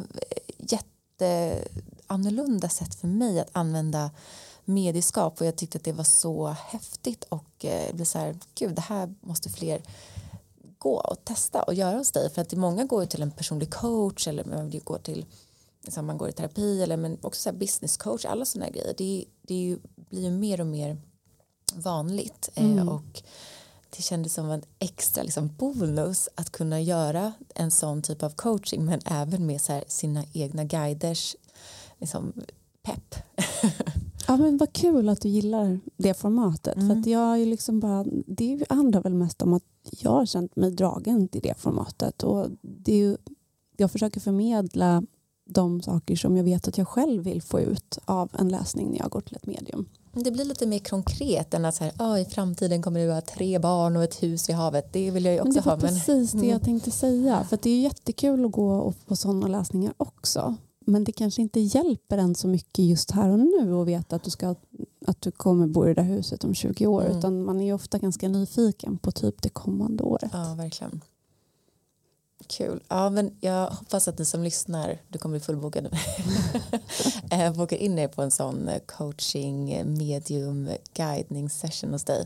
jätteannorlunda 0.57 2.69
sätt 2.69 2.95
för 2.95 3.07
mig 3.07 3.39
att 3.39 3.49
använda 3.51 4.11
medieskap 4.65 5.41
och 5.41 5.47
jag 5.47 5.55
tyckte 5.55 5.77
att 5.77 5.83
det 5.83 5.91
var 5.91 6.03
så 6.03 6.47
häftigt 6.47 7.23
och 7.23 7.65
eh, 7.65 7.87
det 7.87 7.93
blev 7.93 8.05
så 8.05 8.19
här, 8.19 8.35
gud 8.55 8.75
det 8.75 8.81
här 8.81 9.13
måste 9.21 9.49
fler 9.49 9.81
gå 10.81 10.99
och 10.99 11.25
testa 11.25 11.63
och 11.63 11.73
göra 11.73 11.97
hos 11.97 12.11
dig. 12.11 12.29
För 12.29 12.41
att 12.41 12.53
många 12.53 12.85
går 12.85 13.05
till 13.05 13.21
en 13.21 13.31
personlig 13.31 13.73
coach 13.73 14.27
eller 14.27 14.43
man 14.43 14.69
går 14.83 14.97
till 14.97 15.25
liksom 15.83 16.05
man 16.05 16.17
går 16.17 16.29
i 16.29 16.31
terapi 16.31 16.83
eller 16.83 16.97
men 16.97 17.17
också 17.21 17.41
så 17.41 17.51
business 17.51 17.97
coach 17.97 18.25
alla 18.25 18.45
sådana 18.45 18.69
grejer. 18.69 18.93
Det, 18.97 19.25
det 19.41 19.53
ju, 19.53 19.79
blir 19.95 20.21
ju 20.21 20.31
mer 20.31 20.61
och 20.61 20.67
mer 20.67 20.97
vanligt. 21.75 22.49
Eh, 22.55 22.65
mm. 22.65 22.89
och 22.89 23.23
det 23.89 24.01
kändes 24.01 24.33
som 24.33 24.51
en 24.51 24.63
extra 24.79 25.23
liksom, 25.23 25.55
bonus 25.55 26.29
att 26.35 26.49
kunna 26.49 26.81
göra 26.81 27.33
en 27.55 27.71
sån 27.71 28.01
typ 28.01 28.23
av 28.23 28.29
coaching 28.29 28.85
men 28.85 28.99
även 29.05 29.45
med 29.45 29.61
så 29.61 29.73
här, 29.73 29.83
sina 29.87 30.23
egna 30.33 30.63
guiders 30.63 31.35
liksom, 31.97 32.33
pepp 32.83 33.15
Ja, 34.31 34.37
men 34.37 34.57
vad 34.57 34.73
kul 34.73 35.09
att 35.09 35.21
du 35.21 35.29
gillar 35.29 35.79
det 35.97 36.13
formatet. 36.13 36.77
Mm. 36.77 37.03
För 37.03 37.11
jag 37.11 37.41
är 37.41 37.45
liksom 37.45 37.79
bara, 37.79 38.05
det 38.27 38.65
handlar 38.69 39.01
väl 39.01 39.13
mest 39.13 39.41
om 39.41 39.53
att 39.53 39.63
jag 39.89 40.11
har 40.11 40.25
känt 40.25 40.55
mig 40.55 40.71
dragen 40.71 41.27
till 41.27 41.41
det 41.41 41.53
formatet. 41.57 42.23
Och 42.23 42.47
det 42.61 42.93
är 42.93 42.97
ju, 42.97 43.17
jag 43.77 43.91
försöker 43.91 44.19
förmedla 44.19 45.03
de 45.49 45.81
saker 45.81 46.15
som 46.15 46.37
jag 46.37 46.43
vet 46.43 46.67
att 46.67 46.77
jag 46.77 46.87
själv 46.87 47.23
vill 47.23 47.41
få 47.41 47.59
ut 47.59 47.99
av 48.05 48.29
en 48.39 48.49
läsning 48.49 48.91
när 48.91 48.99
jag 48.99 49.09
går 49.09 49.21
till 49.21 49.35
ett 49.35 49.45
medium. 49.45 49.89
Det 50.13 50.31
blir 50.31 50.45
lite 50.45 50.67
mer 50.67 50.79
konkret 50.79 51.53
än 51.53 51.65
att 51.65 51.75
så 51.75 51.83
här, 51.83 51.93
oh, 51.99 52.21
i 52.21 52.25
framtiden 52.25 52.81
kommer 52.81 52.99
det 52.99 53.07
vara 53.07 53.21
tre 53.21 53.59
barn 53.59 53.97
och 53.97 54.03
ett 54.03 54.23
hus 54.23 54.49
vid 54.49 54.55
havet. 54.55 54.93
Det 54.93 55.11
vill 55.11 55.25
jag 55.25 55.33
ju 55.33 55.39
Men 55.39 55.47
också 55.47 55.59
det 55.59 55.65
var 55.65 55.75
ha. 55.75 55.81
Men... 55.81 55.89
precis 55.89 56.31
det 56.31 56.37
Mm. 56.37 56.49
jag 56.49 56.63
tänkte 56.63 56.91
säga. 56.91 57.45
För 57.49 57.59
det 57.61 57.69
är 57.69 57.81
jättekul 57.81 58.45
att 58.45 58.51
gå 58.51 58.93
på 59.05 59.15
sådana 59.15 59.47
läsningar 59.47 59.93
också. 59.97 60.55
Men 60.85 61.03
det 61.03 61.11
kanske 61.11 61.41
inte 61.41 61.59
hjälper 61.59 62.17
en 62.17 62.35
så 62.35 62.47
mycket 62.47 62.85
just 62.85 63.11
här 63.11 63.29
och 63.29 63.39
nu 63.39 63.73
att 63.73 63.87
veta 63.87 64.15
att 64.15 64.23
du, 64.23 64.29
ska, 64.29 64.55
att 65.05 65.21
du 65.21 65.31
kommer 65.31 65.67
bo 65.67 65.85
i 65.85 65.87
det 65.87 66.01
där 66.01 66.09
huset 66.09 66.43
om 66.43 66.53
20 66.53 66.87
år. 66.87 67.05
Mm. 67.05 67.17
Utan 67.17 67.43
man 67.43 67.61
är 67.61 67.65
ju 67.65 67.73
ofta 67.73 67.97
ganska 67.97 68.29
nyfiken 68.29 68.97
på 68.97 69.11
typ 69.11 69.41
det 69.41 69.49
kommande 69.49 70.03
året. 70.03 70.31
Ja, 70.33 70.53
verkligen. 70.57 71.01
Kul. 72.51 72.83
Ja, 72.87 73.09
men 73.09 73.37
jag 73.41 73.67
hoppas 73.69 74.07
att 74.07 74.19
ni 74.19 74.25
som 74.25 74.43
lyssnar, 74.43 75.01
du 75.07 75.19
kommer 75.19 75.33
bli 75.33 75.45
fullbokad, 75.45 75.85
eh, 77.31 77.53
bokar 77.53 77.77
in 77.77 77.99
er 77.99 78.07
på 78.07 78.21
en 78.21 78.31
sån 78.31 78.67
eh, 78.67 78.79
coaching, 78.85 79.71
eh, 79.71 79.85
medium, 79.85 80.69
guidning 80.93 81.49
session 81.49 81.91
hos 81.91 82.03
dig. 82.03 82.25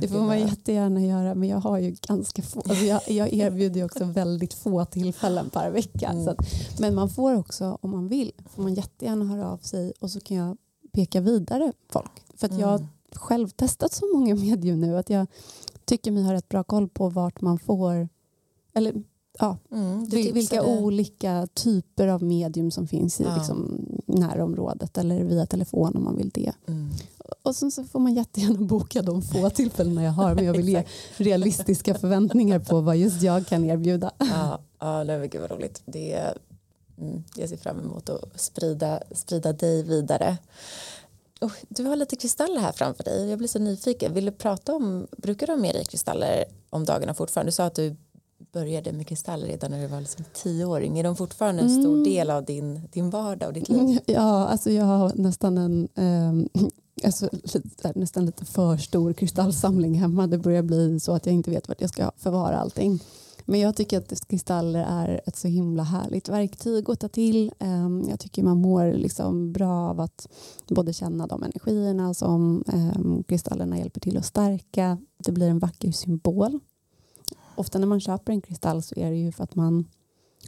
Det 0.00 0.08
får 0.08 0.18
man 0.18 0.38
jättegärna 0.40 1.00
göra 1.00 1.34
men 1.34 1.48
jag 1.48 1.58
har 1.58 1.78
ju 1.78 1.96
ganska 2.06 2.42
få. 2.42 2.60
Alltså 2.60 2.84
jag, 2.84 3.00
jag 3.10 3.32
erbjuder 3.32 3.80
ju 3.80 3.84
också 3.84 4.04
väldigt 4.04 4.54
få 4.54 4.84
tillfällen 4.84 5.50
per 5.50 5.70
vecka. 5.70 6.08
Mm. 6.08 6.28
Att, 6.28 6.36
men 6.78 6.94
man 6.94 7.10
får 7.10 7.34
också 7.38 7.78
om 7.80 7.90
man 7.90 8.08
vill 8.08 8.32
får 8.54 8.62
man 8.62 8.74
jättegärna 8.74 9.24
höra 9.24 9.50
av 9.50 9.58
sig 9.58 9.92
och 10.00 10.10
så 10.10 10.20
kan 10.20 10.36
jag 10.36 10.56
peka 10.92 11.20
vidare 11.20 11.72
folk. 11.88 12.10
För 12.36 12.46
att 12.46 12.58
jag 12.58 12.68
har 12.68 12.78
Mm. 12.78 12.88
själv 13.12 13.48
testat 13.48 13.92
så 13.92 14.06
många 14.14 14.34
medium 14.46 14.80
nu 14.80 14.96
att 14.98 15.10
jag 15.10 15.26
tycker 15.84 16.10
mig 16.10 16.22
ha 16.22 16.32
rätt 16.32 16.48
bra 16.48 16.64
koll 16.64 16.88
på 16.88 17.08
vart 17.08 17.40
man 17.40 17.58
får 17.58 18.08
eller 18.74 19.02
ja, 19.38 19.56
Mm, 19.72 20.04
vilka 20.34 20.62
olika 20.62 21.48
typer 21.54 22.08
av 22.08 22.22
medium 22.22 22.70
som 22.70 22.86
finns 22.88 23.20
i 23.20 23.24
Ja. 23.24 23.36
liksom, 23.36 23.86
närområdet 24.06 24.98
eller 24.98 25.24
via 25.24 25.46
telefon 25.46 25.96
om 25.96 26.04
man 26.04 26.16
vill 26.16 26.30
det. 26.34 26.52
Mm. 26.66 26.90
Och 27.42 27.56
sen 27.56 27.70
så 27.70 27.84
får 27.84 28.00
man 28.00 28.14
jättegärna 28.14 28.60
boka 28.60 29.02
de 29.02 29.22
få 29.22 29.50
tillfällena 29.54 30.02
jag 30.02 30.12
har 30.12 30.34
men 30.34 30.44
jag 30.44 30.52
vill 30.52 30.68
ge 30.68 30.84
realistiska 31.16 31.94
förväntningar 31.94 32.58
på 32.58 32.80
vad 32.80 32.96
just 32.96 33.22
jag 33.22 33.46
kan 33.46 33.64
erbjuda. 33.64 34.12
Ja, 34.18 34.58
ja 34.78 35.04
nej, 35.04 35.28
gud 35.28 35.40
vad 35.40 35.50
roligt. 35.50 35.82
Det, 35.86 36.34
mm, 36.98 37.24
jag 37.36 37.48
ser 37.48 37.56
fram 37.56 37.80
emot 37.80 38.08
att 38.08 38.40
sprida, 38.40 39.02
sprida 39.14 39.52
dig 39.52 39.82
vidare. 39.82 40.36
Oh, 41.40 41.52
du 41.68 41.84
har 41.84 41.96
lite 41.96 42.16
kristaller 42.16 42.60
här 42.60 42.72
framför 42.72 43.04
dig. 43.04 43.28
Jag 43.28 43.38
blir 43.38 43.48
så 43.48 43.58
nyfiken. 43.58 44.14
Vill 44.14 44.24
du 44.24 44.32
prata 44.32 44.74
om, 44.74 45.06
brukar 45.16 45.46
du 45.46 45.52
ha 45.52 45.60
med 45.60 45.74
dig 45.74 45.84
kristaller 45.84 46.44
om 46.70 46.84
dagarna 46.84 47.14
fortfarande? 47.14 47.48
Du 47.48 47.52
sa 47.52 47.64
att 47.64 47.74
du 47.74 47.96
började 48.52 48.92
med 48.92 49.06
kristaller 49.06 49.46
redan 49.46 49.70
när 49.70 49.80
du 49.82 49.86
var 49.86 50.00
liksom 50.00 50.24
tioåring. 50.32 50.98
Är 50.98 51.04
de 51.04 51.16
fortfarande 51.16 51.62
en 51.62 51.70
stor 51.82 51.92
Mm. 51.92 52.04
del 52.04 52.30
av 52.30 52.44
din, 52.44 52.80
din 52.92 53.10
vardag 53.10 53.46
och 53.46 53.52
ditt 53.52 53.68
liv? 53.68 53.98
Ja, 54.06 54.46
alltså 54.46 54.70
jag 54.70 54.84
har 54.84 55.12
nästan 55.14 55.58
en 55.58 55.88
ehm, 55.94 56.48
alltså, 57.04 57.28
lite, 57.54 57.92
nästan 57.94 58.26
lite 58.26 58.44
för 58.44 58.76
stor 58.76 59.12
kristallsamling 59.12 59.94
hemma. 59.94 60.26
Det 60.26 60.38
börjar 60.38 60.62
bli 60.62 61.00
så 61.00 61.12
att 61.12 61.26
jag 61.26 61.34
inte 61.34 61.50
vet 61.50 61.68
vart 61.68 61.80
jag 61.80 61.90
ska 61.90 62.10
förvara 62.16 62.58
allting. 62.58 63.00
Men 63.50 63.60
jag 63.60 63.76
tycker 63.76 63.98
att 63.98 64.28
kristaller 64.28 64.84
är 64.88 65.20
ett 65.26 65.36
så 65.36 65.48
himla 65.48 65.82
härligt 65.82 66.28
verktyg 66.28 66.90
att 66.90 67.00
ta 67.00 67.08
till. 67.08 67.52
Ehm, 67.58 68.04
Jag 68.10 68.20
tycker 68.20 68.42
man 68.42 68.60
mår 68.60 68.92
liksom 68.92 69.52
bra 69.52 69.90
av 69.90 70.00
att 70.00 70.28
både 70.68 70.92
känna 70.92 71.26
de 71.26 71.42
energierna 71.42 72.14
som 72.14 72.64
ehm, 72.72 73.22
kristallerna 73.28 73.78
hjälper 73.78 74.00
till 74.00 74.16
att 74.16 74.24
stärka. 74.24 74.98
Det 75.18 75.32
blir 75.32 75.48
en 75.48 75.58
vacker 75.58 75.92
symbol. 75.92 76.60
Ofta 77.58 77.78
när 77.78 77.86
man 77.86 78.00
köper 78.00 78.32
en 78.32 78.40
kristall 78.40 78.82
så 78.82 78.94
är 78.98 79.10
det 79.10 79.16
ju 79.16 79.32
för 79.32 79.44
att 79.44 79.54
man 79.54 79.84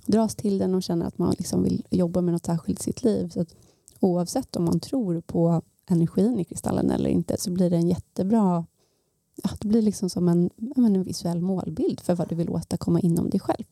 dras 0.06 0.34
till 0.34 0.58
den 0.58 0.74
och 0.74 0.82
känner 0.82 1.06
att 1.06 1.18
man 1.18 1.34
liksom 1.38 1.62
vill 1.62 1.86
jobba 1.90 2.20
med 2.20 2.32
något 2.34 2.46
särskilt 2.46 2.80
i 2.80 2.82
sitt 2.82 3.02
liv. 3.02 3.28
Så 3.28 3.40
att 3.40 3.54
oavsett 4.00 4.56
om 4.56 4.64
man 4.64 4.80
tror 4.80 5.20
på 5.20 5.62
energin 5.86 6.38
i 6.38 6.44
kristallen 6.44 6.90
eller 6.90 7.10
inte 7.10 7.36
så 7.38 7.50
blir 7.50 7.70
det 7.70 7.76
en 7.76 7.88
jättebra 7.88 8.66
ja, 9.42 9.50
det 9.60 9.68
blir 9.68 9.82
liksom 9.82 10.10
som 10.10 10.28
en, 10.28 10.50
en 10.76 11.02
visuell 11.02 11.40
målbild 11.40 12.00
för 12.00 12.14
vad 12.14 12.28
du 12.28 12.34
vill 12.34 12.50
åstadkomma 12.50 13.00
inom 13.00 13.30
dig 13.30 13.40
själv. 13.40 13.64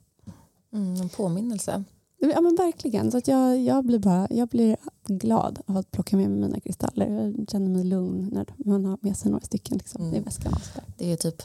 Mm, 0.73 1.01
en 1.01 1.09
påminnelse. 1.09 1.85
Ja 2.19 2.41
men 2.41 2.57
verkligen. 2.57 3.11
Så 3.11 3.19
att 3.19 3.29
jag, 3.29 3.61
jag, 3.61 3.85
blir 3.85 3.99
bara, 3.99 4.27
jag 4.31 4.49
blir 4.49 4.77
glad 5.07 5.59
av 5.67 5.77
att 5.77 5.91
plocka 5.91 6.17
med 6.17 6.31
mig 6.31 6.41
mina 6.41 6.61
kristaller. 6.61 7.35
Jag 7.39 7.51
känner 7.51 7.69
mig 7.69 7.85
lugn 7.85 8.31
när 8.33 8.47
man 8.57 8.85
har 8.85 8.99
med 9.01 9.17
sig 9.17 9.31
några 9.31 9.45
stycken 9.45 9.77
liksom, 9.79 10.03
Mm. 10.03 10.15
i 10.15 10.21
väskan. 10.21 10.53
Det 10.97 11.13
är 11.13 11.17
typ 11.17 11.43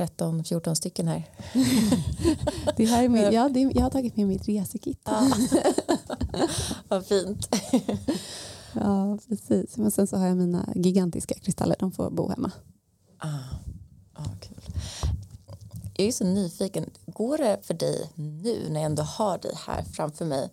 13-14 0.00 0.74
stycken 0.74 1.08
här. 1.08 1.28
Det 2.76 2.84
här 2.84 3.04
är 3.04 3.08
min, 3.08 3.32
ja, 3.32 3.48
det, 3.48 3.60
jag 3.60 3.82
har 3.82 3.90
tagit 3.90 4.16
med 4.16 4.26
mitt 4.26 4.48
resekit. 4.48 5.00
Ja. 5.04 5.30
Vad 6.88 7.06
fint. 7.06 7.48
Ja, 8.72 9.18
precis. 9.28 9.76
Men 9.76 9.90
sen 9.90 10.06
så 10.06 10.16
har 10.16 10.26
jag 10.26 10.36
mina 10.36 10.68
gigantiska 10.74 11.34
kristaller. 11.34 11.76
De 11.78 11.92
får 11.92 12.10
bo 12.10 12.28
hemma. 12.28 12.50
Ah, 13.18 13.28
ah, 14.14 14.24
kul. 14.40 14.72
Jag 15.96 16.06
är 16.06 16.12
så 16.12 16.24
nyfiken. 16.24 16.90
Går 17.06 17.38
det 17.38 17.58
för 17.62 17.74
dig 17.74 18.10
nu 18.14 18.68
när 18.68 18.80
jag 18.80 18.86
ändå 18.86 19.02
har 19.02 19.38
dig 19.38 19.52
här 19.66 19.82
framför 19.82 20.24
mig? 20.24 20.50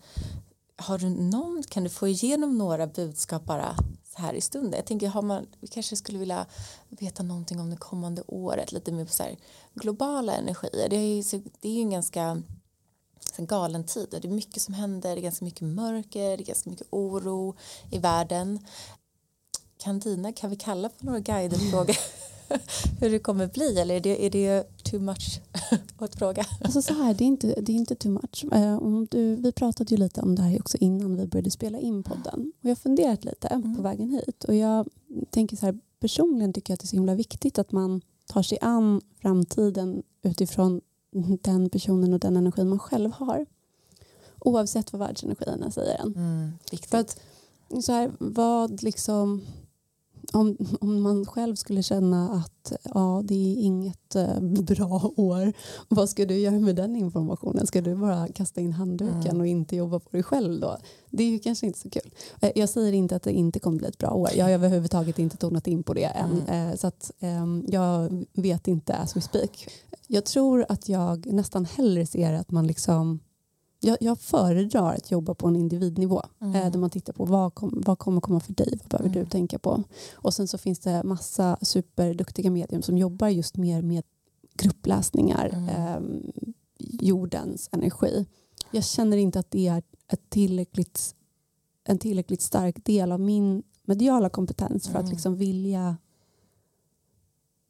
Har 0.75 0.97
du 0.97 1.09
någon, 1.09 1.63
kan 1.69 1.83
du 1.83 1.89
få 1.89 2.07
igenom 2.07 2.57
några 2.57 2.87
budskap 2.87 3.45
bara 3.45 3.75
här 4.17 4.33
i 4.33 4.41
stunden? 4.41 4.73
Jag 4.73 4.85
tänker, 4.85 5.07
har 5.07 5.21
man, 5.21 5.47
vi 5.59 5.67
kanske 5.67 5.95
skulle 5.95 6.19
vilja 6.19 6.45
veta 6.89 7.23
någonting 7.23 7.59
om 7.59 7.69
det 7.69 7.77
kommande 7.77 8.23
året, 8.27 8.71
lite 8.71 8.91
mer 8.91 9.05
på 9.05 9.11
så 9.11 9.23
här 9.23 9.37
globala 9.73 10.33
energier. 10.33 10.89
Det 10.89 10.95
är 10.95 11.15
ju, 11.15 11.41
det 11.61 11.69
är 11.69 11.73
ju 11.73 11.81
en 11.81 11.89
ganska 11.89 12.41
en 13.39 13.45
galen 13.45 13.83
tid. 13.83 14.07
Det 14.09 14.25
är 14.27 14.31
mycket 14.31 14.61
som 14.61 14.73
händer, 14.73 15.15
det 15.15 15.21
är 15.21 15.23
ganska 15.23 15.45
mycket 15.45 15.61
mörker, 15.61 16.37
det 16.37 16.43
är 16.43 16.45
ganska 16.45 16.69
mycket 16.69 16.87
oro 16.89 17.55
i 17.91 17.97
världen. 17.97 18.65
Kan 19.77 19.99
dina, 19.99 20.33
kan 20.33 20.49
vi 20.49 20.55
kalla 20.55 20.89
på 20.89 21.05
några 21.05 21.19
guider 21.19 21.57
fråga 21.57 21.93
hur 22.99 23.09
det 23.09 23.19
kommer 23.19 23.47
bli 23.47 23.79
eller 23.79 23.95
är 23.95 23.99
det, 23.99 24.25
är 24.25 24.29
det 24.29 24.69
too 24.91 24.99
much 24.99 25.41
att 25.97 26.15
fråga? 26.15 26.45
Alltså 26.61 26.81
så 26.81 26.93
här, 26.93 27.13
det 27.13 27.23
är 27.23 27.27
inte, 27.27 27.47
det 27.61 27.71
är 27.71 27.75
inte 27.75 27.95
too 27.95 28.11
much. 28.11 28.45
Eh, 28.53 28.77
om 28.77 29.07
du, 29.11 29.35
vi 29.35 29.51
pratade 29.51 29.91
ju 29.95 29.97
lite 29.97 30.21
om 30.21 30.35
det 30.35 30.41
här 30.41 30.59
också 30.59 30.77
innan 30.77 31.17
vi 31.17 31.27
började 31.27 31.51
spela 31.51 31.79
in 31.79 32.03
podden. 32.03 32.51
Och 32.59 32.65
jag 32.65 32.69
har 32.69 32.75
funderat 32.75 33.25
lite 33.25 33.47
Mm. 33.47 33.75
på 33.75 33.81
vägen 33.81 34.09
hit. 34.11 34.43
Och 34.43 34.55
jag 34.55 34.87
tänker 35.29 35.57
så 35.57 35.65
här, 35.65 35.79
personligen 35.99 36.53
tycker 36.53 36.71
jag 36.71 36.75
att 36.75 36.79
det 36.79 36.85
är 36.85 36.87
så 36.87 36.95
himla 36.95 37.15
viktigt 37.15 37.59
att 37.59 37.71
man 37.71 38.01
tar 38.25 38.41
sig 38.43 38.57
an 38.61 39.01
framtiden 39.21 40.03
utifrån 40.21 40.81
den 41.41 41.69
personen 41.69 42.13
och 42.13 42.19
den 42.19 42.37
energin 42.37 42.69
man 42.69 42.79
själv 42.79 43.11
har. 43.11 43.45
Oavsett 44.39 44.93
vad 44.93 44.99
världsenergierna 44.99 45.71
säger 45.71 45.95
en. 46.01 46.15
Mm, 46.15 46.51
viktigt. 46.71 46.89
För 46.89 46.97
att 46.97 47.19
så 47.83 47.91
här, 47.91 48.11
vad 48.19 48.83
liksom 48.83 49.41
om, 50.33 50.57
om 50.81 51.01
man 51.01 51.25
själv 51.25 51.55
skulle 51.55 51.83
känna 51.83 52.29
att 52.33 52.73
ja, 52.93 53.21
det 53.25 53.33
är 53.35 53.55
inget 53.63 54.15
eh, 54.15 54.39
bra 54.41 55.11
år, 55.15 55.53
vad 55.87 56.09
ska 56.09 56.25
du 56.25 56.39
göra 56.39 56.59
med 56.59 56.75
den 56.75 56.95
informationen? 56.95 57.67
Ska 57.67 57.81
du 57.81 57.95
bara 57.95 58.27
kasta 58.27 58.61
in 58.61 58.73
handduken 58.73 59.21
Mm. 59.27 59.39
och 59.39 59.47
inte 59.47 59.75
jobba 59.75 59.99
på 59.99 60.09
dig 60.11 60.23
själv 60.23 60.59
då? 60.59 60.77
Det 61.09 61.23
är 61.23 61.27
ju 61.29 61.39
kanske 61.39 61.65
inte 61.67 61.79
så 61.79 61.89
kul. 61.89 62.11
Eh, 62.41 62.51
Jag 62.55 62.69
säger 62.69 62.93
inte 62.93 63.15
att 63.15 63.23
det 63.23 63.31
inte 63.33 63.59
kommer 63.59 63.77
bli 63.77 63.87
ett 63.87 63.97
bra 63.97 64.11
år. 64.11 64.29
Jag 64.35 64.45
har 64.45 64.51
överhuvudtaget 64.51 65.19
inte 65.19 65.37
tonat 65.37 65.67
in 65.67 65.83
på 65.83 65.93
det 65.93 66.03
än. 66.03 66.41
Mm. 66.47 66.69
Eh, 66.71 66.75
Så 66.75 66.87
att, 66.87 67.11
ehm, 67.19 67.65
jag 67.67 68.25
vet 68.33 68.67
inte 68.67 68.93
as 68.95 69.15
we 69.17 69.21
speak. 69.21 69.67
Jag 70.07 70.25
tror 70.25 70.65
att 70.69 70.89
jag 70.89 71.25
nästan 71.33 71.65
hellre 71.65 72.05
ser 72.05 72.33
att 72.33 72.51
man 72.51 72.67
liksom 72.67 73.19
jag, 73.79 73.97
jag 74.01 74.19
föredrar 74.19 74.93
att 74.93 75.11
jobba 75.11 75.35
på 75.35 75.47
en 75.47 75.55
individnivå 75.55 76.21
Mm. 76.41 76.55
eh, 76.55 76.71
där 76.71 76.79
man 76.79 76.89
tittar 76.89 77.13
på 77.13 77.25
vad, 77.25 77.53
kom, 77.53 77.83
vad 77.85 77.99
kommer 77.99 78.21
komma 78.21 78.39
för 78.39 78.53
dig, 78.53 78.79
vad 78.81 78.89
behöver 78.89 79.09
Mm. 79.15 79.23
du 79.25 79.29
tänka 79.29 79.59
på. 79.59 79.83
Och 80.13 80.33
sen 80.33 80.47
så 80.47 80.57
finns 80.57 80.79
det 80.79 81.03
massa 81.03 81.57
superduktiga 81.61 82.51
medium 82.51 82.81
som 82.81 82.97
jobbar 82.97 83.27
just 83.27 83.57
mer 83.57 83.81
med 83.81 84.03
gruppläsningar, 84.53 85.49
Mm. 85.53 85.69
ehm, 85.69 86.31
jordens 86.79 87.69
energi. 87.71 88.25
Jag 88.71 88.83
känner 88.83 89.17
inte 89.17 89.39
att 89.39 89.51
det 89.51 89.67
är 89.67 89.77
ett 90.13 90.29
tillräckligt, 90.29 91.15
en 91.83 91.97
tillräckligt 91.97 92.41
stark 92.41 92.85
del 92.85 93.11
av 93.11 93.19
min 93.19 93.63
mediala 93.85 94.29
kompetens 94.29 94.87
för 94.87 94.93
att 94.95 95.01
Mm. 95.03 95.11
liksom 95.11 95.35
vilja 95.35 95.97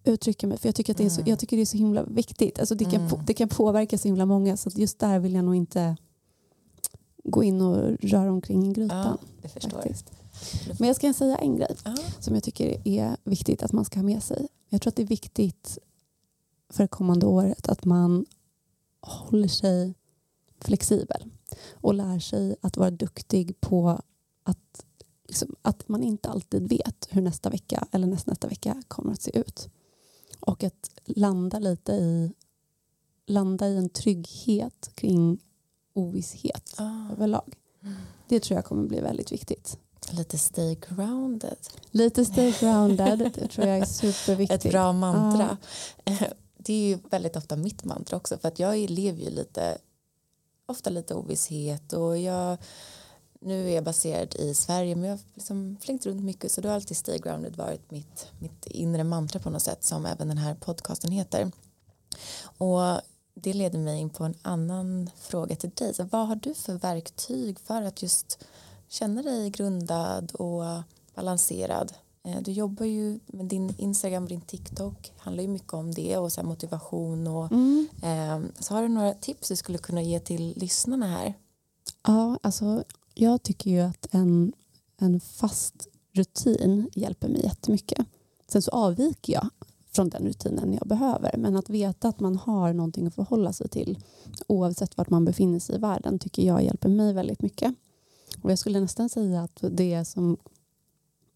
uttrycka 0.08 0.48
mig. 0.48 0.58
För 0.58 0.68
jag 0.68 0.76
tycker, 0.76 0.94
att 0.94 0.98
det 0.98 1.06
är 1.06 1.10
så, 1.10 1.22
Mm. 1.22 1.30
jag 1.30 1.40
tycker 1.40 1.58
det 1.58 1.64
är 1.64 1.66
så 1.66 1.78
himla 1.78 2.04
viktigt. 2.04 2.60
Alltså 2.60 2.76
det, 2.76 2.86
kan, 2.86 2.96
Mm. 3.08 3.20
det 3.26 3.34
kan 3.34 3.50
påverka 3.50 3.98
så 3.98 4.08
himla 4.08 4.26
många 4.26 4.58
så 4.58 4.70
just 4.76 5.00
där 5.00 5.20
vill 5.20 5.34
jag 5.34 5.46
nog 5.46 5.56
inte 5.56 5.98
gå 7.24 7.44
in 7.44 7.62
och 7.62 7.98
röra 8.02 8.32
omkring 8.32 8.70
i 8.70 8.74
grytan. 8.74 8.98
ja, 8.98 9.18
det 9.42 9.48
förstår 9.50 9.72
jag. 9.74 9.82
faktiskt. 9.84 10.12
Men 10.80 10.88
jag 10.88 10.96
ska 10.96 11.14
säga 11.14 11.38
en 11.38 11.56
grej 11.56 11.76
Ja. 11.86 11.96
som 12.20 12.34
jag 12.34 12.44
tycker 12.44 12.88
är 12.88 13.18
viktigt 13.24 13.64
att 13.64 13.72
man 13.72 13.86
ska 13.86 14.00
ha 14.00 14.04
med 14.04 14.24
sig. 14.24 14.48
Jag 14.70 14.82
tror 14.82 14.92
att 14.92 14.96
det 14.96 15.02
är 15.04 15.08
viktigt 15.08 15.78
för 16.70 16.84
det 16.84 16.88
kommande 16.88 17.26
året 17.26 17.70
att 17.70 17.86
man 17.86 18.26
håller 19.02 19.48
sig 19.48 19.94
flexibel 20.62 21.24
och 21.74 21.94
lär 21.94 22.20
sig 22.20 22.56
att 22.62 22.78
vara 22.78 22.92
duktig 22.92 23.62
på 23.62 24.02
att 24.44 24.86
liksom, 25.28 25.56
att 25.62 25.90
man 25.90 26.04
inte 26.04 26.30
alltid 26.30 26.70
vet 26.70 27.08
hur 27.10 27.22
nästa 27.22 27.50
vecka 27.50 27.88
eller 27.92 28.08
nästnästa 28.08 28.48
vecka 28.48 28.84
kommer 28.88 29.12
att 29.14 29.22
se 29.22 29.40
ut. 29.40 29.70
Och 30.40 30.64
att 30.64 30.90
landa 31.06 31.60
lite 31.60 31.92
i, 31.92 32.34
landa 33.26 33.68
i 33.68 33.78
en 33.78 33.90
trygghet 33.90 34.90
kring 34.96 35.40
ovisshet 35.94 36.76
Ah. 36.78 37.12
överlag. 37.12 37.54
Mm. 37.84 37.96
Det 38.28 38.40
tror 38.40 38.56
jag 38.58 38.66
kommer 38.66 38.88
bli 38.88 39.00
väldigt 39.00 39.32
viktigt. 39.32 39.78
Lite 40.12 40.38
stay 40.38 40.76
grounded. 40.76 41.58
Lite 41.92 42.26
stay 42.26 42.54
grounded, 42.60 43.32
det 43.36 43.48
tror 43.48 43.68
jag 43.68 43.78
är 43.78 43.86
superviktigt. 43.86 44.66
Ett 44.66 44.72
bra 44.72 44.94
mantra. 44.94 45.58
Det 46.60 46.74
är 46.74 46.88
ju 46.88 47.00
väldigt 47.10 47.36
ofta 47.36 47.56
mitt 47.56 47.84
mantra 47.84 48.18
också 48.18 48.38
för 48.38 48.48
att 48.48 48.60
jag 48.60 48.90
lever 48.90 49.24
ju 49.24 49.30
lite 49.30 49.78
ofta 50.66 50.90
lite 50.90 51.14
ovisshet 51.16 51.94
och 51.94 52.18
jag 52.18 52.58
nu 53.42 53.70
är 53.70 53.76
jag 53.76 53.84
baserad 53.84 54.36
i 54.36 54.54
Sverige 54.54 54.96
men 54.96 55.04
jag 55.10 55.12
har 55.18 55.20
liksom 55.34 55.78
flängt 55.82 56.06
runt 56.06 56.24
mycket 56.24 56.52
så 56.52 56.62
då 56.62 56.70
har 56.70 56.76
alltid 56.76 56.98
stay 56.98 57.18
grounded 57.20 57.56
varit 57.56 57.92
mitt, 57.92 58.28
mitt 58.40 58.66
inre 58.66 59.04
mantra 59.04 59.40
på 59.40 59.50
något 59.50 59.62
sätt 59.64 59.84
som 59.84 60.06
även 60.06 60.28
den 60.28 60.38
här 60.38 60.56
podcasten 60.56 61.12
heter. 61.12 61.52
Och 62.58 62.80
det 63.34 63.54
leder 63.54 63.80
mig 63.80 64.00
in 64.00 64.10
på 64.10 64.24
en 64.24 64.36
annan 64.42 65.10
fråga 65.16 65.56
till 65.56 65.70
dig. 65.70 65.94
Så 65.94 66.04
vad 66.04 66.28
har 66.28 66.36
du 66.36 66.54
för 66.54 66.74
verktyg 66.74 67.60
för 67.60 67.82
att 67.82 68.02
just 68.02 68.40
känna 68.88 69.22
dig 69.22 69.50
grundad 69.50 70.32
och 70.32 70.64
balanserad? 71.16 71.94
Eh, 72.24 72.42
Du 72.42 72.52
jobbar 72.52 72.86
ju 72.86 73.20
med 73.26 73.46
din 73.46 73.76
Instagram 73.78 74.24
och 74.24 74.30
din 74.30 74.42
TikTok 74.42 75.14
handlar 75.18 75.42
ju 75.44 75.48
mycket 75.50 75.74
om 75.74 75.94
det 75.94 76.18
och 76.18 76.32
så 76.34 76.42
här 76.42 76.48
motivation 76.48 77.28
och 77.28 77.52
Mm. 77.52 77.88
eh, 78.04 78.62
så 78.64 78.74
har 78.74 78.82
du 78.82 78.88
några 78.88 79.14
tips 79.14 79.48
du 79.50 79.56
skulle 79.56 79.78
kunna 79.78 80.02
ge 80.02 80.20
till 80.20 80.54
lyssnarna 80.58 81.08
här? 81.08 81.34
Ja, 82.08 82.38
alltså, 82.44 82.84
jag 83.20 83.44
tycker 83.44 83.72
ju 83.72 83.80
att 83.80 84.08
en, 84.12 84.54
en 84.98 85.20
fast 85.20 85.88
rutin 86.14 86.90
hjälper 86.94 87.28
mig 87.28 87.44
jättemycket. 87.44 88.06
Sen 88.48 88.62
så 88.62 88.72
avviker 88.72 89.34
jag 89.34 89.50
från 89.92 90.10
den 90.10 90.28
rutinen 90.28 90.74
jag 90.74 90.88
behöver. 90.88 91.38
Men 91.38 91.56
att 91.56 91.70
veta 91.70 92.08
att 92.08 92.20
man 92.20 92.36
har 92.36 92.74
någonting 92.74 93.08
att 93.08 93.16
förhålla 93.16 93.54
sig 93.54 93.70
till 93.70 94.00
oavsett 94.48 94.98
vart 94.98 95.10
man 95.10 95.26
befinner 95.26 95.60
sig 95.60 95.76
i 95.76 95.80
världen 95.80 96.20
tycker 96.20 96.44
jag 96.44 96.64
hjälper 96.64 96.90
mig 96.90 97.14
väldigt 97.14 97.42
mycket. 97.42 97.76
Och 98.42 98.52
jag 98.52 98.60
skulle 98.60 98.80
nästan 98.80 99.10
säga 99.10 99.42
att 99.42 99.64
det 99.72 100.06
som 100.06 100.38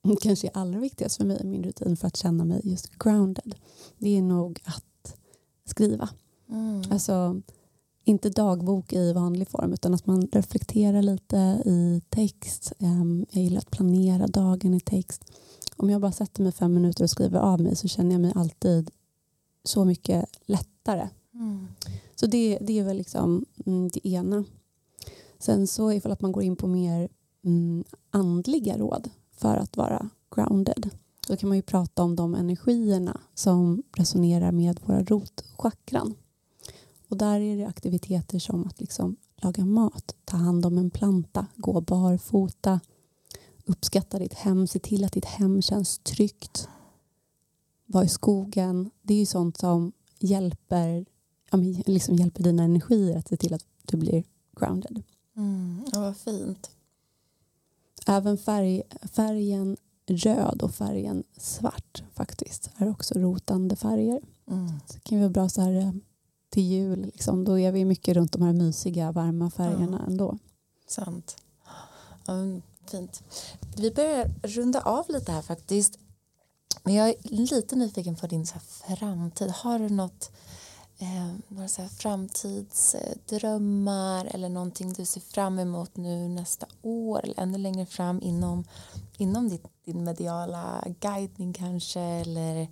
kanske 0.21 0.47
är 0.47 0.57
allra 0.57 0.79
viktigast 0.79 1.17
för 1.17 1.25
mig 1.25 1.41
i 1.41 1.45
min 1.45 1.63
rutin 1.63 1.97
för 1.97 2.07
att 2.07 2.17
känna 2.17 2.45
mig 2.45 2.61
just 2.63 2.99
grounded 2.99 3.55
det 3.97 4.17
är 4.17 4.21
nog 4.21 4.59
att 4.63 5.17
skriva. 5.65 6.09
Mm. 6.49 6.81
Alltså 6.91 7.41
inte 8.03 8.29
dagbok 8.29 8.93
i 8.93 9.13
vanlig 9.13 9.49
form 9.49 9.73
utan 9.73 9.93
att 9.93 10.05
man 10.05 10.27
reflekterar 10.31 11.01
lite 11.01 11.37
i 11.65 12.01
text. 12.09 12.73
Ehm, 12.79 13.25
Jag 13.31 13.43
gillar 13.43 13.59
att 13.59 13.71
planera 13.71 14.27
dagen 14.27 14.73
i 14.73 14.79
text. 14.79 15.25
Om 15.75 15.89
jag 15.89 16.01
bara 16.01 16.11
sätter 16.11 16.43
mig 16.43 16.51
fem 16.51 16.73
minuter 16.73 17.03
och 17.03 17.09
skriver 17.09 17.39
av 17.39 17.61
mig 17.61 17.75
så 17.75 17.87
känner 17.87 18.11
jag 18.11 18.21
mig 18.21 18.31
alltid 18.35 18.91
så 19.63 19.85
mycket 19.85 20.25
lättare. 20.45 21.09
Mm. 21.33 21.67
Så 22.15 22.25
det, 22.25 22.57
det 22.61 22.79
är 22.79 22.83
väl 22.83 22.97
liksom 22.97 23.45
mm, 23.65 23.89
det 23.93 24.07
ena. 24.07 24.43
Sen 25.39 25.67
så 25.67 25.91
ifall 25.91 26.11
att 26.11 26.21
man 26.21 26.31
går 26.31 26.43
in 26.43 26.55
på 26.55 26.67
mer 26.67 27.09
mm, 27.45 27.83
andliga 28.09 28.77
råd 28.77 29.09
för 29.31 29.57
att 29.57 29.77
vara 29.77 30.09
grounded. 30.35 30.89
Då 31.27 31.35
kan 31.37 31.49
man 31.49 31.57
ju 31.57 31.61
prata 31.61 32.03
om 32.03 32.15
de 32.15 32.35
energierna 32.35 33.21
som 33.33 33.83
resonerar 33.97 34.51
med 34.51 34.79
våra 34.85 35.03
rotchakran. 35.03 36.15
Och 37.11 37.17
där 37.17 37.39
är 37.39 37.57
det 37.57 37.65
aktiviteter 37.65 38.39
som 38.39 38.67
att 38.67 38.79
liksom 38.79 39.15
laga 39.35 39.65
mat, 39.65 40.15
ta 40.25 40.37
hand 40.37 40.65
om 40.65 40.77
en 40.77 40.89
planta, 40.89 41.47
gå 41.55 41.81
barfota, 41.81 42.79
uppskatta 43.65 44.19
ditt 44.19 44.33
hem, 44.33 44.67
se 44.67 44.79
till 44.79 45.03
att 45.03 45.11
ditt 45.13 45.25
hem 45.25 45.61
känns 45.61 45.97
tryggt. 45.97 46.67
Vara 47.85 48.03
i 48.03 48.09
skogen. 48.09 48.91
Det 49.01 49.13
är 49.13 49.17
ju 49.17 49.25
sånt 49.25 49.57
som 49.57 49.91
hjälper, 50.19 51.05
ja, 51.51 51.57
men 51.57 51.73
liksom 51.73 52.15
hjälper 52.15 52.43
dina 52.43 52.63
energier 52.63 53.17
att 53.17 53.27
se 53.27 53.37
till 53.37 53.53
att 53.53 53.65
du 53.83 53.97
blir 53.97 54.23
grounded. 54.59 55.03
Mm. 55.37 55.85
Ja, 55.93 55.99
vad 55.99 56.17
fint. 56.17 56.71
Även 58.07 58.37
färg, 58.37 58.83
färgen 59.11 59.77
röd 60.05 60.61
och 60.61 60.75
färgen 60.75 61.23
svart 61.37 62.03
faktiskt 62.13 62.71
är 62.77 62.89
också 62.89 63.19
rotande 63.19 63.75
färger. 63.75 64.21
Mm. 64.47 64.67
Så 64.85 64.93
det 64.93 64.99
kan 64.99 65.19
vara 65.19 65.29
bra 65.29 65.49
så 65.49 65.61
här 65.61 65.73
eh, 65.73 65.91
till 66.51 66.63
jul. 66.63 67.01
Liksom. 67.01 67.43
Då 67.43 67.59
är 67.59 67.71
vi 67.71 67.85
mycket 67.85 68.15
runt 68.15 68.31
de 68.31 68.41
här 68.41 68.53
mysiga, 68.53 69.11
varma 69.11 69.51
färgerna 69.51 70.05
ändå. 70.07 70.37
Sant. 70.87 71.35
Men 72.27 72.61
fint. 72.85 73.23
Vi 73.75 73.91
börjar 73.91 74.31
runda 74.43 74.81
av 74.81 75.05
lite 75.09 75.31
här 75.31 75.41
faktiskt. 75.41 75.99
Men 76.83 76.93
jag 76.93 77.09
är 77.09 77.15
lite 77.23 77.75
nyfiken 77.75 78.15
på 78.15 78.27
din 78.27 78.45
så 78.45 78.59
framtid. 78.59 79.49
Har 79.49 79.79
du 79.79 79.89
något, 79.89 80.31
eh, 80.97 81.27
några 81.47 81.67
så 81.67 81.87
framtidsdrömmar 81.87 84.25
eller 84.25 84.49
någonting 84.49 84.93
du 84.93 85.05
ser 85.05 85.21
fram 85.21 85.59
emot 85.59 85.97
nu 85.97 86.27
nästa 86.27 86.65
år 86.81 87.23
eller 87.23 87.39
ännu 87.39 87.57
längre 87.57 87.85
fram 87.85 88.21
inom, 88.21 88.63
inom 89.17 89.49
ditt, 89.49 89.65
din 89.85 90.03
mediala 90.03 90.83
guidning 90.99 91.53
kanske 91.53 92.01
eller 92.01 92.67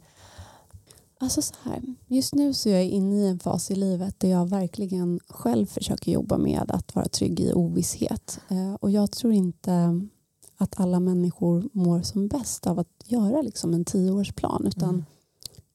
Alltså 1.22 1.42
så 1.42 1.54
här, 1.64 1.96
just 2.08 2.36
nu 2.36 2.54
så 2.54 2.70
är 2.70 2.74
jag 2.74 2.86
inne 2.86 3.16
i 3.16 3.28
en 3.28 3.40
fas 3.40 3.72
i 3.72 3.76
livet 3.76 4.20
där 4.20 4.30
jag 4.30 4.50
verkligen 4.50 5.20
själv 5.28 5.66
försöker 5.66 6.12
jobba 6.12 6.38
med 6.38 6.72
att 6.72 6.96
vara 6.96 7.08
trygg 7.08 7.40
i 7.40 7.54
ovisshet. 7.54 8.40
Eh, 8.48 8.74
och 8.74 8.92
jag 8.92 9.12
tror 9.12 9.34
inte 9.34 10.02
att 10.58 10.80
alla 10.80 11.00
människor 11.00 11.70
mår 11.74 12.02
som 12.02 12.28
bäst 12.28 12.68
av 12.68 12.80
att 12.80 13.04
göra 13.06 13.42
liksom 13.42 13.74
en 13.74 13.86
tioårsplan 13.86 14.66
utan 14.68 14.90
Mm. 14.90 15.06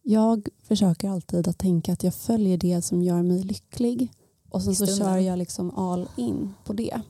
jag 0.03 0.49
försöker 0.63 1.09
alltid 1.09 1.49
att 1.49 1.59
tänka 1.59 1.93
att 1.93 2.05
jag 2.05 2.15
följer 2.15 2.59
det 2.59 2.83
som 2.83 3.03
gör 3.03 3.23
mig 3.23 3.43
lycklig 3.43 4.13
och 4.51 4.63
sen 4.63 4.75
så 4.75 4.87
kör 4.87 5.17
jag 5.17 5.39
liksom 5.39 5.71
all 5.71 6.09
in 6.17 6.55
på 6.65 6.73
det. 6.73 7.01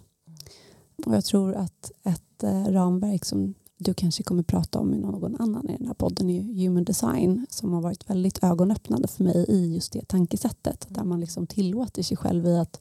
Och 1.07 1.15
jag 1.15 1.25
tror 1.25 1.55
att 1.55 1.93
ett 2.03 2.43
eh, 2.43 2.65
ramverk 2.65 3.25
som 3.25 3.55
du 3.79 3.95
kanske 3.95 4.23
kommer 4.23 4.43
prata 4.43 4.79
om 4.79 4.89
med 4.89 4.99
någon 4.99 5.37
annan 5.41 5.71
i 5.71 5.77
den 5.77 5.87
här 5.87 5.95
podden 5.95 6.31
är 6.31 6.65
human 6.65 6.85
design 6.85 7.47
som 7.51 7.73
har 7.73 7.81
varit 7.81 8.11
väldigt 8.11 8.45
ögonöppnande 8.45 9.09
för 9.09 9.25
mig 9.25 9.47
i 9.49 9.75
just 9.75 9.93
det 9.93 10.09
tankesättet 10.09 10.87
där 10.89 11.05
man 11.05 11.21
liksom 11.21 11.47
tillåter 11.47 12.03
sig 12.03 12.17
själv 12.17 12.47
i 12.47 12.59
att 12.59 12.81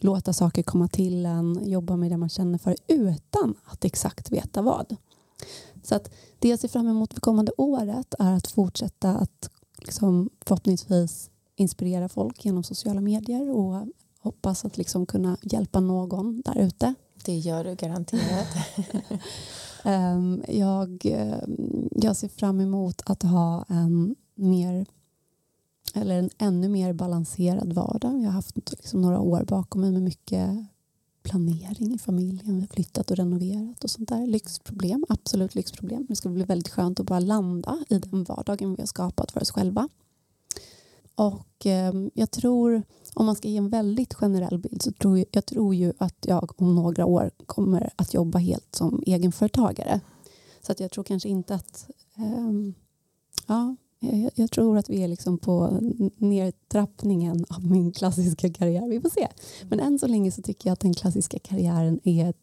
låta 0.00 0.32
saker 0.32 0.62
komma 0.62 0.88
till 0.88 1.26
en, 1.26 1.70
jobba 1.70 1.96
med 1.96 2.10
det 2.10 2.16
man 2.16 2.28
känner 2.28 2.58
för 2.58 2.76
utan 2.86 3.54
att 3.64 3.84
exakt 3.84 4.32
veta 4.32 4.62
vad. 4.62 4.96
Så 5.82 5.94
att 5.94 6.10
det 6.38 6.48
jag 6.48 6.58
ser 6.58 6.68
fram 6.68 6.88
emot 6.88 7.14
för 7.14 7.20
kommande 7.20 7.52
året 7.56 8.14
är 8.18 8.32
att 8.32 8.46
fortsätta 8.46 9.10
att 9.10 9.50
liksom 9.78 10.30
förhoppningsvis 10.40 11.30
inspirera 11.56 12.08
folk 12.08 12.44
genom 12.44 12.64
sociala 12.64 13.00
medier 13.00 13.50
och 13.50 13.86
hoppas 14.18 14.64
att 14.64 14.78
liksom 14.78 15.06
kunna 15.06 15.36
hjälpa 15.42 15.80
någon 15.80 16.40
där 16.40 16.58
ute. 16.58 16.94
det 17.24 17.36
gör 17.36 17.64
du 17.64 17.74
garanterat. 17.74 18.48
Ehm, 19.84 20.42
jag, 20.48 21.06
eh, 21.06 21.42
jag 21.90 22.16
ser 22.16 22.28
fram 22.28 22.60
emot 22.60 23.02
att 23.06 23.22
ha 23.22 23.64
en 23.68 24.14
mer 24.34 24.86
eller 25.94 26.18
en 26.18 26.30
ännu 26.38 26.68
mer 26.68 26.92
balanserad 26.92 27.72
vardag. 27.72 28.20
Jag 28.20 28.24
har 28.24 28.32
haft 28.32 28.70
liksom 28.70 29.00
några 29.00 29.20
år 29.20 29.44
bakom 29.44 29.80
mig 29.80 29.92
med 29.92 30.02
mycket 30.02 30.66
planering 31.22 31.94
i 31.94 31.98
familjen. 31.98 32.54
Vi 32.54 32.60
har 32.60 32.68
flyttat 32.68 33.10
och 33.10 33.16
renoverat 33.16 33.84
och 33.84 33.90
sånt 33.90 34.08
där. 34.08 34.26
Lyxproblem, 34.26 35.04
absolut 35.08 35.54
lyxproblem. 35.54 36.06
Det 36.08 36.16
ska 36.16 36.28
bli 36.28 36.44
väldigt 36.44 36.72
skönt 36.72 37.00
att 37.00 37.06
bara 37.06 37.20
landa 37.20 37.84
i 37.88 37.98
den 37.98 38.24
vardagen 38.24 38.74
vi 38.74 38.82
har 38.82 38.86
skapat 38.86 39.32
för 39.32 39.40
oss 39.40 39.50
själva. 39.50 39.88
Och 41.14 41.66
ehm, 41.66 42.10
jag 42.14 42.30
tror, 42.30 42.82
om 43.14 43.26
man 43.26 43.36
ska 43.36 43.48
ge 43.48 43.56
en 43.56 43.68
väldigt 43.68 44.14
generell 44.14 44.58
bild, 44.58 44.82
så 44.82 44.92
tror 44.92 45.18
jag, 45.18 45.26
jag 45.30 45.46
tror 45.46 45.74
ju 45.74 45.92
att 45.98 46.16
jag 46.20 46.60
om 46.60 46.74
några 46.74 47.06
år 47.06 47.30
kommer 47.46 47.90
att 47.96 48.14
jobba 48.14 48.38
helt 48.38 48.74
som 48.74 49.02
egenföretagare. 49.06 50.00
Så 50.66 50.72
att 50.72 50.80
jag 50.80 50.90
tror 50.90 51.04
kanske 51.04 51.28
inte 51.28 51.54
att... 51.54 51.90
ehm, 52.16 52.74
ja, 53.46 53.76
jag, 54.00 54.30
jag 54.34 54.50
tror 54.50 54.78
att 54.78 54.90
vi 54.90 55.02
är 55.02 55.08
liksom 55.08 55.38
på 55.38 55.78
nedtrappningen 56.16 57.44
av 57.48 57.66
min 57.66 57.92
klassiska 57.92 58.52
karriär. 58.52 58.88
Vi 58.88 59.00
får 59.00 59.10
se. 59.10 59.28
Men 59.68 59.80
än 59.80 59.98
så 59.98 60.06
länge 60.06 60.32
så 60.32 60.42
tycker 60.42 60.68
jag 60.68 60.72
att 60.72 60.80
den 60.80 60.94
klassiska 60.94 61.38
karriären 61.38 62.00
är 62.04 62.34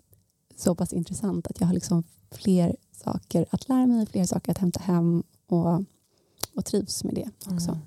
så 0.55 0.75
pass 0.75 0.93
intressant 0.93 1.47
att 1.47 1.59
jag 1.59 1.67
har 1.67 1.73
liksom 1.73 2.03
fler 2.31 2.75
saker 2.91 3.45
att 3.49 3.69
lära 3.69 3.85
mig, 3.85 4.05
fler 4.05 4.25
saker 4.25 4.51
att 4.51 4.57
hämta 4.57 4.79
hem 4.79 5.23
och, 5.47 5.83
och 6.55 6.65
trivs 6.65 7.03
med 7.03 7.15
det 7.15 7.29
också. 7.53 7.71
Mm. 7.71 7.81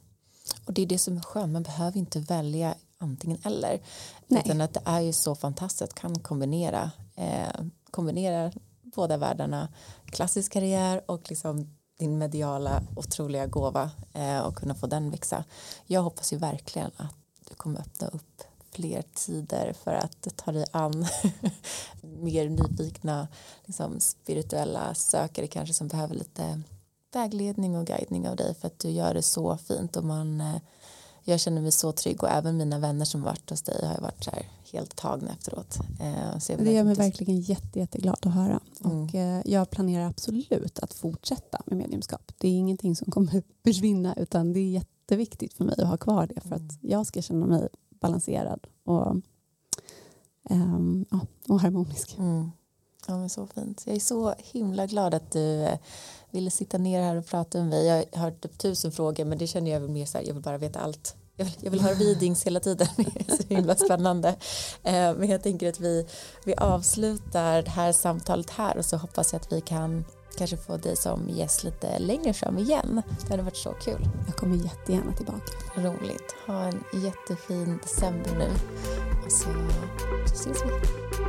Och 0.65 0.73
det 0.73 0.83
är 0.83 0.87
det 0.87 0.99
som 0.99 1.17
är 1.17 1.21
skönt, 1.21 1.53
man 1.53 1.63
behöver 1.63 1.99
inte 1.99 2.21
välja 2.21 2.75
antingen 2.99 3.39
eller. 3.45 3.81
Nej. 4.27 4.43
Utan 4.45 4.61
att 4.61 4.75
det 4.75 4.83
är 4.85 5.01
ju 5.01 5.13
så 5.13 5.35
fantastiskt 5.35 5.83
att 5.83 5.95
kan 5.95 6.19
kombinera, 6.19 6.91
eh, 7.15 7.65
kombinera 7.91 8.53
båda 8.83 9.17
världarna. 9.17 9.69
Klassisk 10.07 10.53
karriär 10.53 11.03
och 11.07 11.31
liksom 11.31 11.77
din 11.99 12.19
mediala 12.19 12.83
otroliga 12.97 13.47
gåva 13.47 13.91
eh, 14.13 14.39
och 14.39 14.57
kunna 14.57 14.75
få 14.75 14.87
den 14.87 15.11
växa. 15.11 15.45
Jag 15.87 16.03
hoppas 16.03 16.33
ju 16.33 16.37
verkligen 16.37 16.91
att 16.97 17.17
du 17.49 17.55
kommer 17.55 17.81
öppna 17.81 18.07
upp 18.07 18.43
fler 18.73 19.03
tider 19.15 19.73
för 19.85 19.95
att 19.95 20.37
ta 20.37 20.53
dig 20.53 20.65
an 20.71 21.07
mer 22.03 22.49
nyfikna 22.49 23.29
liksom, 23.65 24.01
spirituella 24.01 24.95
sökare 24.95 25.47
kanske 25.47 25.75
som 25.75 25.89
behöver 25.89 26.15
lite 26.15 26.63
vägledning 27.13 27.77
och 27.77 27.87
guidning 27.87 28.29
av 28.29 28.37
dig 28.37 28.55
för 28.55 28.67
att 28.67 28.79
du 28.79 28.91
gör 28.91 29.15
det 29.15 29.23
så 29.23 29.57
fint 29.57 29.97
och 29.97 30.05
man 30.05 30.41
eh, 30.41 30.57
jag 31.25 31.41
känner 31.41 31.63
mig 31.63 31.73
så 31.73 31.93
trygg 31.93 32.23
och 32.23 32.29
även 32.29 32.57
mina 32.57 32.79
vänner 32.79 33.05
som 33.05 33.23
varit 33.23 33.51
hos 33.51 33.63
dig 33.63 33.87
har 33.87 34.01
varit 34.01 34.25
så 34.25 34.31
här 34.31 34.49
helt 34.73 34.97
tagna 34.97 35.33
efteråt. 35.33 35.79
Eh, 36.01 36.57
det 36.59 36.73
gör 36.73 36.85
mig 36.85 36.95
verkligen 36.95 37.41
jätte, 37.41 37.79
jätteglad 37.79 38.17
att 38.23 38.35
höra. 38.35 38.61
Mm. 38.85 39.03
Och 39.05 39.15
eh, 39.15 39.43
jag 39.45 39.71
planerar 39.71 40.07
absolut 40.07 40.79
att 40.79 40.95
fortsätta 40.95 41.63
med 41.67 41.79
mediumskap. 41.79 42.33
Det 42.39 42.49
är 42.49 42.53
ingenting 42.53 42.97
som 42.97 43.13
kommer 43.13 43.43
försvinna 43.65 44.15
utan 44.15 44.53
det 44.53 44.61
är 44.61 44.71
jätteviktigt 44.71 45.53
för 45.53 45.65
mig 45.65 45.75
att 45.79 45.89
ha 45.89 45.97
kvar 45.97 46.27
det 46.27 46.41
för 46.41 46.55
att 46.55 46.61
mm. 46.61 46.77
jag 46.81 47.07
ska 47.07 47.23
känna 47.23 47.47
mig 47.47 47.69
balanserad 48.01 48.67
och, 48.85 49.17
ja, 51.11 51.21
och 51.49 51.61
harmonisk. 51.61 52.17
Mm. 52.19 52.51
Ja, 53.07 53.19
men 53.19 53.29
så 53.29 53.47
fint. 53.47 53.83
Jag 53.87 53.97
är 53.97 54.01
så 54.01 54.35
himla 54.39 54.87
glad 54.87 55.15
att 55.15 55.33
du 55.33 55.63
eh, 55.63 55.79
ville 56.31 56.51
sitta 56.51 56.79
ner 56.79 57.03
här 57.03 57.17
och 57.17 57.27
prata 57.27 57.59
med 57.59 57.67
mig. 57.67 57.87
Jag 58.13 58.21
har 58.21 58.31
typ 58.31 58.59
tusen 58.59 58.93
frågor 58.93 59.25
men 59.25 59.39
det 59.39 59.47
känner 59.47 59.71
jag 59.71 59.81
väl 59.81 59.91
mer 59.91 60.07
så 60.07 60.19
här, 60.19 60.25
jag 60.25 60.35
vill 60.35 60.43
bara 60.43 60.59
veta 60.59 60.81
allt. 60.81 61.17
Jag 61.37 61.45
vill, 61.45 61.55
jag 61.61 61.71
vill 61.71 61.81
höra 61.81 61.95
readings 61.95 62.47
hela 62.47 62.61
tiden, 62.61 62.89
det 62.97 63.33
är 63.33 63.37
så 63.37 63.55
himla 63.55 63.77
spännande. 63.77 64.29
Eh, 64.83 65.15
men 65.15 65.29
jag 65.29 65.43
tänker 65.43 65.69
att 65.69 65.81
vi, 65.81 66.07
vi 66.45 66.55
avslutar 66.55 67.63
det 67.63 67.71
här 67.71 67.93
samtalet 67.93 68.51
här 68.51 68.77
och 68.77 68.85
så 68.85 68.97
hoppas 68.97 69.33
jag 69.33 69.41
att 69.41 69.53
vi 69.53 69.61
kan 69.61 70.05
kanske 70.39 70.57
få 70.57 70.77
dig 70.77 70.97
som 70.97 71.29
gäst 71.29 71.65
lite 71.65 71.99
längre 71.99 72.33
fram 72.33 72.59
igen. 72.59 73.03
Det 73.21 73.31
hade 73.31 73.43
varit 73.43 73.57
så 73.57 73.73
kul. 73.73 74.09
Jag 74.27 74.37
kommer 74.37 74.57
jättegärna 74.57 75.13
tillbaka. 75.13 75.53
Roligt. 75.77 76.35
Ha 76.47 76.65
en 76.65 76.85
jättefin 77.03 77.79
december 77.83 78.31
nu. 78.39 78.51
Och 79.27 79.33
så, 79.33 79.49
så 80.27 80.35
ses 80.35 80.63
vi. 80.65 81.22